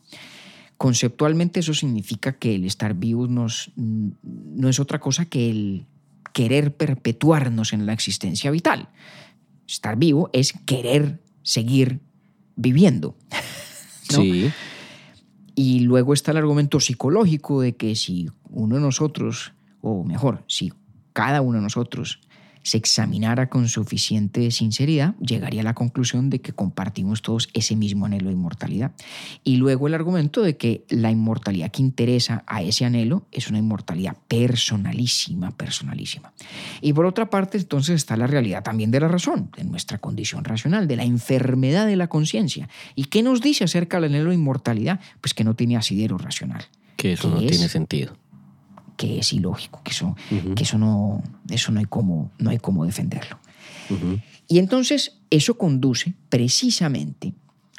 Conceptualmente 0.78 1.60
eso 1.60 1.74
significa 1.74 2.32
que 2.32 2.56
el 2.56 2.64
estar 2.64 2.94
vivos 2.94 3.30
nos, 3.30 3.70
no 3.76 4.68
es 4.68 4.80
otra 4.80 4.98
cosa 4.98 5.26
que 5.26 5.48
el 5.48 5.86
querer 6.32 6.74
perpetuarnos 6.74 7.72
en 7.72 7.86
la 7.86 7.92
existencia 7.92 8.50
vital. 8.50 8.88
Estar 9.68 9.96
vivo 9.96 10.28
es 10.32 10.54
querer 10.64 11.20
seguir 11.44 12.00
viviendo. 12.56 13.16
¿no? 14.10 14.22
Sí. 14.22 14.50
Y 15.54 15.80
luego 15.82 16.14
está 16.14 16.32
el 16.32 16.38
argumento 16.38 16.80
psicológico 16.80 17.60
de 17.60 17.76
que 17.76 17.94
si 17.94 18.28
uno 18.50 18.74
de 18.74 18.80
nosotros, 18.80 19.52
o 19.82 20.02
mejor, 20.02 20.42
si 20.48 20.72
cada 21.16 21.40
uno 21.40 21.56
de 21.56 21.62
nosotros 21.62 22.20
se 22.62 22.76
examinara 22.76 23.48
con 23.48 23.68
suficiente 23.68 24.50
sinceridad, 24.50 25.14
llegaría 25.18 25.62
a 25.62 25.64
la 25.64 25.74
conclusión 25.74 26.28
de 26.28 26.42
que 26.42 26.52
compartimos 26.52 27.22
todos 27.22 27.48
ese 27.54 27.74
mismo 27.74 28.04
anhelo 28.04 28.26
de 28.26 28.34
inmortalidad. 28.34 28.92
Y 29.42 29.56
luego 29.56 29.86
el 29.86 29.94
argumento 29.94 30.42
de 30.42 30.58
que 30.58 30.84
la 30.90 31.10
inmortalidad 31.10 31.70
que 31.70 31.80
interesa 31.80 32.44
a 32.46 32.60
ese 32.60 32.84
anhelo 32.84 33.24
es 33.32 33.48
una 33.48 33.58
inmortalidad 33.58 34.18
personalísima, 34.28 35.52
personalísima. 35.52 36.34
Y 36.82 36.92
por 36.92 37.06
otra 37.06 37.30
parte, 37.30 37.56
entonces 37.56 37.94
está 37.94 38.14
la 38.18 38.26
realidad 38.26 38.62
también 38.62 38.90
de 38.90 39.00
la 39.00 39.08
razón, 39.08 39.50
de 39.56 39.64
nuestra 39.64 39.96
condición 39.96 40.44
racional, 40.44 40.86
de 40.86 40.96
la 40.96 41.04
enfermedad 41.04 41.86
de 41.86 41.96
la 41.96 42.08
conciencia. 42.08 42.68
¿Y 42.94 43.04
qué 43.04 43.22
nos 43.22 43.40
dice 43.40 43.64
acerca 43.64 44.00
del 44.00 44.12
anhelo 44.12 44.30
de 44.30 44.34
inmortalidad? 44.36 45.00
Pues 45.22 45.32
que 45.32 45.44
no 45.44 45.54
tiene 45.54 45.78
asidero 45.78 46.18
racional, 46.18 46.66
Que 46.98 47.14
eso 47.14 47.28
¿Qué 47.28 47.34
no 47.36 47.40
es? 47.40 47.50
tiene 47.52 47.68
sentido. 47.70 48.18
Que 48.96 49.18
es 49.18 49.32
ilógico, 49.32 49.82
que 49.82 49.90
eso, 49.90 50.16
que 50.54 50.62
eso, 50.62 50.78
no, 50.78 51.22
eso 51.50 51.72
no, 51.72 51.80
hay 51.80 51.86
cómo, 51.86 52.30
no 52.38 52.50
hay 52.50 52.58
cómo 52.58 52.84
defenderlo. 52.84 53.38
Y 54.48 54.58
entonces 54.58 55.18
eso 55.30 55.56
conduce 55.58 56.14
precisamente 56.28 57.34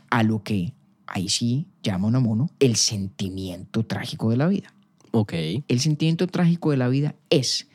a 0.09 0.23
lo 0.23 0.43
que 0.43 0.73
ahí 1.05 1.29
sí 1.29 1.65
llama 1.83 2.07
Unamuno 2.07 2.49
el 2.59 2.75
sentimiento 2.75 3.85
trágico 3.85 4.29
de 4.29 4.37
la 4.37 4.47
vida. 4.47 4.73
Ok. 5.11 5.33
El 5.67 5.79
sentimiento 5.79 6.27
trágico 6.27 6.71
de 6.71 6.77
la 6.77 6.87
vida 6.89 7.15
es 7.29 7.67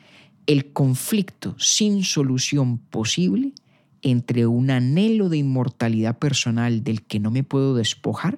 el 0.45 0.71
conflicto 0.71 1.55
sin 1.57 2.03
solución 2.03 2.77
posible 2.77 3.53
entre 4.01 4.45
un 4.45 4.69
anhelo 4.69 5.29
de 5.29 5.37
inmortalidad 5.37 6.17
personal 6.19 6.83
del 6.83 7.03
que 7.03 7.19
no 7.19 7.31
me 7.31 7.43
puedo 7.43 7.75
despojar 7.75 8.37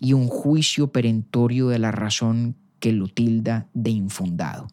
y 0.00 0.14
un 0.14 0.28
juicio 0.28 0.88
perentorio 0.88 1.68
de 1.68 1.78
la 1.78 1.92
razón 1.92 2.56
que 2.80 2.92
lo 2.92 3.08
tilda 3.08 3.66
de 3.74 3.90
infundado. 3.90 4.68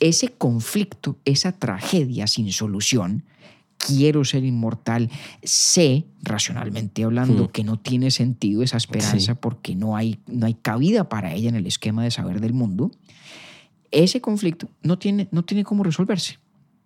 Ese 0.00 0.28
conflicto, 0.28 1.16
esa 1.24 1.52
tragedia 1.52 2.26
sin 2.26 2.52
solución, 2.52 3.24
quiero 3.78 4.24
ser 4.24 4.44
inmortal, 4.44 5.10
sé, 5.42 6.04
racionalmente 6.22 7.04
hablando, 7.04 7.44
Hmm. 7.44 7.48
que 7.48 7.64
no 7.64 7.78
tiene 7.78 8.10
sentido 8.10 8.62
esa 8.62 8.76
esperanza 8.76 9.32
Sí. 9.34 9.38
porque 9.40 9.74
no 9.74 9.96
hay, 9.96 10.18
no 10.26 10.46
hay 10.46 10.54
cabida 10.54 11.08
para 11.08 11.32
ella 11.34 11.48
en 11.48 11.54
el 11.56 11.66
esquema 11.66 12.02
de 12.04 12.10
saber 12.10 12.40
del 12.40 12.54
mundo, 12.54 12.90
ese 13.90 14.20
conflicto 14.20 14.68
no 14.82 14.98
tiene, 14.98 15.28
no 15.30 15.44
tiene 15.44 15.64
cómo 15.64 15.82
resolverse. 15.82 16.38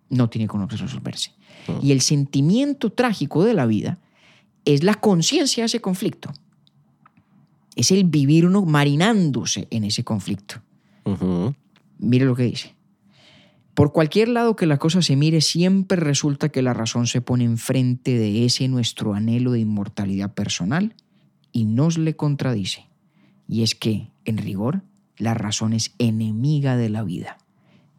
No 0.09 0.29
tiene 0.29 0.47
cómo 0.47 0.67
resolverse. 0.67 1.31
Hmm. 1.67 1.85
Y 1.85 1.91
el 1.91 2.01
sentimiento 2.01 2.91
trágico 2.91 3.43
de 3.43 3.53
la 3.53 3.65
vida 3.65 3.97
es 4.65 4.83
la 4.83 4.93
conciencia 4.95 5.63
de 5.63 5.65
ese 5.65 5.81
conflicto. 5.81 6.31
Es 7.75 7.91
el 7.91 8.03
vivir 8.03 8.45
uno 8.45 8.63
marinándose 8.63 9.67
en 9.71 9.83
ese 9.83 10.03
conflicto. 10.03 10.61
Mire 11.97 12.25
lo 12.25 12.35
que 12.35 12.43
dice. 12.43 12.75
Por 13.73 13.91
cualquier 13.91 14.27
lado 14.27 14.55
que 14.55 14.67
la 14.67 14.77
cosa 14.77 15.01
se 15.01 15.15
mire, 15.15 15.41
siempre 15.41 15.99
resulta 15.99 16.49
que 16.49 16.61
la 16.61 16.73
razón 16.73 17.07
se 17.07 17.21
pone 17.21 17.43
enfrente 17.43 18.17
de 18.17 18.45
ese 18.45 18.67
nuestro 18.67 19.15
anhelo 19.15 19.51
de 19.51 19.61
inmortalidad 19.61 20.33
personal 20.33 20.95
y 21.51 21.65
nos 21.65 21.97
le 21.97 22.15
contradice. 22.15 22.85
Y 23.47 23.63
es 23.63 23.73
que, 23.73 24.11
en 24.25 24.37
rigor, 24.37 24.83
la 25.17 25.33
razón 25.33 25.73
es 25.73 25.93
enemiga 25.97 26.77
de 26.77 26.89
la 26.89 27.03
vida. 27.03 27.37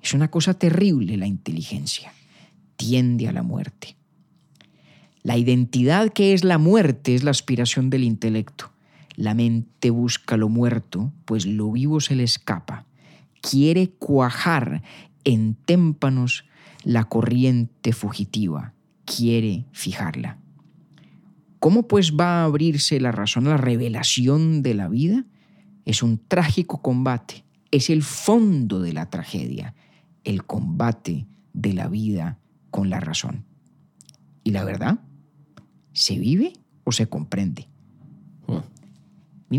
Es 0.01 0.15
una 0.15 0.31
cosa 0.31 0.55
terrible 0.55 1.17
la 1.17 1.27
inteligencia. 1.27 2.13
Tiende 2.77 3.27
a 3.27 3.33
la 3.33 3.43
muerte. 3.43 3.97
La 5.23 5.39
identidad 5.39 6.13
que 6.13 6.35
es 6.35 6.45
la 6.45 6.59
muerte 6.59 7.15
es 7.15 7.25
la 7.25 7.31
aspiración 7.31 7.91
del 7.91 8.05
intelecto. 8.05 8.71
La 9.17 9.35
mente 9.35 9.91
busca 9.91 10.37
lo 10.37 10.49
muerto, 10.49 11.13
pues 11.25 11.47
lo 11.47 11.71
vivo 11.71 12.01
se 12.01 12.17
le 12.17 12.25
escapa. 12.25 12.87
Quiere 13.41 13.91
cuajar 13.91 14.83
en 15.25 15.55
témpanos 15.55 16.45
la 16.83 17.05
corriente 17.05 17.93
fugitiva, 17.93 18.75
quiere 19.05 19.67
fijarla. 19.73 20.39
¿Cómo 21.59 21.89
pues 21.89 22.15
va 22.15 22.43
a 22.43 22.45
abrirse 22.45 23.01
la 23.01 23.13
razón 23.13 23.47
a 23.47 23.51
la 23.51 23.57
revelación 23.57 24.63
de 24.63 24.75
la 24.75 24.89
vida? 24.89 25.25
Es 25.87 26.03
un 26.03 26.19
trágico 26.19 26.83
combate, 26.83 27.45
es 27.71 27.89
el 27.89 28.03
fondo 28.03 28.81
de 28.83 28.93
la 28.93 29.09
tragedia, 29.09 29.75
el 30.25 30.45
combate 30.45 31.27
de 31.53 31.73
la 31.73 31.89
vida 31.89 32.39
con 32.71 32.91
la 32.91 33.01
razón. 33.01 33.45
¿Y 34.43 34.51
la 34.51 34.65
verdad? 34.65 34.99
¿Se 35.93 36.19
vive 36.19 36.53
o 36.85 36.93
se 36.93 37.07
comprende? 37.07 37.69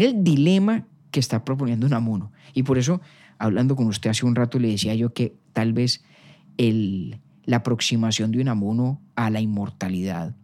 El 0.01 0.23
dilema 0.23 0.85
que 1.11 1.19
está 1.19 1.45
proponiendo 1.45 1.87
Namuno. 1.87 2.31
Y 2.53 2.63
por 2.63 2.77
eso, 2.77 3.01
hablando 3.37 3.75
con 3.75 3.87
usted 3.87 4.09
hace 4.09 4.25
un 4.25 4.35
rato, 4.35 4.59
le 4.59 4.69
decía 4.69 4.95
yo 4.95 5.13
que 5.13 5.37
tal 5.53 5.73
vez 5.73 6.03
el, 6.57 7.19
la 7.45 7.57
aproximación 7.57 8.31
de 8.31 8.41
Unamuno 8.41 9.01
a 9.15 9.29
la 9.29 9.41
inmortalidad 9.41 10.35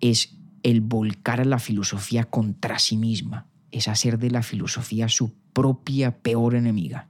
es 0.00 0.36
el 0.62 0.80
volcar 0.80 1.40
a 1.40 1.44
la 1.44 1.58
filosofía 1.58 2.24
contra 2.24 2.78
sí 2.78 2.96
misma, 2.96 3.46
es 3.70 3.88
hacer 3.88 4.18
de 4.18 4.30
la 4.30 4.42
filosofía 4.42 5.08
su 5.08 5.32
propia 5.52 6.18
peor 6.18 6.54
enemiga. 6.54 7.08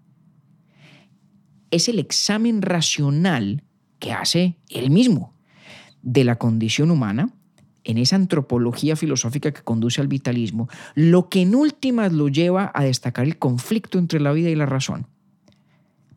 Es 1.71 1.89
el 1.89 1.99
examen 1.99 2.63
racional 2.63 3.63
que 3.99 4.13
hace 4.13 4.59
él 4.69 4.91
mismo 4.91 5.35
de 6.03 6.25
la 6.25 6.37
condición 6.37 6.91
humana 6.91 7.36
en 7.87 7.99
esa 7.99 8.17
antropología 8.17 8.97
filosófica 8.97 9.53
que 9.53 9.63
conduce 9.63 10.01
al 10.01 10.09
vitalismo, 10.09 10.69
lo 10.95 11.29
que 11.29 11.43
en 11.43 11.55
últimas 11.55 12.13
lo 12.13 12.29
lleva 12.29 12.71
a 12.75 12.85
destacar 12.85 13.25
el 13.25 13.39
conflicto 13.39 13.99
entre 13.99 14.21
la 14.21 14.33
vida 14.33 14.51
y 14.51 14.55
la 14.55 14.67
razón 14.67 15.07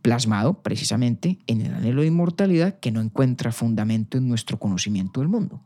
plasmado 0.01 0.61
precisamente 0.61 1.39
en 1.47 1.61
el 1.61 1.73
anhelo 1.73 2.01
de 2.01 2.07
inmortalidad 2.07 2.79
que 2.79 2.91
no 2.91 3.01
encuentra 3.01 3.51
fundamento 3.51 4.17
en 4.17 4.27
nuestro 4.27 4.57
conocimiento 4.57 5.19
del 5.19 5.29
mundo. 5.29 5.61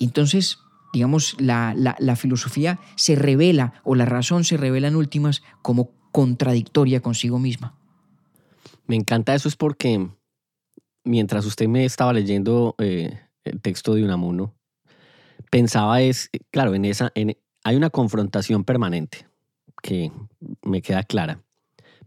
Entonces, 0.00 0.58
digamos, 0.92 1.36
la, 1.38 2.16
filosofía 2.16 2.80
se 2.96 3.14
revela 3.14 3.74
o 3.84 3.94
la 3.94 4.04
razón 4.04 4.44
se 4.44 4.56
revela 4.56 4.88
en 4.88 4.96
últimas 4.96 5.42
como 5.62 5.90
contradictoria 6.10 7.00
consigo 7.00 7.38
misma. 7.38 7.78
Me 8.86 8.96
encanta 8.96 9.34
eso 9.34 9.48
es 9.48 9.56
porque 9.56 10.08
mientras 11.04 11.46
usted 11.46 11.68
me 11.68 11.84
estaba 11.84 12.12
leyendo 12.12 12.74
eh, 12.78 13.20
el 13.44 13.60
texto 13.60 13.94
de 13.94 14.04
Unamuno, 14.04 14.54
pensaba 15.52 16.00
es, 16.00 16.30
claro, 16.50 16.74
en 16.74 16.86
esa, 16.86 17.12
hay 17.14 17.76
una 17.76 17.90
confrontación 17.90 18.64
permanente 18.64 19.26
que 19.82 20.10
me 20.62 20.80
queda 20.80 21.02
clara 21.02 21.42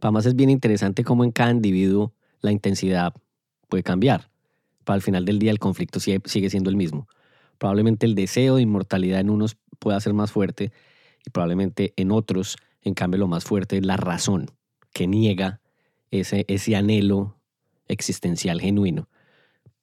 Además 0.06 0.28
es 0.28 0.36
bien 0.36 0.52
interesante 0.52 1.04
cómo 1.04 1.24
en 1.24 1.32
cada 1.32 1.50
individuo 1.50 2.14
la 2.42 2.52
intensidad 2.52 3.14
puede 3.70 3.82
cambiar. 3.82 4.30
Para 4.84 4.98
el 4.98 5.02
final 5.02 5.26
del 5.26 5.40
día 5.40 5.50
el 5.50 5.58
conflicto 5.58 6.00
sigue 6.00 6.50
siendo 6.52 6.70
el 6.70 6.76
mismo. 6.76 7.08
Probablemente 7.58 8.06
el 8.06 8.14
deseo 8.14 8.58
de 8.58 8.62
inmortalidad 8.62 9.20
en 9.20 9.32
unos 9.32 9.58
pueda 9.80 10.00
ser 10.00 10.14
más 10.14 10.32
fuerte 10.32 10.72
y 11.26 11.32
probablemente 11.32 11.94
en 11.96 12.12
otros, 12.12 12.58
en 12.84 12.94
cambio, 12.94 13.20
lo 13.20 13.28
más 13.28 13.46
fuerte 13.46 13.78
es 13.78 13.86
la 13.86 13.98
razón 13.98 14.52
que 14.94 15.08
niega 15.08 15.60
ese, 16.12 16.46
ese 16.48 16.76
anhelo 16.76 17.40
existencial 17.88 18.62
genuino. 18.62 19.10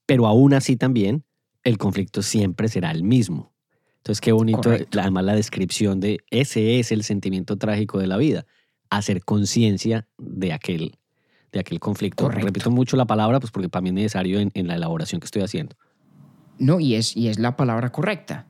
Pero 0.06 0.28
aún 0.28 0.54
así 0.54 0.76
también 0.76 1.24
el 1.64 1.78
conflicto 1.78 2.22
siempre 2.22 2.68
será 2.68 2.92
el 2.92 3.02
mismo. 3.02 3.51
Entonces, 4.02 4.20
qué 4.20 4.32
bonito, 4.32 4.68
además 4.98 5.24
la 5.24 5.36
descripción 5.36 6.00
de 6.00 6.18
ese 6.30 6.80
es 6.80 6.90
el 6.90 7.04
sentimiento 7.04 7.56
trágico 7.56 8.00
de 8.00 8.08
la 8.08 8.16
vida 8.16 8.44
hacer 8.90 9.24
conciencia 9.24 10.08
de 10.18 10.52
aquel, 10.52 10.98
de 11.52 11.60
aquel 11.60 11.78
conflicto. 11.78 12.28
Repito 12.28 12.72
mucho 12.72 12.96
la 12.96 13.06
palabra 13.06 13.38
pues 13.38 13.52
porque 13.52 13.68
para 13.68 13.80
mí 13.80 13.90
es 13.90 13.94
necesario 13.94 14.40
en, 14.40 14.66
la 14.66 14.74
elaboración 14.74 15.20
que 15.20 15.26
estoy 15.26 15.42
haciendo. 15.42 15.76
No, 16.58 16.80
y 16.80 16.96
es, 16.96 17.16
y 17.16 17.28
es 17.28 17.38
la 17.38 17.56
palabra 17.56 17.92
correcta. 17.92 18.48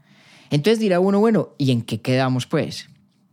Entonces 0.51 0.81
dirá 0.81 1.01
uno, 1.01 1.21
bueno, 1.21 1.51
¿y 1.59 1.71
en 1.71 1.83
qué 1.83 2.01
quedamos 2.01 2.47
pues? 2.47 2.89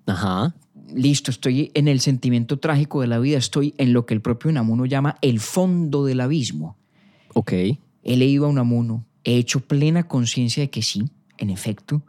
Ajá. 0.06 0.56
Listo, 0.94 1.32
estoy 1.32 1.72
en 1.74 1.88
el 1.88 2.02
sentimiento 2.02 2.60
trágico 2.60 3.00
de 3.00 3.08
la 3.08 3.20
vida, 3.20 3.38
estoy 3.38 3.74
en 3.78 3.94
lo 3.94 4.06
que 4.06 4.14
el 4.14 4.22
propio 4.22 4.52
Unamuno 4.52 4.86
llama 4.86 5.16
el 5.22 5.40
fondo 5.40 6.04
del 6.04 6.20
abismo. 6.20 6.78
Ok. 7.34 7.54
He 7.54 8.18
leído 8.18 8.46
a 8.46 8.50
Unamuno, 8.50 9.06
he 9.24 9.38
hecho 9.38 9.62
plena 9.62 10.08
conciencia 10.08 10.64
de 10.64 10.70
que 10.70 10.82
sí, 10.82 11.06
en 11.40 11.50
efecto, 11.50 12.04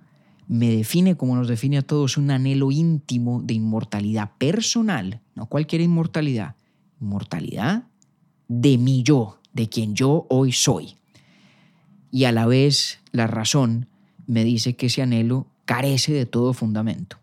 me 0.48 0.68
define 0.68 1.16
como 1.16 1.36
nos 1.36 1.48
define 1.48 1.78
a 1.78 1.82
todos 1.82 2.16
un 2.16 2.30
anhelo 2.30 2.70
íntimo 2.72 3.40
de 3.42 3.54
inmortalidad 3.54 4.32
personal, 4.36 5.20
no 5.36 5.46
cualquier 5.46 5.80
inmortalidad, 5.80 6.56
inmortalidad 7.00 7.84
de 8.48 8.76
mi 8.76 9.04
yo, 9.04 9.38
de 9.52 9.68
quien 9.68 9.94
yo 9.94 10.26
hoy 10.28 10.50
soy. 10.50 10.96
Y 12.10 12.24
a 12.24 12.32
la 12.32 12.46
vez 12.46 12.98
la 13.12 13.28
razón 13.28 13.86
me 14.26 14.42
dice 14.42 14.74
que 14.74 14.86
ese 14.86 15.02
anhelo 15.02 15.46
carece 15.64 16.12
de 16.12 16.26
todo 16.26 16.52
fundamento. 16.52 17.16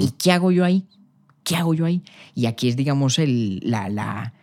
¿Y 0.00 0.10
qué 0.18 0.32
hago 0.32 0.50
yo 0.50 0.64
ahí? 0.64 0.84
¿Qué 1.44 1.56
hago 1.56 1.74
yo 1.74 1.86
ahí? 1.86 2.02
Y 2.34 2.46
aquí 2.46 2.68
es, 2.68 2.76
digamos, 2.76 3.18
el, 3.18 3.60
la, 3.64 3.88
la, 3.88 4.34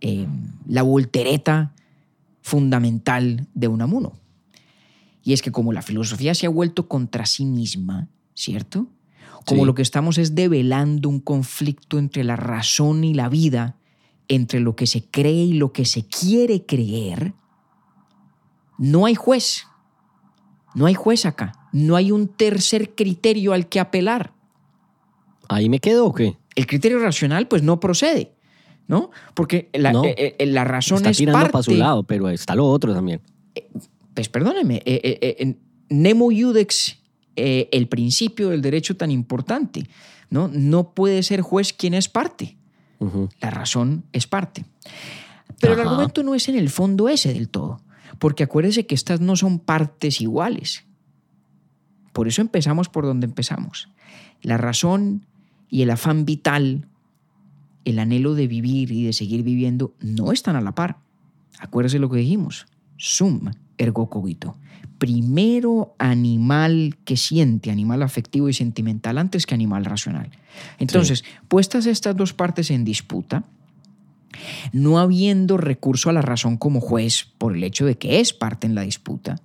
eh, 0.00 0.26
la 0.66 0.82
voltereta 0.82 1.74
fundamental 2.40 3.46
de 3.54 3.68
Unamuno. 3.68 4.12
Y 5.28 5.34
es 5.34 5.42
que 5.42 5.52
como 5.52 5.74
la 5.74 5.82
filosofía 5.82 6.34
se 6.34 6.46
ha 6.46 6.48
vuelto 6.48 6.88
contra 6.88 7.26
sí 7.26 7.44
misma, 7.44 8.08
¿cierto? 8.32 8.86
Como 9.44 9.66
lo 9.66 9.74
que 9.74 9.82
estamos 9.82 10.16
es 10.16 10.34
develando 10.34 11.10
un 11.10 11.20
conflicto 11.20 11.98
entre 11.98 12.24
la 12.24 12.34
razón 12.34 13.04
y 13.04 13.12
la 13.12 13.28
vida, 13.28 13.76
entre 14.28 14.58
lo 14.58 14.74
que 14.74 14.86
se 14.86 15.04
cree 15.04 15.44
y 15.44 15.52
lo 15.52 15.70
que 15.70 15.84
se 15.84 16.06
quiere 16.06 16.64
creer, 16.64 17.34
no 18.78 19.04
hay 19.04 19.16
juez. 19.16 19.66
No 20.74 20.86
hay 20.86 20.94
juez 20.94 21.26
acá. 21.26 21.52
No 21.74 21.96
hay 21.96 22.10
un 22.10 22.28
tercer 22.28 22.94
criterio 22.94 23.52
al 23.52 23.68
que 23.68 23.80
apelar. 23.80 24.32
¿Ahí 25.50 25.68
me 25.68 25.78
quedo 25.78 26.06
o 26.06 26.14
qué? 26.14 26.38
El 26.54 26.66
criterio 26.66 27.00
racional 27.00 27.48
pues 27.48 27.62
no 27.62 27.80
procede, 27.80 28.32
¿no? 28.86 29.10
Porque 29.34 29.68
la, 29.74 29.92
eh, 30.06 30.36
eh, 30.38 30.46
la 30.46 30.64
razón 30.64 30.96
está 30.96 31.10
es 31.10 31.18
tirando 31.18 31.50
para 31.50 31.62
su 31.62 31.74
lado, 31.74 32.02
pero 32.04 32.30
está 32.30 32.54
lo 32.54 32.64
otro 32.64 32.94
también. 32.94 33.20
Eh, 33.54 33.68
pues 34.18 34.28
perdóneme, 34.28 34.82
eh, 34.84 35.00
eh, 35.04 35.36
eh 35.38 35.54
Nemo 35.90 36.32
Iudex, 36.32 36.98
el 37.36 37.86
principio 37.86 38.48
del 38.48 38.62
derecho 38.62 38.96
tan 38.96 39.12
importante, 39.12 39.86
¿no? 40.28 40.48
No 40.48 40.92
puede 40.92 41.22
ser 41.22 41.40
juez 41.40 41.72
quien 41.72 41.94
es 41.94 42.08
parte. 42.08 42.56
La 43.40 43.50
razón 43.50 44.02
es 44.12 44.26
parte. 44.26 44.64
Pero 45.60 45.74
el 45.74 45.80
argumento 45.80 46.24
no 46.24 46.34
es 46.34 46.48
en 46.48 46.56
el 46.56 46.68
fondo 46.68 47.08
ese 47.08 47.32
del 47.32 47.48
todo, 47.48 47.80
porque 48.18 48.42
acuérdese 48.42 48.86
que 48.86 48.96
estas 48.96 49.20
no 49.20 49.36
son 49.36 49.60
partes 49.60 50.20
iguales. 50.20 50.84
Por 52.12 52.26
eso 52.26 52.42
empezamos 52.42 52.88
por 52.88 53.04
donde 53.06 53.26
empezamos. 53.26 53.88
La 54.42 54.58
razón 54.58 55.26
y 55.70 55.82
el 55.82 55.90
afán 55.90 56.24
vital, 56.24 56.88
el 57.84 58.00
anhelo 58.00 58.34
de 58.34 58.48
vivir 58.48 58.90
y 58.90 59.04
de 59.04 59.12
seguir 59.12 59.44
viviendo, 59.44 59.94
no 60.00 60.32
están 60.32 60.56
a 60.56 60.60
la 60.60 60.74
par. 60.74 60.98
Acuérdese 61.60 62.00
lo 62.00 62.10
que 62.10 62.18
dijimos. 62.18 62.66
Sum 62.96 63.52
ergo 63.78 64.10
cogito. 64.10 64.56
Primero 64.98 65.94
animal 65.98 66.96
que 67.04 67.16
siente, 67.16 67.70
animal 67.70 68.02
afectivo 68.02 68.48
y 68.48 68.52
sentimental, 68.52 69.18
antes 69.18 69.46
que 69.46 69.54
animal 69.54 69.84
racional. 69.84 70.30
Entonces, 70.78 71.24
puestas 71.46 71.86
estas 71.86 72.16
dos 72.16 72.34
partes 72.34 72.70
en 72.70 72.84
disputa, 72.84 73.44
no 74.72 74.98
habiendo 74.98 75.56
recurso 75.56 76.10
a 76.10 76.12
la 76.12 76.22
razón 76.22 76.56
como 76.56 76.80
juez 76.80 77.28
por 77.38 77.56
el 77.56 77.64
hecho 77.64 77.86
de 77.86 77.96
que 77.96 78.20
es 78.20 78.32
parte 78.32 78.66
en 78.66 78.74
la 78.74 78.82
disputa, 78.82 79.40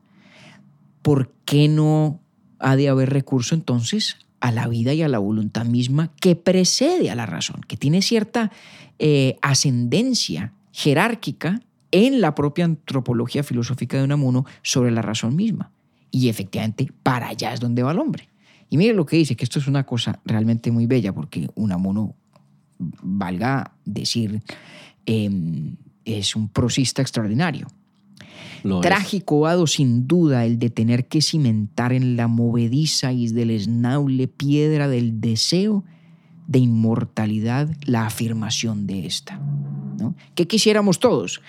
¿por 1.01 1.31
qué 1.45 1.67
no 1.67 2.19
ha 2.59 2.75
de 2.75 2.89
haber 2.89 3.11
recurso 3.11 3.55
entonces 3.55 4.17
a 4.39 4.51
la 4.51 4.67
vida 4.67 4.93
y 4.93 5.01
a 5.01 5.07
la 5.07 5.19
voluntad 5.19 5.65
misma 5.65 6.11
que 6.19 6.35
precede 6.35 7.09
a 7.09 7.15
la 7.15 7.25
razón, 7.25 7.61
que 7.67 7.77
tiene 7.77 8.01
cierta 8.01 8.51
eh, 8.99 9.37
ascendencia 9.41 10.53
jerárquica 10.71 11.61
en 11.93 12.21
la 12.21 12.33
propia 12.33 12.65
antropología 12.65 13.43
filosófica 13.43 13.97
de 13.97 14.03
Unamuno 14.03 14.45
sobre 14.63 14.89
la 14.89 15.03
razón 15.03 15.35
misma. 15.35 15.71
Y 16.09 16.27
efectivamente, 16.27 16.91
para 17.03 17.27
allá 17.27 17.53
es 17.53 17.59
donde 17.59 17.83
va 17.83 17.91
el 17.91 17.99
hombre. 17.99 18.27
Y 18.69 18.77
mire 18.77 18.95
lo 18.95 19.05
que 19.05 19.17
dice, 19.17 19.35
que 19.35 19.43
esto 19.43 19.59
es 19.59 19.67
una 19.67 19.85
cosa 19.85 20.19
realmente 20.25 20.71
muy 20.71 20.87
bella, 20.87 21.13
porque 21.13 21.47
Unamuno, 21.53 22.15
valga 22.79 23.75
decir, 23.85 24.41
em, 25.05 25.75
es 26.03 26.35
un 26.35 26.49
prosista 26.49 27.03
extraordinario. 27.03 27.67
Lo. 28.63 28.81
Trágico 28.81 29.45
hado 29.45 29.67
sin 29.67 30.07
duda 30.07 30.45
el 30.45 30.57
de 30.57 30.71
tener 30.71 31.07
que 31.07 31.21
cimentar 31.21 31.93
en 31.93 32.17
la 32.17 32.27
movediza 32.27 33.11
y 33.11 33.27
desleznable 33.27 34.27
piedra 34.27 34.87
del 34.87 35.21
deseo 35.21 35.83
de 36.47 36.57
inmortalidad 36.59 37.69
la 37.85 38.07
afirmación 38.07 38.87
de 38.87 39.05
esta. 39.05 39.39
¿No? 39.97 40.15
¿Qué 40.35 40.47
quisiéramos 40.47 40.99
todos? 40.99 41.41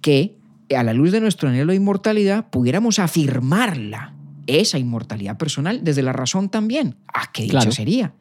Que 0.00 0.36
a 0.76 0.82
la 0.82 0.92
luz 0.92 1.12
de 1.12 1.20
nuestro 1.20 1.48
anhelo 1.48 1.70
de 1.72 1.76
inmortalidad 1.76 2.48
pudiéramos 2.50 2.98
afirmarla, 2.98 4.14
esa 4.46 4.78
inmortalidad 4.78 5.36
personal, 5.38 5.80
desde 5.82 6.02
la 6.02 6.12
razón 6.12 6.48
también. 6.48 6.96
Ah, 7.12 7.30
qué 7.32 7.42
dicha 7.42 7.58
Claro. 7.58 7.72
sería. 7.72 8.14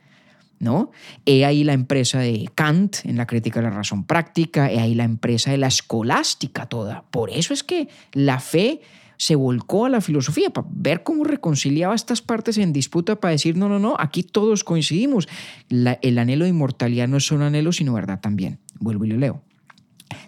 ¿no? 0.58 0.90
He 1.26 1.44
ahí 1.44 1.66
la 1.66 1.74
empresa 1.74 2.20
de 2.20 2.50
Kant 2.56 2.98
en 3.04 3.18
la 3.18 3.28
crítica 3.28 3.60
de 3.60 3.66
la 3.70 3.76
razón 3.76 4.06
práctica, 4.06 4.72
he 4.72 4.80
ahí 4.80 4.96
la 4.96 5.04
empresa 5.04 5.52
de 5.52 5.58
la 5.58 5.68
escolástica 5.68 6.66
toda. 6.68 7.04
Por 7.12 7.30
eso 7.30 7.54
es 7.54 7.62
que 7.64 7.90
la 8.14 8.40
fe 8.40 8.80
se 9.18 9.36
volcó 9.36 9.86
a 9.86 9.90
la 9.90 10.00
filosofía, 10.00 10.50
para 10.52 10.66
ver 10.72 11.04
cómo 11.04 11.26
reconciliaba 11.26 11.94
estas 11.94 12.22
partes 12.22 12.58
en 12.58 12.72
disputa, 12.72 13.18
para 13.20 13.34
decir, 13.34 13.58
no, 13.58 13.68
no, 13.68 13.80
no, 13.80 13.96
aquí 14.00 14.24
todos 14.24 14.64
coincidimos. 14.64 15.28
La- 15.68 16.00
el 16.02 16.18
anhelo 16.18 16.46
de 16.46 16.52
inmortalidad 16.52 17.10
no 17.10 17.18
es 17.18 17.26
solo 17.28 17.44
anhelo, 17.46 17.74
sino 17.74 17.94
verdad 17.94 18.22
también. 18.22 18.60
Vuelvo 18.80 19.06
y 19.06 19.10
lo 19.10 19.18
leo. 19.18 19.42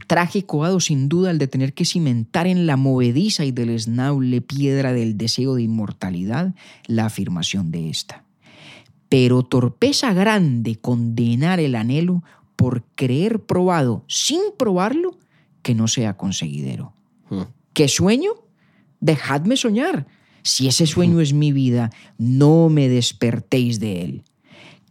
Trágico 0.08 0.64
hado 0.64 0.80
sin 0.80 1.10
duda 1.10 1.32
el 1.32 1.38
de 1.38 1.48
tener 1.48 1.74
que 1.74 1.86
cimentar 1.86 2.48
en 2.48 2.66
la 2.66 2.78
movediza 2.78 3.46
y 3.46 3.52
deleznable 3.52 4.42
piedra 4.42 4.94
del 4.94 5.18
deseo 5.18 5.56
de 5.56 5.64
inmortalidad 5.64 6.54
la 6.88 7.06
afirmación 7.06 7.72
de 7.72 7.90
esta 7.90 8.24
pero 9.10 9.44
torpeza 9.44 10.14
grande 10.14 10.76
condenar 10.76 11.60
el 11.60 11.76
anhelo 11.76 12.24
por 12.56 12.84
creer 12.96 13.40
probado 13.40 14.04
sin 14.08 14.42
probarlo 14.58 15.18
que 15.62 15.76
no 15.76 15.88
sea 15.88 16.18
conseguidero. 16.18 16.94
Mm. 17.30 17.42
¿Qué 17.74 17.88
sueño? 17.88 18.32
Dejadme 19.00 19.58
soñar. 19.58 20.08
Si 20.44 20.68
ese 20.68 20.88
sueño 20.88 21.20
es 21.20 21.34
mi 21.34 21.52
vida, 21.52 21.92
no 22.18 22.70
me 22.70 22.90
despertéis 22.90 23.80
de 23.80 24.02
él. 24.02 24.24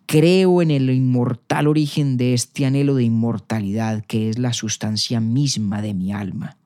Creo 0.07 0.63
en 0.63 0.71
el 0.71 0.89
inmortal 0.91 1.67
origen 1.67 2.17
de 2.17 2.33
este 2.35 2.65
anhelo 2.65 2.95
de 2.95 3.03
inmortalidad 3.05 4.05
que 4.05 4.31
es 4.31 4.39
la 4.39 4.53
sustancia 4.53 5.21
misma 5.21 5.83
de 5.83 5.95
mi 5.95 6.13
alma. 6.13 6.57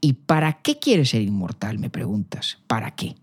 ¿Y 0.00 0.14
para 0.14 0.60
qué 0.62 0.78
quieres 0.80 1.10
ser 1.10 1.22
inmortal? 1.22 1.78
Me 1.78 1.90
preguntas. 1.90 2.58
¿Para 2.66 2.90
qué? 2.96 3.14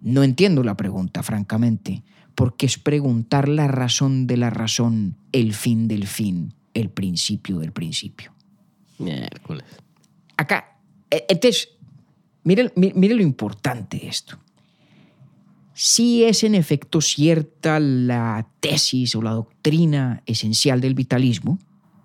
No 0.00 0.24
entiendo 0.24 0.64
la 0.64 0.76
pregunta, 0.76 1.22
francamente, 1.22 2.02
porque 2.34 2.66
es 2.66 2.76
preguntar 2.76 3.48
la 3.48 3.68
razón 3.68 4.26
de 4.26 4.36
la 4.36 4.50
razón, 4.50 5.16
el 5.30 5.54
fin 5.54 5.86
del 5.86 6.08
fin, 6.08 6.54
el 6.74 6.90
principio 6.90 7.60
del 7.60 7.70
principio. 7.72 8.32
Miércoles. 8.98 9.64
Acá, 10.36 10.78
eh, 11.10 11.24
entonces, 11.28 11.68
mire, 12.42 12.72
mi- 12.74 12.92
mire 12.94 13.14
lo 13.14 13.22
importante 13.22 13.98
de 13.98 14.08
esto. 14.08 14.38
Sí 15.78 16.24
es 16.24 16.42
en 16.42 16.54
efecto 16.54 17.02
cierta 17.02 17.78
la 17.80 18.48
tesis 18.60 19.14
o 19.14 19.20
la 19.20 19.32
doctrina 19.32 20.22
esencial 20.24 20.80
del 20.80 20.94
vitalismo 20.94 21.58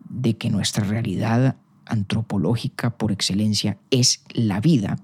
de 0.10 0.36
que 0.36 0.50
nuestra 0.50 0.84
realidad 0.84 1.56
antropológica 1.86 2.98
por 2.98 3.14
excelencia 3.14 3.78
es 3.90 4.26
la 4.34 4.60
vida. 4.60 4.98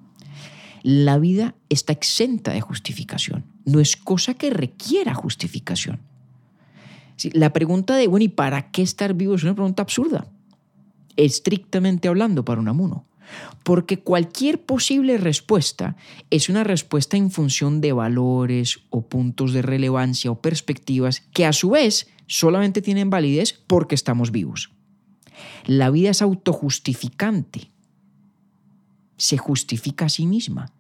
La 0.84 1.18
vida 1.18 1.56
está 1.70 1.94
exenta 1.94 2.52
de 2.52 2.60
justificación. 2.60 3.46
No 3.64 3.80
es 3.80 3.96
cosa 3.96 4.34
que 4.34 4.50
requiera 4.50 5.14
justificación. 5.14 6.02
La 7.32 7.54
pregunta 7.54 7.96
de, 7.96 8.08
bueno, 8.08 8.26
¿y 8.26 8.30
para 8.30 8.70
qué 8.72 8.82
estar 8.82 9.14
vivo? 9.14 9.36
Es 9.36 9.44
una 9.44 9.56
pregunta 9.56 9.84
absurda 9.84 10.28
estrictamente 11.16 12.10
hablando 12.10 12.44
para 12.44 12.60
un 12.60 12.68
amuno. 12.68 13.07
Porque 13.64 14.00
cualquier 14.00 14.62
posible 14.62 15.18
respuesta 15.18 15.96
es 16.30 16.50
una 16.50 16.64
respuesta 16.64 17.18
en 17.18 17.32
función 17.32 17.82
de 17.82 17.94
valores 17.94 18.80
o 18.90 19.08
puntos 19.08 19.54
de 19.54 19.62
relevancia 19.62 20.32
o 20.32 20.42
perspectivas 20.42 21.22
que 21.34 21.46
a 21.46 21.54
su 21.54 21.72
vez 21.72 22.08
solamente 22.28 22.82
tienen 22.82 23.10
validez 23.10 23.64
porque 23.68 23.96
estamos 23.96 24.32
vivos. 24.32 24.72
La 25.66 25.90
vida 25.90 26.10
es 26.12 26.22
autojustificante. 26.22 27.72
Se 29.18 29.38
justifica 29.38 30.06
a 30.06 30.10
sí 30.10 30.26
misma. 30.26 30.74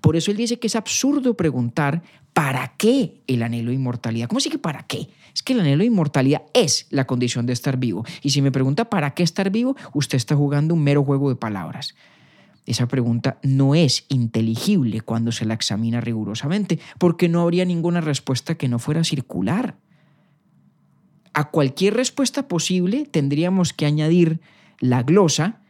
Por 0.00 0.16
eso 0.16 0.30
él 0.30 0.36
dice 0.36 0.58
que 0.58 0.66
es 0.66 0.76
absurdo 0.76 1.34
preguntar 1.34 2.02
¿para 2.32 2.74
qué 2.76 3.22
el 3.26 3.42
anhelo 3.42 3.70
de 3.70 3.76
inmortalidad? 3.76 4.28
¿Cómo 4.28 4.38
así 4.38 4.50
que 4.50 4.58
para 4.58 4.84
qué? 4.84 5.08
Es 5.38 5.44
que 5.44 5.52
el 5.52 5.60
anhelo 5.60 5.82
de 5.82 5.86
inmortalidad 5.86 6.42
es 6.52 6.88
la 6.90 7.06
condición 7.06 7.46
de 7.46 7.52
estar 7.52 7.76
vivo. 7.76 8.04
Y 8.22 8.30
si 8.30 8.42
me 8.42 8.50
pregunta 8.50 8.90
¿para 8.90 9.12
qué 9.14 9.22
estar 9.22 9.50
vivo? 9.50 9.76
Usted 9.94 10.16
está 10.16 10.34
jugando 10.34 10.74
un 10.74 10.82
mero 10.82 11.04
juego 11.04 11.28
de 11.28 11.36
palabras. 11.36 11.94
Esa 12.66 12.88
pregunta 12.88 13.38
no 13.44 13.76
es 13.76 14.04
inteligible 14.08 15.00
cuando 15.00 15.30
se 15.30 15.44
la 15.44 15.54
examina 15.54 16.00
rigurosamente, 16.00 16.80
porque 16.98 17.28
no 17.28 17.40
habría 17.40 17.64
ninguna 17.64 18.00
respuesta 18.00 18.56
que 18.56 18.66
no 18.66 18.80
fuera 18.80 19.04
circular. 19.04 19.76
A 21.34 21.50
cualquier 21.50 21.94
respuesta 21.94 22.48
posible 22.48 23.06
tendríamos 23.08 23.72
que 23.72 23.86
añadir 23.86 24.40
la 24.80 25.04
glosa, 25.04 25.60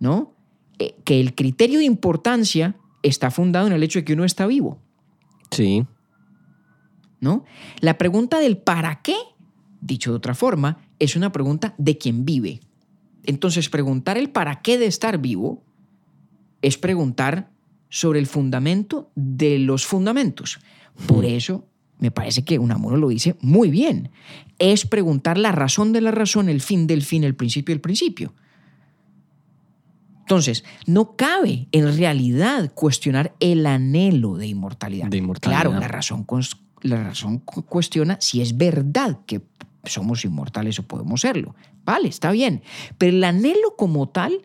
¿no? 0.00 0.34
Eh, 0.78 0.96
que 1.04 1.18
el 1.18 1.34
criterio 1.34 1.78
de 1.78 1.86
importancia 1.86 2.76
está 3.02 3.30
fundado 3.30 3.68
en 3.68 3.72
el 3.72 3.82
hecho 3.82 4.00
de 4.00 4.04
que 4.04 4.12
uno 4.12 4.26
está 4.26 4.46
vivo, 4.46 4.82
Sí. 5.50 5.86
¿No? 7.20 7.44
La 7.80 7.98
pregunta 7.98 8.38
del 8.38 8.58
para 8.58 9.02
qué, 9.02 9.16
dicho 9.80 10.10
de 10.10 10.16
otra 10.16 10.34
forma, 10.34 10.78
es 10.98 11.16
una 11.16 11.32
pregunta 11.32 11.74
de 11.78 11.98
quien 11.98 12.24
vive. 12.24 12.60
Entonces, 13.24 13.68
preguntar 13.68 14.16
el 14.18 14.30
para 14.30 14.62
qué 14.62 14.78
de 14.78 14.86
estar 14.86 15.18
vivo 15.18 15.62
es 16.62 16.78
preguntar 16.78 17.50
sobre 17.88 18.18
el 18.18 18.26
fundamento 18.26 19.10
de 19.14 19.58
los 19.58 19.86
fundamentos. 19.86 20.58
Por 21.06 21.24
eso 21.24 21.66
me 21.98 22.10
parece 22.10 22.44
que 22.44 22.58
Unamuno 22.58 22.96
lo 22.96 23.08
dice 23.08 23.36
muy 23.40 23.70
bien. 23.70 24.10
Es 24.58 24.86
preguntar 24.86 25.38
la 25.38 25.52
razón 25.52 25.92
de 25.92 26.00
la 26.00 26.10
razón, 26.10 26.48
el 26.48 26.60
fin 26.60 26.86
del 26.86 27.02
fin, 27.02 27.24
el 27.24 27.34
principio 27.34 27.74
del 27.74 27.80
principio. 27.80 28.34
Entonces, 30.20 30.62
no 30.86 31.16
cabe 31.16 31.68
en 31.72 31.96
realidad 31.96 32.72
cuestionar 32.74 33.34
el 33.40 33.64
anhelo 33.64 34.36
de 34.36 34.46
inmortalidad. 34.46 35.08
De 35.08 35.16
inmortalidad. 35.16 35.62
Claro, 35.62 35.80
la 35.80 35.88
razón, 35.88 36.24
la 36.82 37.02
razón 37.02 37.38
cu- 37.38 37.62
cuestiona 37.64 38.16
si 38.20 38.40
es 38.40 38.56
verdad 38.56 39.20
que 39.26 39.42
somos 39.84 40.24
inmortales 40.24 40.78
o 40.78 40.82
podemos 40.86 41.20
serlo. 41.22 41.54
Vale, 41.84 42.08
está 42.08 42.30
bien. 42.30 42.62
Pero 42.98 43.16
el 43.16 43.24
anhelo 43.24 43.76
como 43.76 44.08
tal 44.08 44.42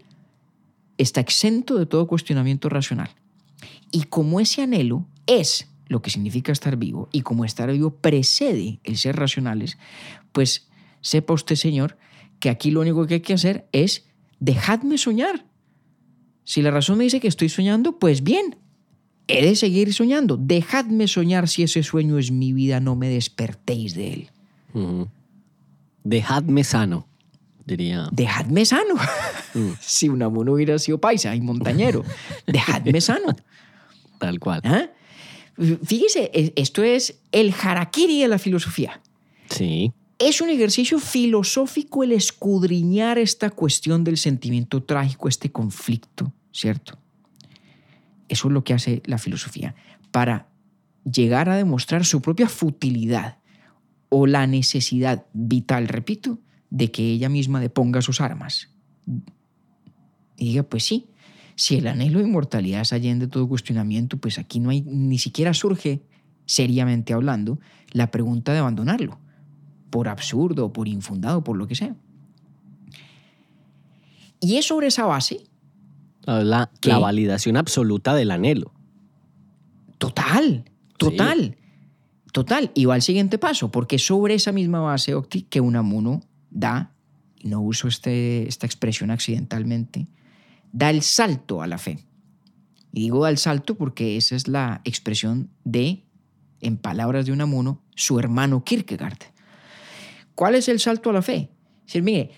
está 0.98 1.20
exento 1.22 1.78
de 1.78 1.86
todo 1.86 2.08
cuestionamiento 2.08 2.70
racional. 2.70 3.10
Y 3.92 4.04
como 4.04 4.40
ese 4.40 4.62
anhelo 4.62 5.06
es 5.28 5.70
lo 5.88 6.02
que 6.02 6.10
significa 6.10 6.52
estar 6.52 6.78
vivo 6.78 7.10
y 7.12 7.22
como 7.22 7.46
estar 7.46 7.72
vivo 7.72 7.96
precede 7.96 8.80
el 8.84 8.98
ser 8.98 9.16
racionales, 9.18 9.78
pues 10.32 10.70
sepa 11.02 11.34
usted, 11.34 11.56
señor, 11.56 11.98
que 12.40 12.50
aquí 12.50 12.72
lo 12.72 12.82
único 12.82 13.06
que 13.06 13.16
hay 13.16 13.22
que 13.22 13.34
hacer 13.34 13.68
es 13.72 14.06
dejadme 14.40 14.98
soñar. 14.98 15.46
Si 16.46 16.62
la 16.62 16.72
razón 16.72 16.98
me 16.98 17.04
dice 17.04 17.20
que 17.20 17.28
estoy 17.28 17.50
soñando, 17.50 18.00
pues 18.00 18.24
bien, 18.24 18.58
he 19.28 19.46
de 19.46 19.56
seguir 19.56 19.94
soñando. 19.94 20.38
Dejadme 20.38 21.08
soñar 21.08 21.48
si 21.48 21.64
ese 21.64 21.84
sueño 21.84 22.18
es 22.18 22.32
mi 22.32 22.54
vida, 22.54 22.80
no 22.80 22.96
me 22.96 23.10
despertéis 23.10 23.96
de 23.96 24.14
él. 24.14 24.30
Ujú. 24.74 25.08
Dejadme 26.04 26.64
sano, 26.64 27.08
diría. 27.66 28.10
Dejadme 28.12 28.66
sano. 28.66 28.96
Mm, 29.54 29.72
si 29.82 30.10
Unamuno 30.10 30.54
hubiera 30.54 30.78
sido 30.80 31.00
paisa 31.00 31.36
y 31.36 31.42
montañero, 31.42 32.04
dejadme 32.48 33.00
sano. 33.00 33.36
tal 34.20 34.40
cual. 34.40 34.62
¿Ah? 34.64 34.90
Fíjese, 35.84 36.32
esto 36.56 36.84
es 36.84 37.20
el 37.32 37.54
harakiri 37.54 38.22
de 38.22 38.28
la 38.28 38.40
filosofía. 38.40 39.00
Sí. 39.50 39.94
Es 40.18 40.42
un 40.42 40.50
ejercicio 40.50 41.00
filosófico 41.00 42.04
el 42.04 42.12
escudriñar 42.12 43.18
esta 43.18 43.50
cuestión 43.50 44.04
del 44.04 44.18
sentimiento 44.18 44.82
trágico, 44.82 45.28
este 45.28 45.52
conflicto, 45.52 46.34
¿cierto? 46.52 46.98
Eso 48.34 48.48
es 48.48 48.54
lo 48.56 48.64
que 48.64 48.74
hace 48.74 49.04
la 49.06 49.20
filosofía, 49.20 49.76
para 50.10 50.48
llegar 51.06 51.50
a 51.50 51.56
demostrar 51.56 52.04
su 52.04 52.20
propia 52.20 52.50
futilidad 52.50 53.38
o 54.10 54.26
la 54.26 54.48
necesidad 54.48 55.28
vital, 55.34 55.88
repito, 55.88 56.40
de 56.72 56.90
que 56.90 57.12
ella 57.12 57.30
misma 57.30 57.60
deponga 57.60 58.02
sus 58.02 58.22
armas. 58.22 58.70
Y 60.36 60.46
diga, 60.46 60.64
pues 60.64 60.84
sí, 60.84 61.10
si 61.54 61.76
el 61.76 61.86
anhelo 61.86 62.18
de 62.18 62.26
inmortalidad 62.26 62.82
es 62.82 62.92
allende 62.92 63.28
todo 63.28 63.48
cuestionamiento, 63.48 64.18
pues 64.18 64.40
aquí 64.40 64.60
no 64.60 64.72
hay, 64.72 64.82
ni 64.82 65.20
siquiera 65.20 65.54
surge, 65.54 66.02
seriamente 66.48 67.14
hablando, 67.14 67.60
la 67.92 68.10
pregunta 68.10 68.52
de 68.52 68.58
abandonarlo, 68.58 69.20
por 69.92 70.08
absurdo, 70.08 70.74
por 70.74 70.88
infundado, 70.88 71.44
por 71.44 71.56
lo 71.56 71.68
que 71.68 71.76
sea. 71.76 71.96
Y 74.40 74.58
es 74.58 74.66
sobre 74.66 74.88
esa 74.88 75.06
base, 75.06 75.44
La, 76.26 76.70
¿Qué? 76.80 76.90
la 76.90 77.00
validación 77.00 77.58
absoluta 77.58 78.16
del 78.16 78.32
anhelo. 78.32 78.74
total, 79.98 80.66
total. 80.98 81.58
Total, 82.34 82.72
y 82.74 82.86
va 82.86 82.96
al 82.96 83.04
siguiente 83.04 83.38
paso, 83.38 83.70
porque 83.70 84.00
sobre 84.00 84.34
esa 84.34 84.52
misma 84.52 84.80
base, 84.80 85.14
Octi, 85.14 85.44
que 85.44 85.62
Unamuno 85.62 86.24
da, 86.50 86.92
y 87.40 87.48
no 87.48 87.62
uso 87.62 87.88
este, 87.88 88.48
esta 88.48 88.66
expresión 88.66 89.12
accidentalmente, 89.12 90.08
da 90.72 90.90
el 90.90 91.04
salto 91.04 91.62
a 91.62 91.68
la 91.68 91.78
fe. 91.78 92.00
Y 92.92 93.02
digo 93.02 93.22
da 93.22 93.30
el 93.30 93.38
salto 93.38 93.76
porque 93.76 94.18
esa 94.18 94.36
es 94.36 94.48
la 94.48 94.82
expresión 94.84 95.52
de, 95.64 96.06
en 96.60 96.78
palabras 96.78 97.28
de 97.28 97.34
Unamuno, 97.34 97.84
su 97.96 98.18
hermano 98.18 98.64
Kierkegaard. 98.64 99.20
¿Cuál 100.34 100.56
es 100.56 100.68
el 100.70 100.80
salto 100.80 101.12
a 101.12 101.14
la 101.14 101.22
fe? 101.22 101.52
Es 101.82 101.86
decir, 101.86 102.02
mire, 102.02 102.32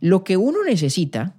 lo 0.00 0.24
que 0.24 0.36
uno 0.36 0.64
necesita 0.64 1.36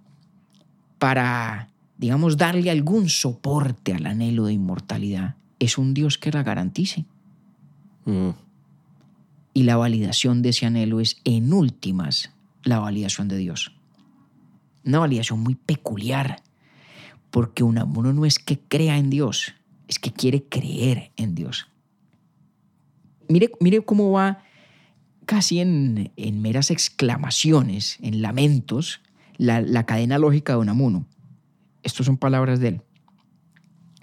para, 0.98 1.72
digamos, 1.98 2.38
darle 2.38 2.70
algún 2.70 3.10
soporte 3.10 3.94
al 3.94 4.06
anhelo 4.06 4.46
de 4.46 4.54
inmortalidad 4.54 5.36
es 5.60 5.78
un 5.78 5.94
Dios 5.94 6.18
que 6.18 6.32
la 6.32 6.44
garantice. 6.44 7.06
Mm. 8.06 8.30
Y 9.54 9.64
la 9.64 9.78
validación 9.78 10.42
de 10.42 10.50
ese 10.50 10.68
anhelo 10.68 11.00
es, 11.00 11.18
en 11.24 11.52
últimas, 11.52 12.32
la 12.64 12.80
validación 12.80 13.28
de 13.28 13.38
Dios. 13.38 13.74
Una 14.86 15.00
validación 15.00 15.40
muy 15.40 15.56
peculiar, 15.56 16.44
porque 17.32 17.64
Unamuno 17.64 18.14
no 18.14 18.26
es 18.26 18.38
que 18.40 18.60
crea 18.60 18.98
en 18.98 19.10
Dios, 19.10 19.56
es 19.88 20.00
que 20.00 20.14
quiere 20.14 20.44
creer 20.44 21.12
en 21.18 21.34
Dios. 21.34 21.68
Mire, 23.28 23.52
mire 23.60 23.82
cómo 23.82 24.12
va 24.12 24.44
casi 25.26 25.60
en, 25.60 26.12
en 26.16 26.42
meras 26.42 26.72
exclamaciones, 26.72 27.98
en 28.02 28.22
lamentos, 28.22 29.02
la, 29.38 29.60
la 29.60 29.86
cadena 29.86 30.20
lógica 30.20 30.54
de 30.54 30.60
Unamuno. 30.60 31.06
Estas 31.88 32.06
son 32.06 32.18
palabras 32.18 32.60
de 32.60 32.68
él. 32.68 32.82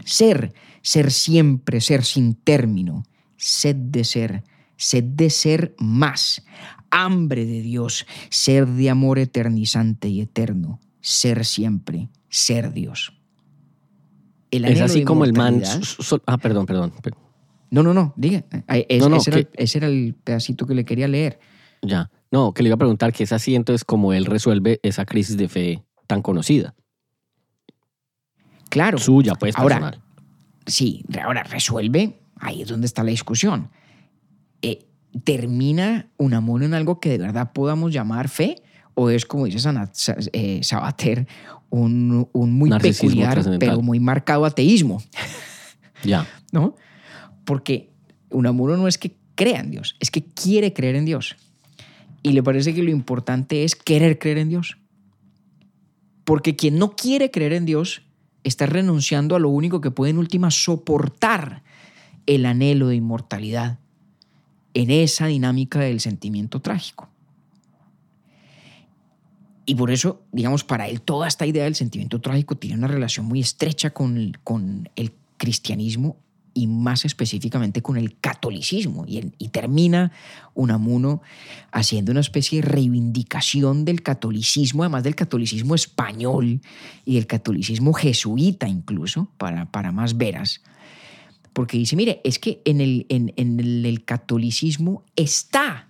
Ser, 0.07 0.55
ser 0.83 1.11
siempre, 1.11 1.81
ser 1.81 2.03
sin 2.05 2.35
término, 2.35 3.05
sed 3.37 3.77
de 3.77 4.05
ser, 4.05 4.43
sed 4.77 5.05
de 5.05 5.29
ser 5.31 5.75
más, 5.79 6.43
hambre 6.91 7.45
de 7.47 7.61
Dios, 7.63 8.07
ser 8.31 8.67
de 8.67 8.91
amor 8.91 9.19
eternizante 9.19 10.09
y 10.09 10.21
eterno, 10.23 10.81
ser 11.01 11.45
siempre, 11.45 12.09
ser 12.29 12.73
Dios. 12.73 13.13
El 14.51 14.65
Es 14.65 14.81
así 14.81 15.05
como 15.05 15.25
el 15.25 15.33
man. 15.33 15.63
ah, 16.27 16.39
perdón, 16.39 16.67
perdón. 16.67 16.93
per- 17.03 17.15
No, 17.71 17.83
no, 17.83 17.93
no, 17.93 18.15
diga. 18.17 18.45
Es- 18.89 19.01
No, 19.01 19.09
no, 19.09 19.17
ese, 19.17 19.31
era, 19.31 19.43
que- 19.43 19.51
ese 19.63 19.79
era 19.79 19.89
el 19.89 20.15
pedacito 20.23 20.67
que 20.67 20.75
le 20.75 20.85
quería 20.85 21.09
leer. 21.09 21.39
Ya. 21.83 22.11
No, 22.31 22.53
que 22.55 22.63
le 22.63 22.69
iba 22.69 22.75
a 22.75 22.79
preguntar 22.79 23.13
que 23.13 23.25
es 23.25 23.33
así 23.33 23.55
entonces 23.55 23.85
como 23.85 24.13
él 24.13 24.25
resuelve 24.27 24.81
esa 24.83 25.05
crisis 25.05 25.37
de 25.37 25.49
fe 25.49 25.85
tan 26.07 26.23
conocida. 26.23 26.75
Claro. 28.75 28.99
Suya, 28.99 29.35
pues, 29.37 29.55
Ahora. 29.57 29.97
Sí, 30.67 31.05
ahora 31.23 31.45
resuelve, 31.45 32.19
ahí 32.41 32.63
es 32.63 32.69
donde 32.69 32.87
está 32.87 33.05
la 33.05 33.11
discusión. 33.11 33.69
Eh, 34.63 34.85
¿Termina 35.23 36.09
Unamuno 36.17 36.65
en 36.65 36.75
algo 36.75 36.99
que 36.99 37.11
de 37.11 37.19
verdad 37.19 37.53
podamos 37.53 37.93
llamar 37.93 38.29
fe? 38.29 38.57
¿O 38.95 39.11
es, 39.11 39.27
como 39.27 39.45
dice 39.45 39.61
Sana- 39.61 39.91
Sa- 39.93 40.17
eh, 40.33 40.59
Sabater, 40.65 41.29
un, 41.71 42.29
un 42.33 42.53
muy 42.53 42.69
Narcisismo 42.71 43.11
peculiar, 43.11 43.59
pero 43.61 43.81
muy 43.81 44.01
marcado 44.01 44.45
ateísmo? 44.45 45.01
Ya. 46.03 46.27
¿No? 46.53 46.75
Porque 47.45 47.91
Unamuno 48.31 48.77
no 48.77 48.89
es 48.89 48.99
que 48.99 49.17
crea 49.37 49.61
en 49.61 49.71
Dios, 49.71 49.97
es 50.01 50.11
que 50.11 50.25
quiere 50.25 50.73
creer 50.75 50.97
en 50.97 51.05
Dios. 51.07 51.37
Y 52.23 52.33
le 52.33 52.43
parece 52.43 52.75
que 52.75 52.83
lo 52.83 52.91
importante 52.91 53.63
es 53.65 53.75
querer 53.77 54.19
creer 54.19 54.39
en 54.39 54.49
Dios. 54.51 54.77
Porque 56.25 56.57
quien 56.57 56.79
no 56.79 56.97
quiere 56.97 57.31
creer 57.31 57.53
en 57.55 57.65
Dios 57.67 58.03
está 58.45 58.67
renunciando 58.67 59.35
a 59.35 59.39
lo 59.39 59.49
único 59.49 59.81
que 59.81 59.91
puede 59.91 60.11
en 60.11 60.19
última 60.19 60.51
soportar 60.51 61.63
el 62.27 62.47
anhelo 62.47 62.89
de 62.89 62.97
inmortalidad 62.97 63.79
en 64.75 64.91
esa 64.91 65.27
dinámica 65.27 65.81
del 65.81 66.01
sentimiento 66.01 66.61
trágico. 66.61 67.09
Y 69.67 69.75
por 69.77 69.91
eso, 69.91 70.23
digamos, 70.31 70.63
para 70.63 70.89
él 70.89 71.01
toda 71.01 71.27
esta 71.27 71.47
idea 71.47 71.65
del 71.65 71.75
sentimiento 71.75 72.21
trágico 72.21 72.55
tiene 72.57 72.77
una 72.77 72.89
relación 72.89 73.27
muy 73.27 73.41
estrecha 73.41 73.91
con, 73.91 74.37
con 74.45 74.91
el 74.95 75.13
cristianismo 75.39 76.17
y 76.55 76.67
más 76.69 77.05
específicamente 77.05 77.83
con 77.83 77.97
el 77.97 78.17
catolicismo. 78.21 79.05
Y, 79.07 79.19
el- 79.19 79.35
y 79.39 79.49
termina 79.49 80.13
Unamuno 80.55 81.21
haciendo 81.73 82.13
una 82.13 82.21
especie 82.21 82.63
de 82.63 82.69
reivindicación 82.69 83.85
del 83.85 84.03
catolicismo, 84.03 84.85
además 84.85 85.03
del 85.03 85.17
catolicismo 85.17 85.75
español 85.75 86.61
y 87.05 87.15
del 87.17 87.27
catolicismo 87.27 87.93
jesuita 87.93 88.69
incluso, 88.69 89.29
para, 89.37 89.71
para 89.71 89.91
más 89.93 90.17
veras. 90.17 90.63
Porque 91.53 91.77
dice, 91.79 91.97
mire, 91.97 92.21
es 92.25 92.39
que 92.39 92.63
en 92.65 92.81
el, 92.81 93.07
en, 93.09 93.33
en 93.37 93.61
el- 93.61 93.85
el 93.87 94.05
catolicismo 94.05 95.05
está 95.17 95.89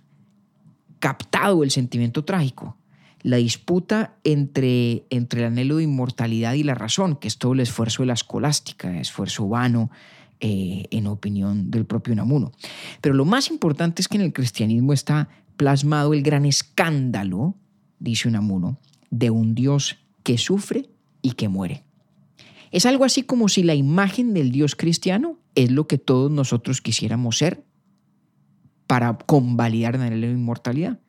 captado 0.99 1.63
el 1.63 1.71
sentimiento 1.71 2.23
trágico. 2.25 2.77
La 3.21 3.37
disputa 3.37 4.15
entre, 4.23 5.05
entre 5.09 5.41
el 5.41 5.47
anhelo 5.47 5.77
de 5.77 5.83
inmortalidad 5.83 6.53
y 6.53 6.63
la 6.63 6.75
razón, 6.75 7.15
que 7.15 7.27
es 7.27 7.37
todo 7.39 7.53
el 7.53 7.59
esfuerzo 7.61 8.03
de 8.03 8.07
la 8.07 8.13
escolástica, 8.13 8.99
esfuerzo 8.99 9.47
vano, 9.47 9.89
eh, 10.47 10.85
en 10.91 11.07
opinión 11.07 11.71
del 11.71 11.85
propio 11.87 12.13
Unamuno. 12.13 12.51
Pero 13.01 13.15
lo 13.15 13.25
más 13.25 13.49
importante 13.49 14.03
es 14.03 14.07
que 14.07 14.17
en 14.17 14.21
el 14.21 14.31
cristianismo 14.31 14.93
está 14.93 15.27
plasmado 15.57 16.13
el 16.13 16.21
gran 16.21 16.45
escándalo, 16.45 17.55
dice 17.97 18.27
Unamuno, 18.27 18.77
de 19.09 19.31
un 19.31 19.55
Dios 19.55 19.97
que 20.21 20.37
sufre 20.37 20.87
y 21.23 21.31
que 21.31 21.49
muere. 21.49 21.83
Es 22.69 22.85
algo 22.85 23.05
así 23.05 23.23
como 23.23 23.49
si 23.49 23.63
la 23.63 23.73
imagen 23.73 24.35
del 24.35 24.51
Dios 24.51 24.75
cristiano 24.75 25.39
es 25.55 25.71
lo 25.71 25.87
que 25.87 25.97
todos 25.97 26.29
nosotros 26.29 26.79
quisiéramos 26.79 27.39
ser 27.39 27.63
para 28.85 29.17
convalidar 29.17 29.97
de 29.97 30.15
inmortalidad. 30.29 30.99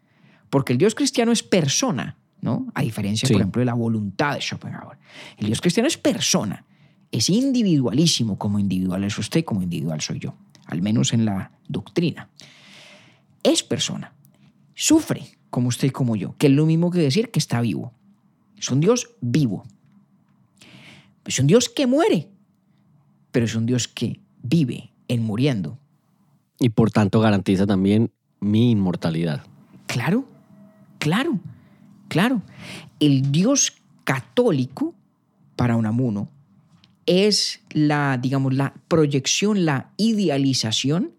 Porque 0.49 0.73
el 0.73 0.79
Dios 0.79 0.95
cristiano 0.95 1.31
es 1.31 1.43
persona, 1.43 2.17
¿no? 2.41 2.69
A 2.73 2.81
diferencia, 2.81 3.27
Sí. 3.27 3.35
por 3.35 3.43
ejemplo, 3.43 3.61
de 3.61 3.67
la 3.67 3.75
voluntad 3.75 4.33
de 4.35 4.41
Schopenhauer. 4.41 4.97
El 5.37 5.49
Dios 5.49 5.61
cristiano 5.61 5.89
es 5.89 5.99
persona, 5.99 6.65
es 7.19 7.31
individualísimo, 7.31 8.37
como 8.39 8.59
individual 8.59 9.05
es 9.05 9.19
usted, 9.19 9.45
como 9.45 9.63
individual 9.63 10.01
soy 10.01 10.19
yo, 10.19 10.35
al 10.67 10.83
menos 10.83 11.13
en 11.13 11.25
la 11.25 11.51
doctrina. 11.69 12.29
Es 13.43 13.63
persona, 13.63 14.13
sufre 14.75 15.25
como 15.51 15.69
usted 15.69 15.89
y 15.89 15.91
como 15.91 16.17
yo, 16.17 16.37
que 16.37 16.49
es 16.49 16.53
lo 16.53 16.67
mismo 16.67 16.91
que 16.91 16.99
decir 16.99 17.31
que 17.31 17.39
está 17.39 17.61
vivo. 17.61 17.93
Es 18.59 18.71
un 18.71 18.81
Dios 18.81 19.11
vivo. 19.21 19.65
Es 21.25 21.39
un 21.39 21.47
Dios 21.47 21.69
que 21.69 21.87
muere, 21.87 22.29
pero 23.33 23.47
es 23.47 23.55
un 23.55 23.67
Dios 23.67 23.89
que 23.89 24.21
vive 24.43 24.93
en 25.09 25.23
muriendo. 25.23 25.79
Y 26.59 26.71
por 26.71 26.91
tanto 26.91 27.21
garantiza 27.21 27.67
también 27.67 28.11
mi 28.41 28.71
inmortalidad. 28.71 29.45
Claro, 29.87 30.27
claro, 30.99 31.41
claro. 32.09 32.43
El 33.01 33.33
Dios 33.33 33.73
católico 34.05 34.95
para 35.57 35.77
Unamuno 35.77 36.29
es 37.07 37.61
la, 37.71 38.19
digamos, 38.19 38.55
la 38.55 38.75
proyección, 38.89 39.65
la 39.65 39.91
idealización 39.97 41.13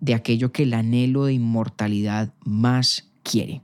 de 0.00 0.14
aquello 0.14 0.50
que 0.52 0.62
el 0.62 0.74
anhelo 0.74 1.26
de 1.26 1.34
inmortalidad 1.34 2.32
más 2.44 3.10
quiere. 3.22 3.62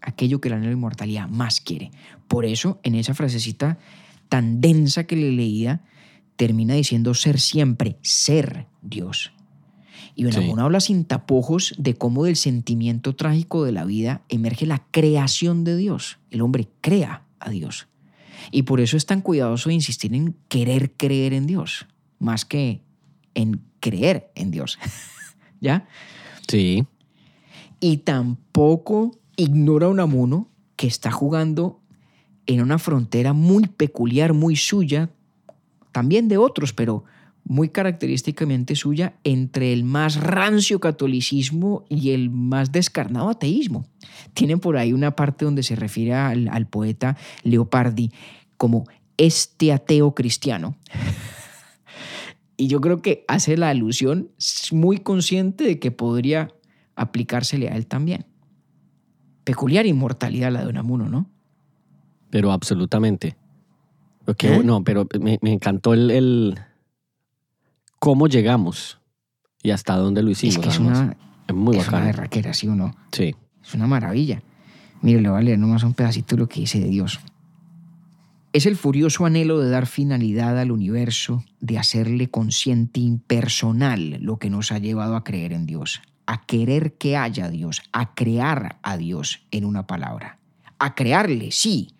Aquello 0.00 0.40
que 0.40 0.48
el 0.48 0.54
anhelo 0.54 0.70
de 0.70 0.76
inmortalidad 0.76 1.28
más 1.28 1.60
quiere. 1.60 1.90
Por 2.28 2.44
eso, 2.44 2.80
en 2.82 2.94
esa 2.94 3.14
frasecita 3.14 3.78
tan 4.28 4.60
densa 4.60 5.04
que 5.04 5.16
le 5.16 5.30
leía, 5.30 5.82
termina 6.36 6.74
diciendo 6.74 7.14
ser 7.14 7.38
siempre, 7.38 7.98
ser 8.02 8.66
Dios. 8.82 9.32
Y 10.14 10.26
Unamuno 10.26 10.62
Sí. 10.62 10.64
habla 10.64 10.80
sin 10.80 11.04
tapujos 11.04 11.74
de 11.78 11.94
cómo 11.94 12.24
del 12.24 12.36
sentimiento 12.36 13.14
trágico 13.14 13.64
de 13.64 13.72
la 13.72 13.84
vida 13.84 14.22
emerge 14.28 14.66
la 14.66 14.84
creación 14.90 15.64
de 15.64 15.76
Dios. 15.76 16.18
El 16.30 16.40
hombre 16.40 16.68
crea 16.80 17.24
a 17.40 17.50
Dios. 17.50 17.88
Y 18.50 18.62
por 18.62 18.80
eso 18.80 18.96
es 18.96 19.06
tan 19.06 19.20
cuidadoso 19.20 19.68
de 19.68 19.74
insistir 19.74 20.14
en 20.14 20.36
querer 20.48 20.92
creer 20.92 21.32
en 21.32 21.46
Dios, 21.46 21.86
más 22.18 22.44
que 22.44 22.80
en 23.34 23.60
creer 23.80 24.30
en 24.34 24.50
Dios. 24.50 24.78
¿Ya? 25.60 25.86
Sí. 26.48 26.86
Y 27.80 27.98
tampoco 27.98 29.18
ignora 29.36 29.88
Unamuno 29.88 30.48
que 30.76 30.86
está 30.86 31.10
jugando 31.10 31.80
en 32.46 32.60
una 32.60 32.78
frontera 32.78 33.32
muy 33.32 33.66
peculiar, 33.66 34.32
muy 34.32 34.56
suya, 34.56 35.10
también 35.92 36.28
de 36.28 36.38
otros, 36.38 36.72
pero 36.72 37.04
muy 37.44 37.68
característicamente 37.68 38.74
suya, 38.74 39.14
entre 39.22 39.72
el 39.72 39.84
más 39.84 40.16
rancio 40.16 40.80
catolicismo 40.80 41.84
y 41.88 42.10
el 42.10 42.30
más 42.30 42.72
descarnado 42.72 43.28
ateísmo. 43.28 43.86
Tienen 44.32 44.60
por 44.60 44.76
ahí 44.78 44.92
una 44.92 45.14
parte 45.14 45.44
donde 45.44 45.62
se 45.62 45.76
refiere 45.76 46.14
al, 46.14 46.48
al 46.48 46.66
poeta 46.66 47.16
Leopardi 47.42 48.10
como 48.56 48.84
este 49.16 49.72
ateo 49.72 50.14
cristiano. 50.14 50.76
Y 52.56 52.68
yo 52.68 52.80
creo 52.80 53.02
que 53.02 53.24
hace 53.26 53.56
la 53.56 53.68
alusión 53.70 54.30
muy 54.70 54.98
consciente 54.98 55.64
de 55.64 55.80
que 55.80 55.90
podría 55.90 56.52
aplicársele 56.94 57.68
a 57.68 57.74
él 57.76 57.88
también. 57.88 58.26
Peculiar 59.42 59.86
inmortalidad 59.86 60.52
la 60.52 60.62
de 60.62 60.68
Unamuno, 60.68 61.08
¿no? 61.08 61.28
Pero 62.30 62.52
absolutamente. 62.52 63.36
¿Eh? 64.38 64.60
No, 64.64 64.84
pero 64.84 65.08
me, 65.20 65.40
me 65.42 65.52
encantó 65.52 65.94
el, 65.94 66.12
el- 66.12 66.58
cómo 68.04 68.28
llegamos 68.28 68.98
y 69.62 69.70
hasta 69.70 69.96
dónde 69.96 70.22
lo 70.22 70.30
hicimos. 70.30 70.56
es 70.56 70.60
que 70.60 70.68
es 70.68 70.74
además. 70.74 70.98
una, 70.98 71.16
Es 71.48 71.54
muy 71.54 71.78
es 71.78 71.88
una 71.88 72.00
berraquera, 72.00 72.52
¿sí 72.52 72.68
o 72.68 72.74
no? 72.74 72.94
Sí. 73.12 73.34
Es 73.64 73.72
una 73.72 73.86
maravilla. 73.86 74.42
Mire, 75.00 75.22
le 75.22 75.30
voy 75.30 75.38
a 75.38 75.42
leer 75.42 75.58
nomás 75.58 75.84
un 75.84 75.94
pedacito 75.94 76.36
de 76.36 76.40
lo 76.40 76.46
que 76.46 76.60
dice 76.60 76.80
de 76.80 76.88
Dios. 76.88 77.18
Es 78.52 78.66
el 78.66 78.76
furioso 78.76 79.24
anhelo 79.24 79.58
de 79.58 79.70
dar 79.70 79.86
finalidad 79.86 80.58
al 80.58 80.70
universo, 80.70 81.44
de 81.60 81.78
hacerle 81.78 82.28
consciente 82.28 83.00
impersonal 83.00 84.18
lo 84.20 84.38
que 84.38 84.50
nos 84.50 84.70
ha 84.70 84.76
llevado 84.76 85.16
a 85.16 85.24
creer 85.24 85.54
en 85.54 85.64
Dios, 85.64 86.02
a 86.26 86.44
querer 86.44 86.98
que 86.98 87.16
haya 87.16 87.48
Dios, 87.48 87.80
a 87.92 88.14
crear 88.14 88.76
a 88.82 88.98
Dios 88.98 89.46
en 89.50 89.64
una 89.64 89.86
palabra. 89.86 90.38
A 90.78 90.94
crearle, 90.94 91.52
sí. 91.52 91.94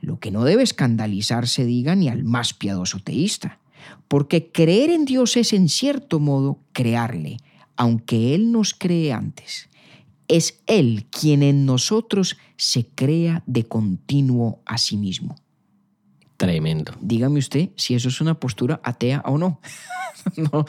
Lo 0.00 0.18
que 0.18 0.30
no 0.30 0.42
debe 0.44 0.62
escandalizarse 0.62 1.66
diga 1.66 1.94
ni 1.94 2.08
al 2.08 2.24
más 2.24 2.54
piadoso 2.54 2.98
teísta, 3.00 3.58
porque 4.08 4.50
creer 4.52 4.90
en 4.90 5.04
Dios 5.04 5.36
es 5.36 5.52
en 5.52 5.68
cierto 5.68 6.20
modo 6.20 6.58
crearle, 6.72 7.38
aunque 7.76 8.34
Él 8.34 8.52
nos 8.52 8.74
cree 8.74 9.12
antes 9.12 9.68
es 10.26 10.62
Él 10.66 11.04
quien 11.10 11.42
en 11.42 11.66
nosotros 11.66 12.38
se 12.56 12.86
crea 12.86 13.42
de 13.46 13.64
continuo 13.64 14.60
a 14.64 14.78
sí 14.78 14.96
mismo. 14.96 15.36
Tremendo. 16.38 16.92
Dígame 17.00 17.38
usted 17.38 17.68
si 17.76 17.94
eso 17.94 18.08
es 18.08 18.20
una 18.22 18.34
postura 18.40 18.80
atea 18.82 19.22
o 19.26 19.36
no. 19.36 19.60
no. 20.36 20.64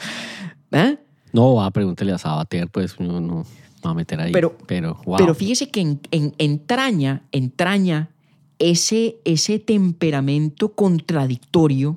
¿Eh? 0.72 0.98
No, 1.32 1.54
va, 1.54 1.70
pregúntele 1.70 2.12
a 2.12 2.18
Sabater, 2.18 2.68
pues 2.68 3.00
no, 3.00 3.18
no 3.20 3.46
va 3.84 3.90
a 3.90 3.94
meter 3.94 4.20
ahí. 4.20 4.32
Pero- 4.32 4.56
pero, 4.66 5.00
wow. 5.06 5.16
Pero 5.16 5.34
fíjese 5.34 5.70
que 5.70 5.80
en- 5.80 6.00
en- 6.10 6.34
entraña, 6.36 7.22
entraña 7.32 8.10
ese, 8.58 9.16
ese 9.24 9.58
temperamento 9.58 10.74
contradictorio 10.74 11.96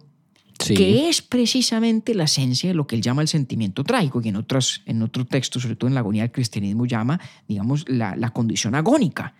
sí. 0.60 0.74
que 0.74 1.10
es 1.10 1.22
precisamente 1.22 2.14
la 2.14 2.26
esencia 2.26 2.70
de 2.70 2.74
lo 2.76 2.86
que 2.88 2.95
él 2.95 3.01
llama 3.01 3.22
el 3.22 3.28
sentimiento 3.28 3.84
trágico, 3.84 4.22
y 4.24 4.30
en 4.30 4.36
otros, 4.36 4.82
en 4.86 5.01
otro 5.01 5.26
texto, 5.26 5.60
sobre 5.60 5.76
todo 5.76 5.88
en 5.88 5.93
la 5.93 6.01
agonía 6.01 6.24
del 6.24 6.32
cristianismo, 6.32 6.86
llama, 6.86 7.20
digamos, 7.47 7.88
la, 7.89 8.16
la 8.16 8.30
condición 8.32 8.76
agónica, 8.76 9.34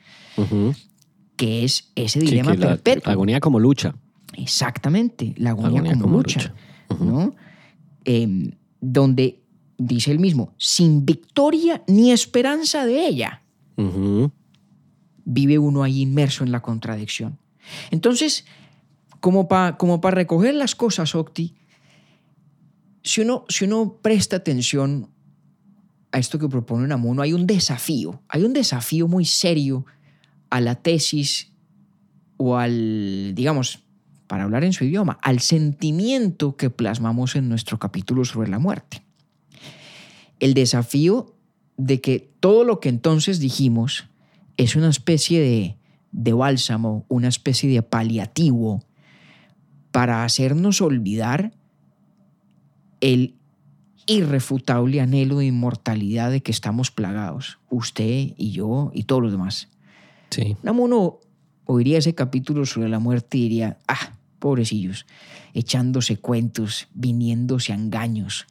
que 1.36 1.64
es 1.64 1.92
ese 1.96 2.20
Sí, 2.22 2.26
dilema 2.26 2.52
que 2.54 2.58
perpetuo. 2.66 3.04
la 3.06 3.12
agonía 3.14 3.40
como 3.40 3.60
lucha. 3.60 3.96
Exactamente, 4.38 5.34
la 5.38 5.52
agonía, 5.52 5.80
Agonía 5.80 5.92
como, 5.94 6.04
como 6.04 6.18
lucha. 6.18 6.54
¿no? 7.00 7.36
Em, 8.06 8.52
donde 8.82 9.42
dice 9.78 10.12
él 10.12 10.20
mismo, 10.20 10.54
sin 10.58 11.06
victoria 11.06 11.84
ni 11.88 12.12
esperanza 12.12 12.86
de 12.86 13.08
ella, 13.08 13.42
vive 15.26 15.58
uno 15.60 15.84
ahí 15.84 16.02
inmerso 16.02 16.44
en 16.44 16.52
la 16.52 16.62
contradicción. 16.62 17.38
Entonces, 17.92 18.46
como 19.20 19.48
para 19.48 19.78
como 19.78 20.02
pa 20.02 20.12
recoger 20.12 20.54
las 20.56 20.76
cosas, 20.76 21.16
Octi, 21.16 21.56
si 23.04 23.22
uno, 23.22 23.46
si 23.50 23.66
uno 23.66 24.00
presta 24.02 24.38
atención 24.38 25.10
a 26.12 26.20
esto 26.20 26.40
que 26.40 26.50
propone 26.50 26.84
Unamuno, 26.84 27.22
hay 27.22 27.34
un 27.34 27.48
desafío, 27.48 28.22
hay 28.28 28.44
un 28.44 28.54
desafío 28.54 29.08
muy 29.08 29.26
serio 29.26 29.86
a 30.50 30.62
la 30.62 30.76
tesis 30.76 31.52
o 32.38 32.58
al, 32.58 33.34
digamos, 33.36 33.84
para 34.28 34.44
hablar 34.44 34.64
en 34.64 34.74
su 34.74 34.86
idioma, 34.86 35.18
al 35.22 35.40
sentimiento 35.40 36.56
que 36.56 36.70
plasmamos 36.70 37.36
en 37.36 37.50
nuestro 37.50 37.80
capítulo 37.80 38.26
sobre 38.26 38.50
la 38.50 38.60
muerte. 38.60 39.04
El 40.40 40.54
desafío 40.54 41.36
de 41.78 42.02
que 42.02 42.32
todo 42.40 42.64
lo 42.64 42.80
que 42.80 42.90
entonces 42.90 43.40
dijimos 43.40 44.08
es 44.58 44.76
una 44.76 44.90
especie 44.90 45.42
de, 45.42 45.78
de 46.12 46.34
bálsamo, 46.34 47.06
una 47.08 47.28
especie 47.28 47.70
de 47.70 47.82
paliativo 47.82 48.84
para 49.92 50.24
hacernos 50.24 50.82
olvidar 50.82 51.52
el 53.02 53.36
irrefutable 54.06 55.02
anhelo 55.02 55.38
de 55.38 55.46
inmortalidad 55.46 56.32
de 56.32 56.42
que 56.42 56.52
estamos 56.52 56.90
plagados, 56.90 57.60
usted 57.70 58.34
y 58.38 58.52
yo 58.52 58.92
y 58.94 59.04
todos 59.04 59.22
los 59.22 59.32
demás. 59.32 59.70
Sí. 60.32 60.58
Uno 60.64 61.20
oiría 61.66 62.00
ese 62.00 62.16
capítulo 62.16 62.66
sobre 62.66 62.90
la 62.90 63.00
muerte 63.00 63.38
y 63.38 63.44
diría, 63.44 63.78
ah, 63.88 64.14
pobrecillos, 64.40 65.06
echándose 65.54 66.18
cuentos, 66.18 66.88
viniéndose 66.94 67.72
a 67.72 67.76
engaños, 67.76 68.48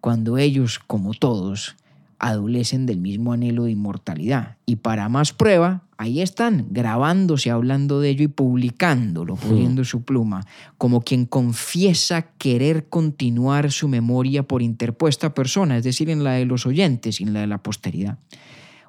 cuando 0.00 0.38
ellos, 0.38 0.78
como 0.78 1.12
todos, 1.12 1.76
adolecen 2.18 2.86
del 2.86 3.00
mismo 3.00 3.32
anhelo 3.32 3.64
de 3.64 3.72
inmortalidad. 3.72 4.56
Y 4.66 4.76
para 4.76 5.08
más 5.08 5.32
prueba, 5.32 5.84
ahí 5.98 6.20
están, 6.20 6.66
grabándose, 6.70 7.50
hablando 7.50 8.00
de 8.00 8.10
ello 8.10 8.24
y 8.24 8.28
publicándolo, 8.28 9.36
poniendo 9.36 9.84
su 9.84 10.02
pluma, 10.02 10.44
como 10.78 11.02
quien 11.02 11.26
confiesa 11.26 12.22
querer 12.38 12.88
continuar 12.88 13.70
su 13.70 13.88
memoria 13.88 14.42
por 14.42 14.62
interpuesta 14.62 15.34
persona, 15.34 15.76
es 15.76 15.84
decir, 15.84 16.10
en 16.10 16.24
la 16.24 16.32
de 16.32 16.44
los 16.44 16.66
oyentes 16.66 17.20
y 17.20 17.24
en 17.24 17.34
la 17.34 17.40
de 17.40 17.46
la 17.46 17.62
posteridad. 17.62 18.18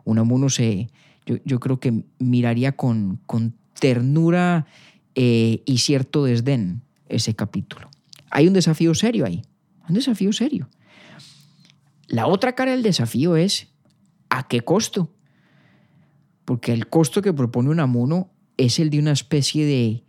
Unamuno 0.06 0.50
se, 0.50 0.90
yo, 1.26 1.38
yo 1.46 1.60
creo 1.60 1.80
que 1.80 2.04
miraría 2.18 2.72
con, 2.72 3.20
con 3.26 3.54
ternura 3.80 4.66
eh, 5.16 5.64
y 5.66 5.78
cierto 5.80 6.26
desdén 6.26 6.82
ese 7.08 7.36
capítulo. 7.36 7.90
Hay 8.32 8.48
un 8.48 8.54
desafío 8.54 8.94
serio 8.94 9.26
ahí, 9.26 9.42
un 9.88 9.96
desafío 9.96 10.32
serio. 10.34 10.70
La 12.10 12.28
otra 12.28 12.56
cara 12.56 12.72
del 12.72 12.84
desafío 12.84 13.36
es 13.36 13.68
¿a 14.30 14.48
qué 14.48 14.62
costo? 14.62 15.14
Porque 16.44 16.74
el 16.74 16.88
costo 16.88 17.22
que 17.22 17.34
propone 17.34 17.70
Unamuno 17.70 18.32
es 18.58 18.80
el 18.80 18.90
de 18.90 19.00
una 19.00 19.12
especie 19.12 19.66
de 19.66 20.04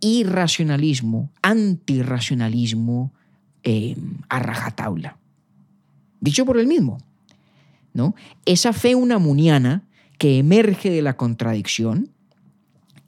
irracionalismo, 0.00 1.30
antirracionalismo 1.40 3.14
eh, 3.62 3.96
a 4.28 4.40
rajatabla. 4.40 5.18
Dicho 6.20 6.44
por 6.44 6.58
él 6.58 6.66
mismo, 6.66 6.98
¿no? 7.94 8.14
Esa 8.44 8.72
fe 8.72 8.94
unamuniana 8.94 9.84
que 10.18 10.38
emerge 10.38 10.90
de 10.90 11.02
la 11.02 11.16
contradicción 11.16 12.10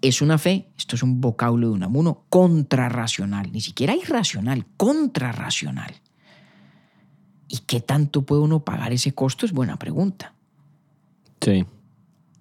es 0.01 0.23
una 0.23 0.39
fe, 0.39 0.69
esto 0.79 0.97
es 0.97 1.03
un 1.03 1.21
vocablo 1.21 1.69
de 1.69 1.75
Unamuno, 1.75 2.25
contrarracional, 2.29 3.53
ni 3.53 3.61
siquiera 3.61 3.95
irracional, 3.95 4.67
contrarracional. 4.77 5.95
¿Y 7.53 7.59
qué 7.67 7.83
tanto 7.83 8.23
puede 8.23 8.41
uno 8.41 8.65
pagar 8.65 8.95
ese 8.95 9.13
costo? 9.13 9.45
Es 9.45 9.53
buena 9.53 9.79
pregunta. 9.79 10.33
Sí. 11.43 11.67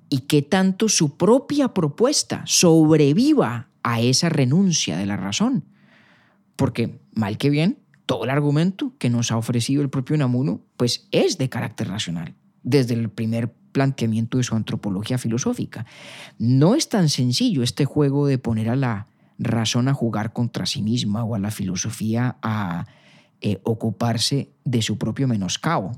¿Y 0.08 0.20
qué 0.20 0.42
tanto 0.42 0.88
su 0.88 1.18
propia 1.18 1.74
propuesta 1.74 2.44
sobreviva 2.46 3.68
a 3.84 4.00
esa 4.00 4.30
renuncia 4.30 4.96
de 4.96 5.06
la 5.06 5.18
razón? 5.18 5.66
Porque, 6.56 7.02
mal 7.14 7.38
que 7.38 7.50
bien, 7.50 7.80
todo 8.06 8.24
el 8.24 8.30
argumento 8.30 8.94
que 9.00 9.10
nos 9.10 9.34
ha 9.34 9.38
ofrecido 9.38 9.82
el 9.82 9.90
propio 9.90 10.16
Unamuno, 10.16 10.62
pues 10.78 11.10
es 11.12 11.38
de 11.38 11.50
carácter 11.50 11.90
racional, 11.90 12.34
desde 12.64 12.94
el 12.94 13.10
primer 13.10 13.52
planteamiento 13.74 14.38
de 14.38 14.46
su 14.46 14.56
antropología 14.56 15.18
filosófica. 15.18 15.86
No 16.40 16.74
es 16.74 16.88
tan 16.88 17.10
sencillo 17.10 17.64
este 17.64 17.84
juego 17.84 18.28
de 18.28 18.38
poner 18.38 18.70
a 18.70 18.78
la 18.78 19.08
razón 19.40 19.90
a 19.90 19.94
jugar 19.94 20.32
contra 20.32 20.66
sí 20.66 20.82
misma 20.82 21.26
o 21.26 21.36
a 21.36 21.40
la 21.40 21.52
filosofía 21.52 22.38
a 22.42 22.86
eh, 23.42 23.60
ocuparse 23.64 24.50
de 24.64 24.82
su 24.82 24.98
propio 24.98 25.28
menoscabo. 25.28 25.92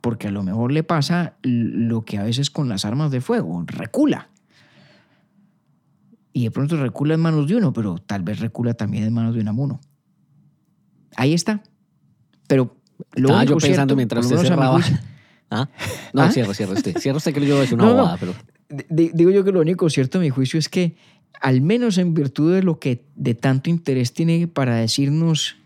Porque 0.00 0.28
a 0.28 0.30
lo 0.30 0.42
mejor 0.42 0.70
le 0.72 0.84
pasa 0.84 1.34
lo 1.42 2.04
que 2.04 2.18
a 2.18 2.22
veces 2.22 2.50
con 2.50 2.68
las 2.68 2.84
armas 2.84 3.10
de 3.10 3.20
fuego, 3.20 3.64
recula. 3.66 4.28
Y 6.32 6.44
de 6.44 6.50
pronto 6.50 6.76
recula 6.76 7.14
en 7.14 7.20
manos 7.20 7.48
de 7.48 7.56
uno, 7.56 7.72
pero 7.72 7.98
tal 7.98 8.22
vez 8.22 8.38
recula 8.38 8.74
también 8.74 9.04
en 9.04 9.12
manos 9.12 9.34
de 9.34 9.40
Unamuno. 9.40 9.80
Ahí 11.16 11.34
está. 11.34 11.62
Pero 12.46 12.76
lo 13.16 13.28
Estaba 13.28 13.44
yo 13.44 13.56
pensando 13.56 13.72
cierto, 13.92 13.96
mientras 13.96 14.24
usted 14.26 14.38
cerraba. 14.38 14.80
¿Ah? 15.50 15.68
No, 16.12 16.22
¿Ah? 16.22 16.30
cierra, 16.30 16.54
cierra 16.54 16.74
usted. 16.74 16.96
Cierra 16.98 17.16
usted 17.16 17.32
que 17.34 17.46
yo 17.46 17.60
es 17.62 17.72
una 17.72 17.84
No, 17.86 17.90
no. 17.90 17.96
bobada, 17.96 18.16
pero. 18.18 18.34
D- 18.68 19.10
digo 19.14 19.30
yo 19.30 19.42
que 19.44 19.50
lo 19.50 19.60
único 19.60 19.88
cierto 19.90 20.18
a 20.18 20.20
mi 20.20 20.28
juicio 20.30 20.58
es 20.58 20.68
que, 20.68 20.94
al 21.40 21.60
menos 21.62 21.96
en 21.98 22.12
virtud 22.14 22.54
de 22.54 22.62
lo 22.62 22.78
que 22.78 23.04
de 23.16 23.34
tanto 23.34 23.70
interés 23.70 24.12
tiene 24.12 24.46
para 24.46 24.76
decirnos 24.76 25.56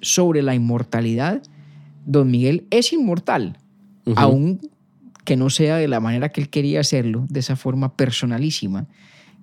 sobre 0.00 0.42
la 0.42 0.54
inmortalidad, 0.54 1.42
don 2.06 2.30
Miguel 2.30 2.66
es 2.70 2.92
inmortal, 2.92 3.58
aun 4.16 4.60
que 5.24 5.36
no 5.36 5.50
sea 5.50 5.76
de 5.76 5.88
la 5.88 6.00
manera 6.00 6.30
que 6.30 6.40
él 6.40 6.48
quería 6.48 6.80
hacerlo, 6.80 7.26
de 7.28 7.40
esa 7.40 7.56
forma 7.56 7.96
personalísima, 7.96 8.86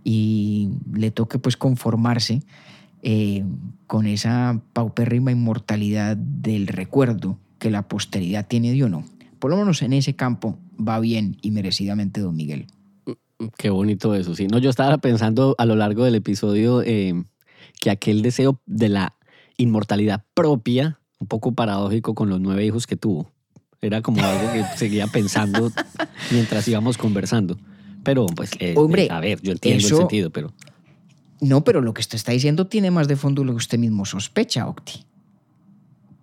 y 0.03 0.69
le 0.93 1.11
toque 1.11 1.39
pues 1.39 1.57
conformarse 1.57 2.41
eh, 3.03 3.43
con 3.87 4.07
esa 4.07 4.61
paupérrima 4.73 5.31
inmortalidad 5.31 6.17
del 6.17 6.67
recuerdo 6.67 7.37
que 7.59 7.69
la 7.69 7.87
posteridad 7.87 8.47
tiene 8.47 8.71
de 8.71 8.83
uno. 8.83 9.03
Por 9.39 9.51
lo 9.51 9.57
menos 9.57 9.81
en 9.81 9.93
ese 9.93 10.15
campo 10.15 10.57
va 10.75 10.99
bien 10.99 11.37
y 11.41 11.51
merecidamente 11.51 12.21
don 12.21 12.35
Miguel. 12.35 12.67
Qué 13.57 13.69
bonito 13.69 14.15
eso, 14.15 14.33
sí. 14.35 14.47
No, 14.47 14.57
yo 14.57 14.69
estaba 14.69 14.97
pensando 14.97 15.55
a 15.57 15.65
lo 15.65 15.75
largo 15.75 16.05
del 16.05 16.15
episodio 16.15 16.81
eh, 16.81 17.13
que 17.79 17.89
aquel 17.89 18.21
deseo 18.21 18.59
de 18.65 18.89
la 18.89 19.14
inmortalidad 19.57 20.23
propia, 20.33 20.99
un 21.19 21.27
poco 21.27 21.53
paradójico 21.53 22.13
con 22.15 22.29
los 22.29 22.39
nueve 22.39 22.65
hijos 22.65 22.87
que 22.87 22.95
tuvo, 22.95 23.31
era 23.81 24.01
como 24.01 24.21
algo 24.21 24.51
que 24.53 24.63
seguía 24.77 25.07
pensando 25.07 25.71
mientras 26.31 26.67
íbamos 26.67 26.97
conversando. 26.97 27.57
Pero, 28.03 28.25
pues, 28.27 28.51
eh, 28.59 28.75
Hombre, 28.77 29.05
eh, 29.05 29.09
a 29.11 29.19
ver, 29.19 29.41
yo 29.41 29.51
entiendo 29.51 29.87
eso- 29.87 29.95
el 29.95 30.01
sentido, 30.01 30.29
pero 30.29 30.53
No, 31.41 31.63
pero 31.63 31.81
lo 31.81 31.93
que 31.93 32.01
usted 32.01 32.15
está 32.15 32.31
diciendo 32.31 32.67
tiene 32.67 32.91
más 32.91 33.07
de 33.07 33.15
fondo 33.15 33.43
lo 33.43 33.51
que 33.53 33.57
usted 33.57 33.77
mismo 33.77 34.05
sospecha, 34.05 34.67
Octi. 34.67 35.05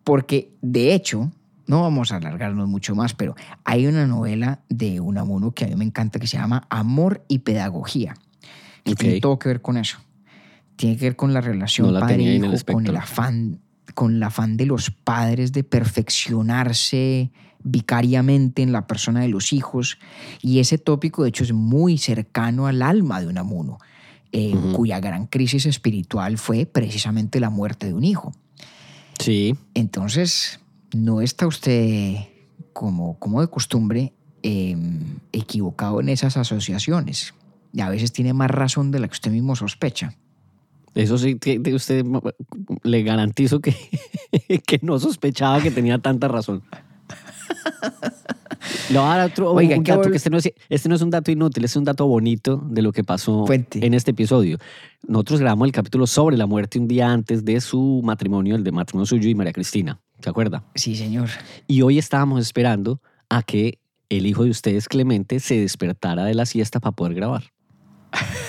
Porque, 0.05 0.53
de 0.63 0.95
hecho, 0.95 1.31
no 1.67 1.83
vamos 1.83 2.13
a 2.13 2.17
alargarnos 2.17 2.69
mucho 2.69 2.95
más, 2.95 3.15
pero 3.15 3.35
hay 3.65 3.87
una 3.87 4.07
novela 4.07 4.61
de 4.69 5.01
Unamuno 5.01 5.53
que 5.53 5.65
a 5.65 5.69
mí 5.69 5.77
me 5.77 5.85
encanta 5.85 6.19
que 6.19 6.27
se 6.27 6.37
llama 6.39 6.67
Amor 6.71 7.25
y 7.29 7.41
Pedagogía. 7.41 8.15
Que 8.85 8.95
tiene 8.97 9.21
todo 9.21 9.39
que 9.39 9.49
ver 9.49 9.61
con 9.63 9.77
eso. 9.77 9.99
Tiene 10.83 10.97
que 10.97 11.05
ver 11.05 11.15
con 11.15 11.33
la 11.33 11.41
relación 11.41 11.95
padre-hijo, 11.95 12.53
con 12.67 12.89
el 12.89 12.97
afán 12.97 13.61
con 13.95 14.17
el 14.17 14.23
afán 14.25 14.57
de 14.57 14.67
los 14.67 14.91
padres 14.91 15.53
de 15.53 15.63
perfeccionarse 15.63 17.31
vicariamente 17.63 18.63
en 18.63 18.73
la 18.73 18.89
persona 18.89 19.21
de 19.21 19.29
los 19.29 19.53
hijos. 19.53 20.01
Y 20.41 20.59
ese 20.59 20.79
tópico, 20.79 21.23
de 21.23 21.29
hecho, 21.29 21.45
es 21.45 21.53
muy 21.53 21.99
cercano 21.99 22.67
al 22.67 22.83
alma 22.83 23.21
de 23.21 23.29
Unamuno, 23.29 23.79
eh, 24.33 24.57
cuya 24.73 24.99
gran 24.99 25.29
crisis 25.29 25.67
espiritual 25.67 26.37
fue 26.37 26.67
precisamente 26.67 27.39
la 27.39 27.51
muerte 27.51 27.87
de 27.87 27.95
un 27.95 28.03
hijo. 28.03 28.33
Sí. 29.21 29.55
Entonces, 29.75 30.59
no 30.93 31.21
está 31.21 31.47
usted, 31.47 32.17
como, 32.73 33.21
como 33.21 33.41
de 33.41 33.47
costumbre, 33.47 34.15
em, 34.43 35.21
equivocado 35.31 36.01
en 36.01 36.09
esas 36.09 36.37
asociaciones. 36.37 37.35
Y 37.73 37.83
a 37.83 37.89
veces 37.89 38.11
tiene 38.11 38.33
más 38.33 38.51
razón 38.51 38.91
de 38.91 38.99
la 38.99 39.07
que 39.07 39.13
usted 39.13 39.31
mismo 39.31 39.55
sospecha. 39.55 40.17
Eso 40.95 41.17
sí, 41.17 41.39
usted 41.73 42.05
le 42.83 43.03
garantizo 43.03 43.61
que, 43.61 43.75
que 44.67 44.79
no 44.83 44.99
sospechaba 44.99 45.61
que 45.63 45.71
tenía 45.71 45.99
tanta 45.99 46.29
razón. 46.29 46.63
No, 48.91 49.01
ahora 49.01 49.27
otro 49.27 49.53
Oiga, 49.53 49.77
un 49.77 49.85
dato 49.85 50.11
que 50.11 50.17
este 50.17 50.31
no, 50.31 50.39
es, 50.39 50.53
este 50.69 50.89
no 50.89 50.95
es 50.95 51.03
un 51.03 51.11
dato 51.11 51.31
inútil, 51.31 51.65
es 51.65 51.77
un 51.77 51.85
dato 51.85 52.07
bonito 52.07 52.63
de 52.69 52.83
lo 52.83 52.93
que 52.93 53.05
pasó 53.05 53.45
en 53.51 53.95
este 53.95 54.11
episodio. 54.13 54.59
Nosotros 55.07 55.41
grabamos 55.41 55.67
el 55.67 55.73
capítulo 55.73 56.07
sobre 56.07 56.37
la 56.37 56.47
muerte 56.47 56.79
un 56.79 56.89
día 56.89 57.11
antes 57.11 57.45
de 57.45 57.61
su 57.61 58.03
matrimonio, 58.05 58.55
el 58.55 58.65
de 58.65 58.73
matrimonio 58.73 59.07
suyo 59.07 59.29
y 59.29 59.35
María 59.35 59.53
Cristina. 59.53 60.01
¿Se 60.21 60.31
acuerda? 60.31 60.65
Sí, 60.75 60.95
señor. 60.95 61.29
Y 61.67 61.83
hoy 61.83 61.99
estábamos 61.99 62.41
esperando 62.41 63.01
a 63.29 63.43
que 63.43 63.79
el 64.09 64.27
hijo 64.27 64.45
de 64.45 64.51
ustedes, 64.51 64.89
Clemente, 64.89 65.41
se 65.41 65.59
despertara 65.59 66.25
de 66.25 66.35
la 66.35 66.47
siesta 66.47 66.81
para 66.81 66.95
poder 66.95 67.15
grabar. 67.15 67.45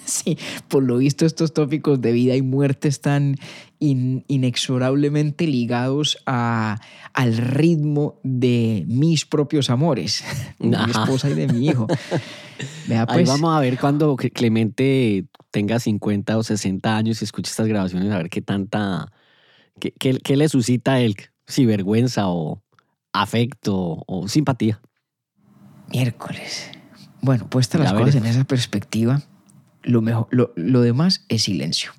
sí, 0.04 0.38
por 0.68 0.82
lo 0.82 0.98
visto 0.98 1.26
estos 1.26 1.52
tópicos 1.52 2.00
de 2.00 2.12
vida 2.12 2.36
y 2.36 2.42
muerte 2.42 2.88
están 2.88 3.36
inexorablemente 3.78 5.46
ligados 5.46 6.18
a, 6.24 6.80
al 7.12 7.36
ritmo 7.36 8.18
de 8.22 8.84
mis 8.86 9.26
propios 9.26 9.68
amores, 9.68 10.24
de 10.58 10.68
mi 10.68 10.90
esposa 10.90 11.28
y 11.28 11.34
de 11.34 11.48
mi 11.48 11.66
hijo. 11.66 11.86
Ahí 12.88 13.04
pues. 13.06 13.28
vamos 13.28 13.54
a 13.54 13.60
ver 13.60 13.78
cuando 13.78 14.16
Clemente 14.16 15.26
tenga 15.50 15.78
50 15.78 16.38
o 16.38 16.42
60 16.42 16.96
años 16.96 17.20
y 17.20 17.24
escuche 17.24 17.50
estas 17.50 17.66
grabaciones, 17.66 18.10
a 18.10 18.18
ver 18.18 18.30
qué 18.30 18.40
tanta, 18.40 19.12
qué, 19.78 19.92
qué 19.92 20.36
le 20.36 20.48
suscita 20.48 20.94
a 20.94 21.00
él, 21.00 21.16
si 21.46 21.66
vergüenza 21.66 22.28
o 22.28 22.62
afecto 23.12 24.02
o 24.06 24.28
simpatía. 24.28 24.80
Miércoles. 25.88 26.70
Bueno, 27.20 27.48
puestas 27.48 27.80
las 27.80 27.92
cosas 27.92 28.16
en 28.16 28.26
esa 28.26 28.44
perspectiva, 28.44 29.22
lo, 29.84 30.02
mejor, 30.02 30.28
lo, 30.30 30.80
demás 30.80 31.24
es 31.28 31.42
silencio. 31.42 31.92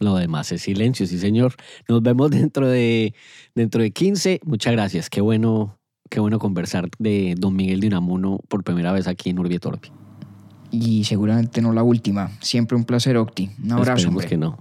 Lo 0.00 0.16
demás 0.16 0.52
es 0.52 0.62
silencio, 0.62 1.06
sí, 1.06 1.18
señor. 1.18 1.54
Nos 1.88 2.02
vemos 2.02 2.30
dentro 2.30 2.68
de, 2.68 3.14
dentro 3.54 3.82
de 3.82 3.90
15. 3.90 4.40
Muchas 4.44 4.72
gracias. 4.72 5.10
Qué 5.10 5.20
bueno, 5.20 5.78
qué 6.10 6.20
bueno 6.20 6.38
conversar 6.38 6.88
de 6.98 7.34
Don 7.38 7.54
Miguel 7.54 7.80
de 7.80 7.88
Unamuno 7.88 8.40
por 8.48 8.64
primera 8.64 8.92
vez 8.92 9.06
aquí 9.06 9.30
en 9.30 9.38
Urbi 9.38 9.58
Torbi. 9.58 9.88
Y 10.70 11.04
seguramente 11.04 11.60
no 11.62 11.72
la 11.72 11.82
última. 11.82 12.30
Siempre 12.40 12.76
un 12.76 12.84
placer, 12.84 13.16
Octi. 13.16 13.50
Un 13.62 13.72
abrazo. 13.72 14.08
Esperemos 14.08 14.26
que 14.26 14.36
no. 14.36 14.58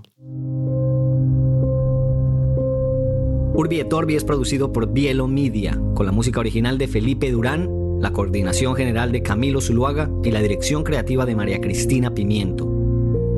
Urbi 3.55 3.83
Torbi 3.87 4.15
es 4.15 4.23
producido 4.23 4.71
por 4.71 4.91
Bielo 4.91 5.27
Media, 5.27 5.79
con 5.93 6.05
la 6.05 6.11
música 6.11 6.39
original 6.39 6.77
de 6.77 6.87
Felipe 6.87 7.31
Durán 7.31 7.82
la 8.03 8.11
coordinación 8.11 8.75
general 8.75 9.13
de 9.13 9.23
Camilo 9.23 9.61
Zuluaga 9.61 10.09
y 10.25 10.31
la 10.31 10.41
dirección 10.41 10.83
creativa 10.83 11.25
de 11.25 11.37
María 11.37 11.61
Cristina 11.61 12.13
Pimiento. 12.13 12.69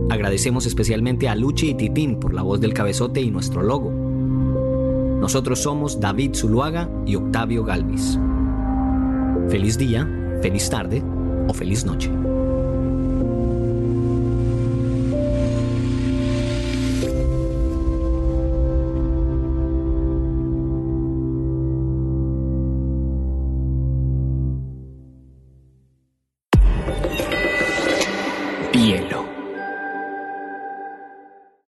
Agradecemos 0.10 0.66
especialmente 0.66 1.30
a 1.30 1.36
Luchi 1.36 1.70
y 1.70 1.74
Titín 1.76 2.20
por 2.20 2.34
la 2.34 2.42
voz 2.42 2.60
del 2.60 2.74
cabezote 2.74 3.22
y 3.22 3.30
nuestro 3.30 3.62
logo. 3.62 3.92
Nosotros 3.92 5.60
somos 5.60 6.00
David 6.00 6.32
Zuluaga 6.34 6.90
y 7.06 7.16
Octavio 7.16 7.64
Galvis. 7.64 8.18
Feliz 9.50 9.78
día, 9.78 10.10
feliz 10.42 10.68
tarde 10.68 11.04
o 11.48 11.54
feliz 11.54 11.86
noche. 11.86 12.10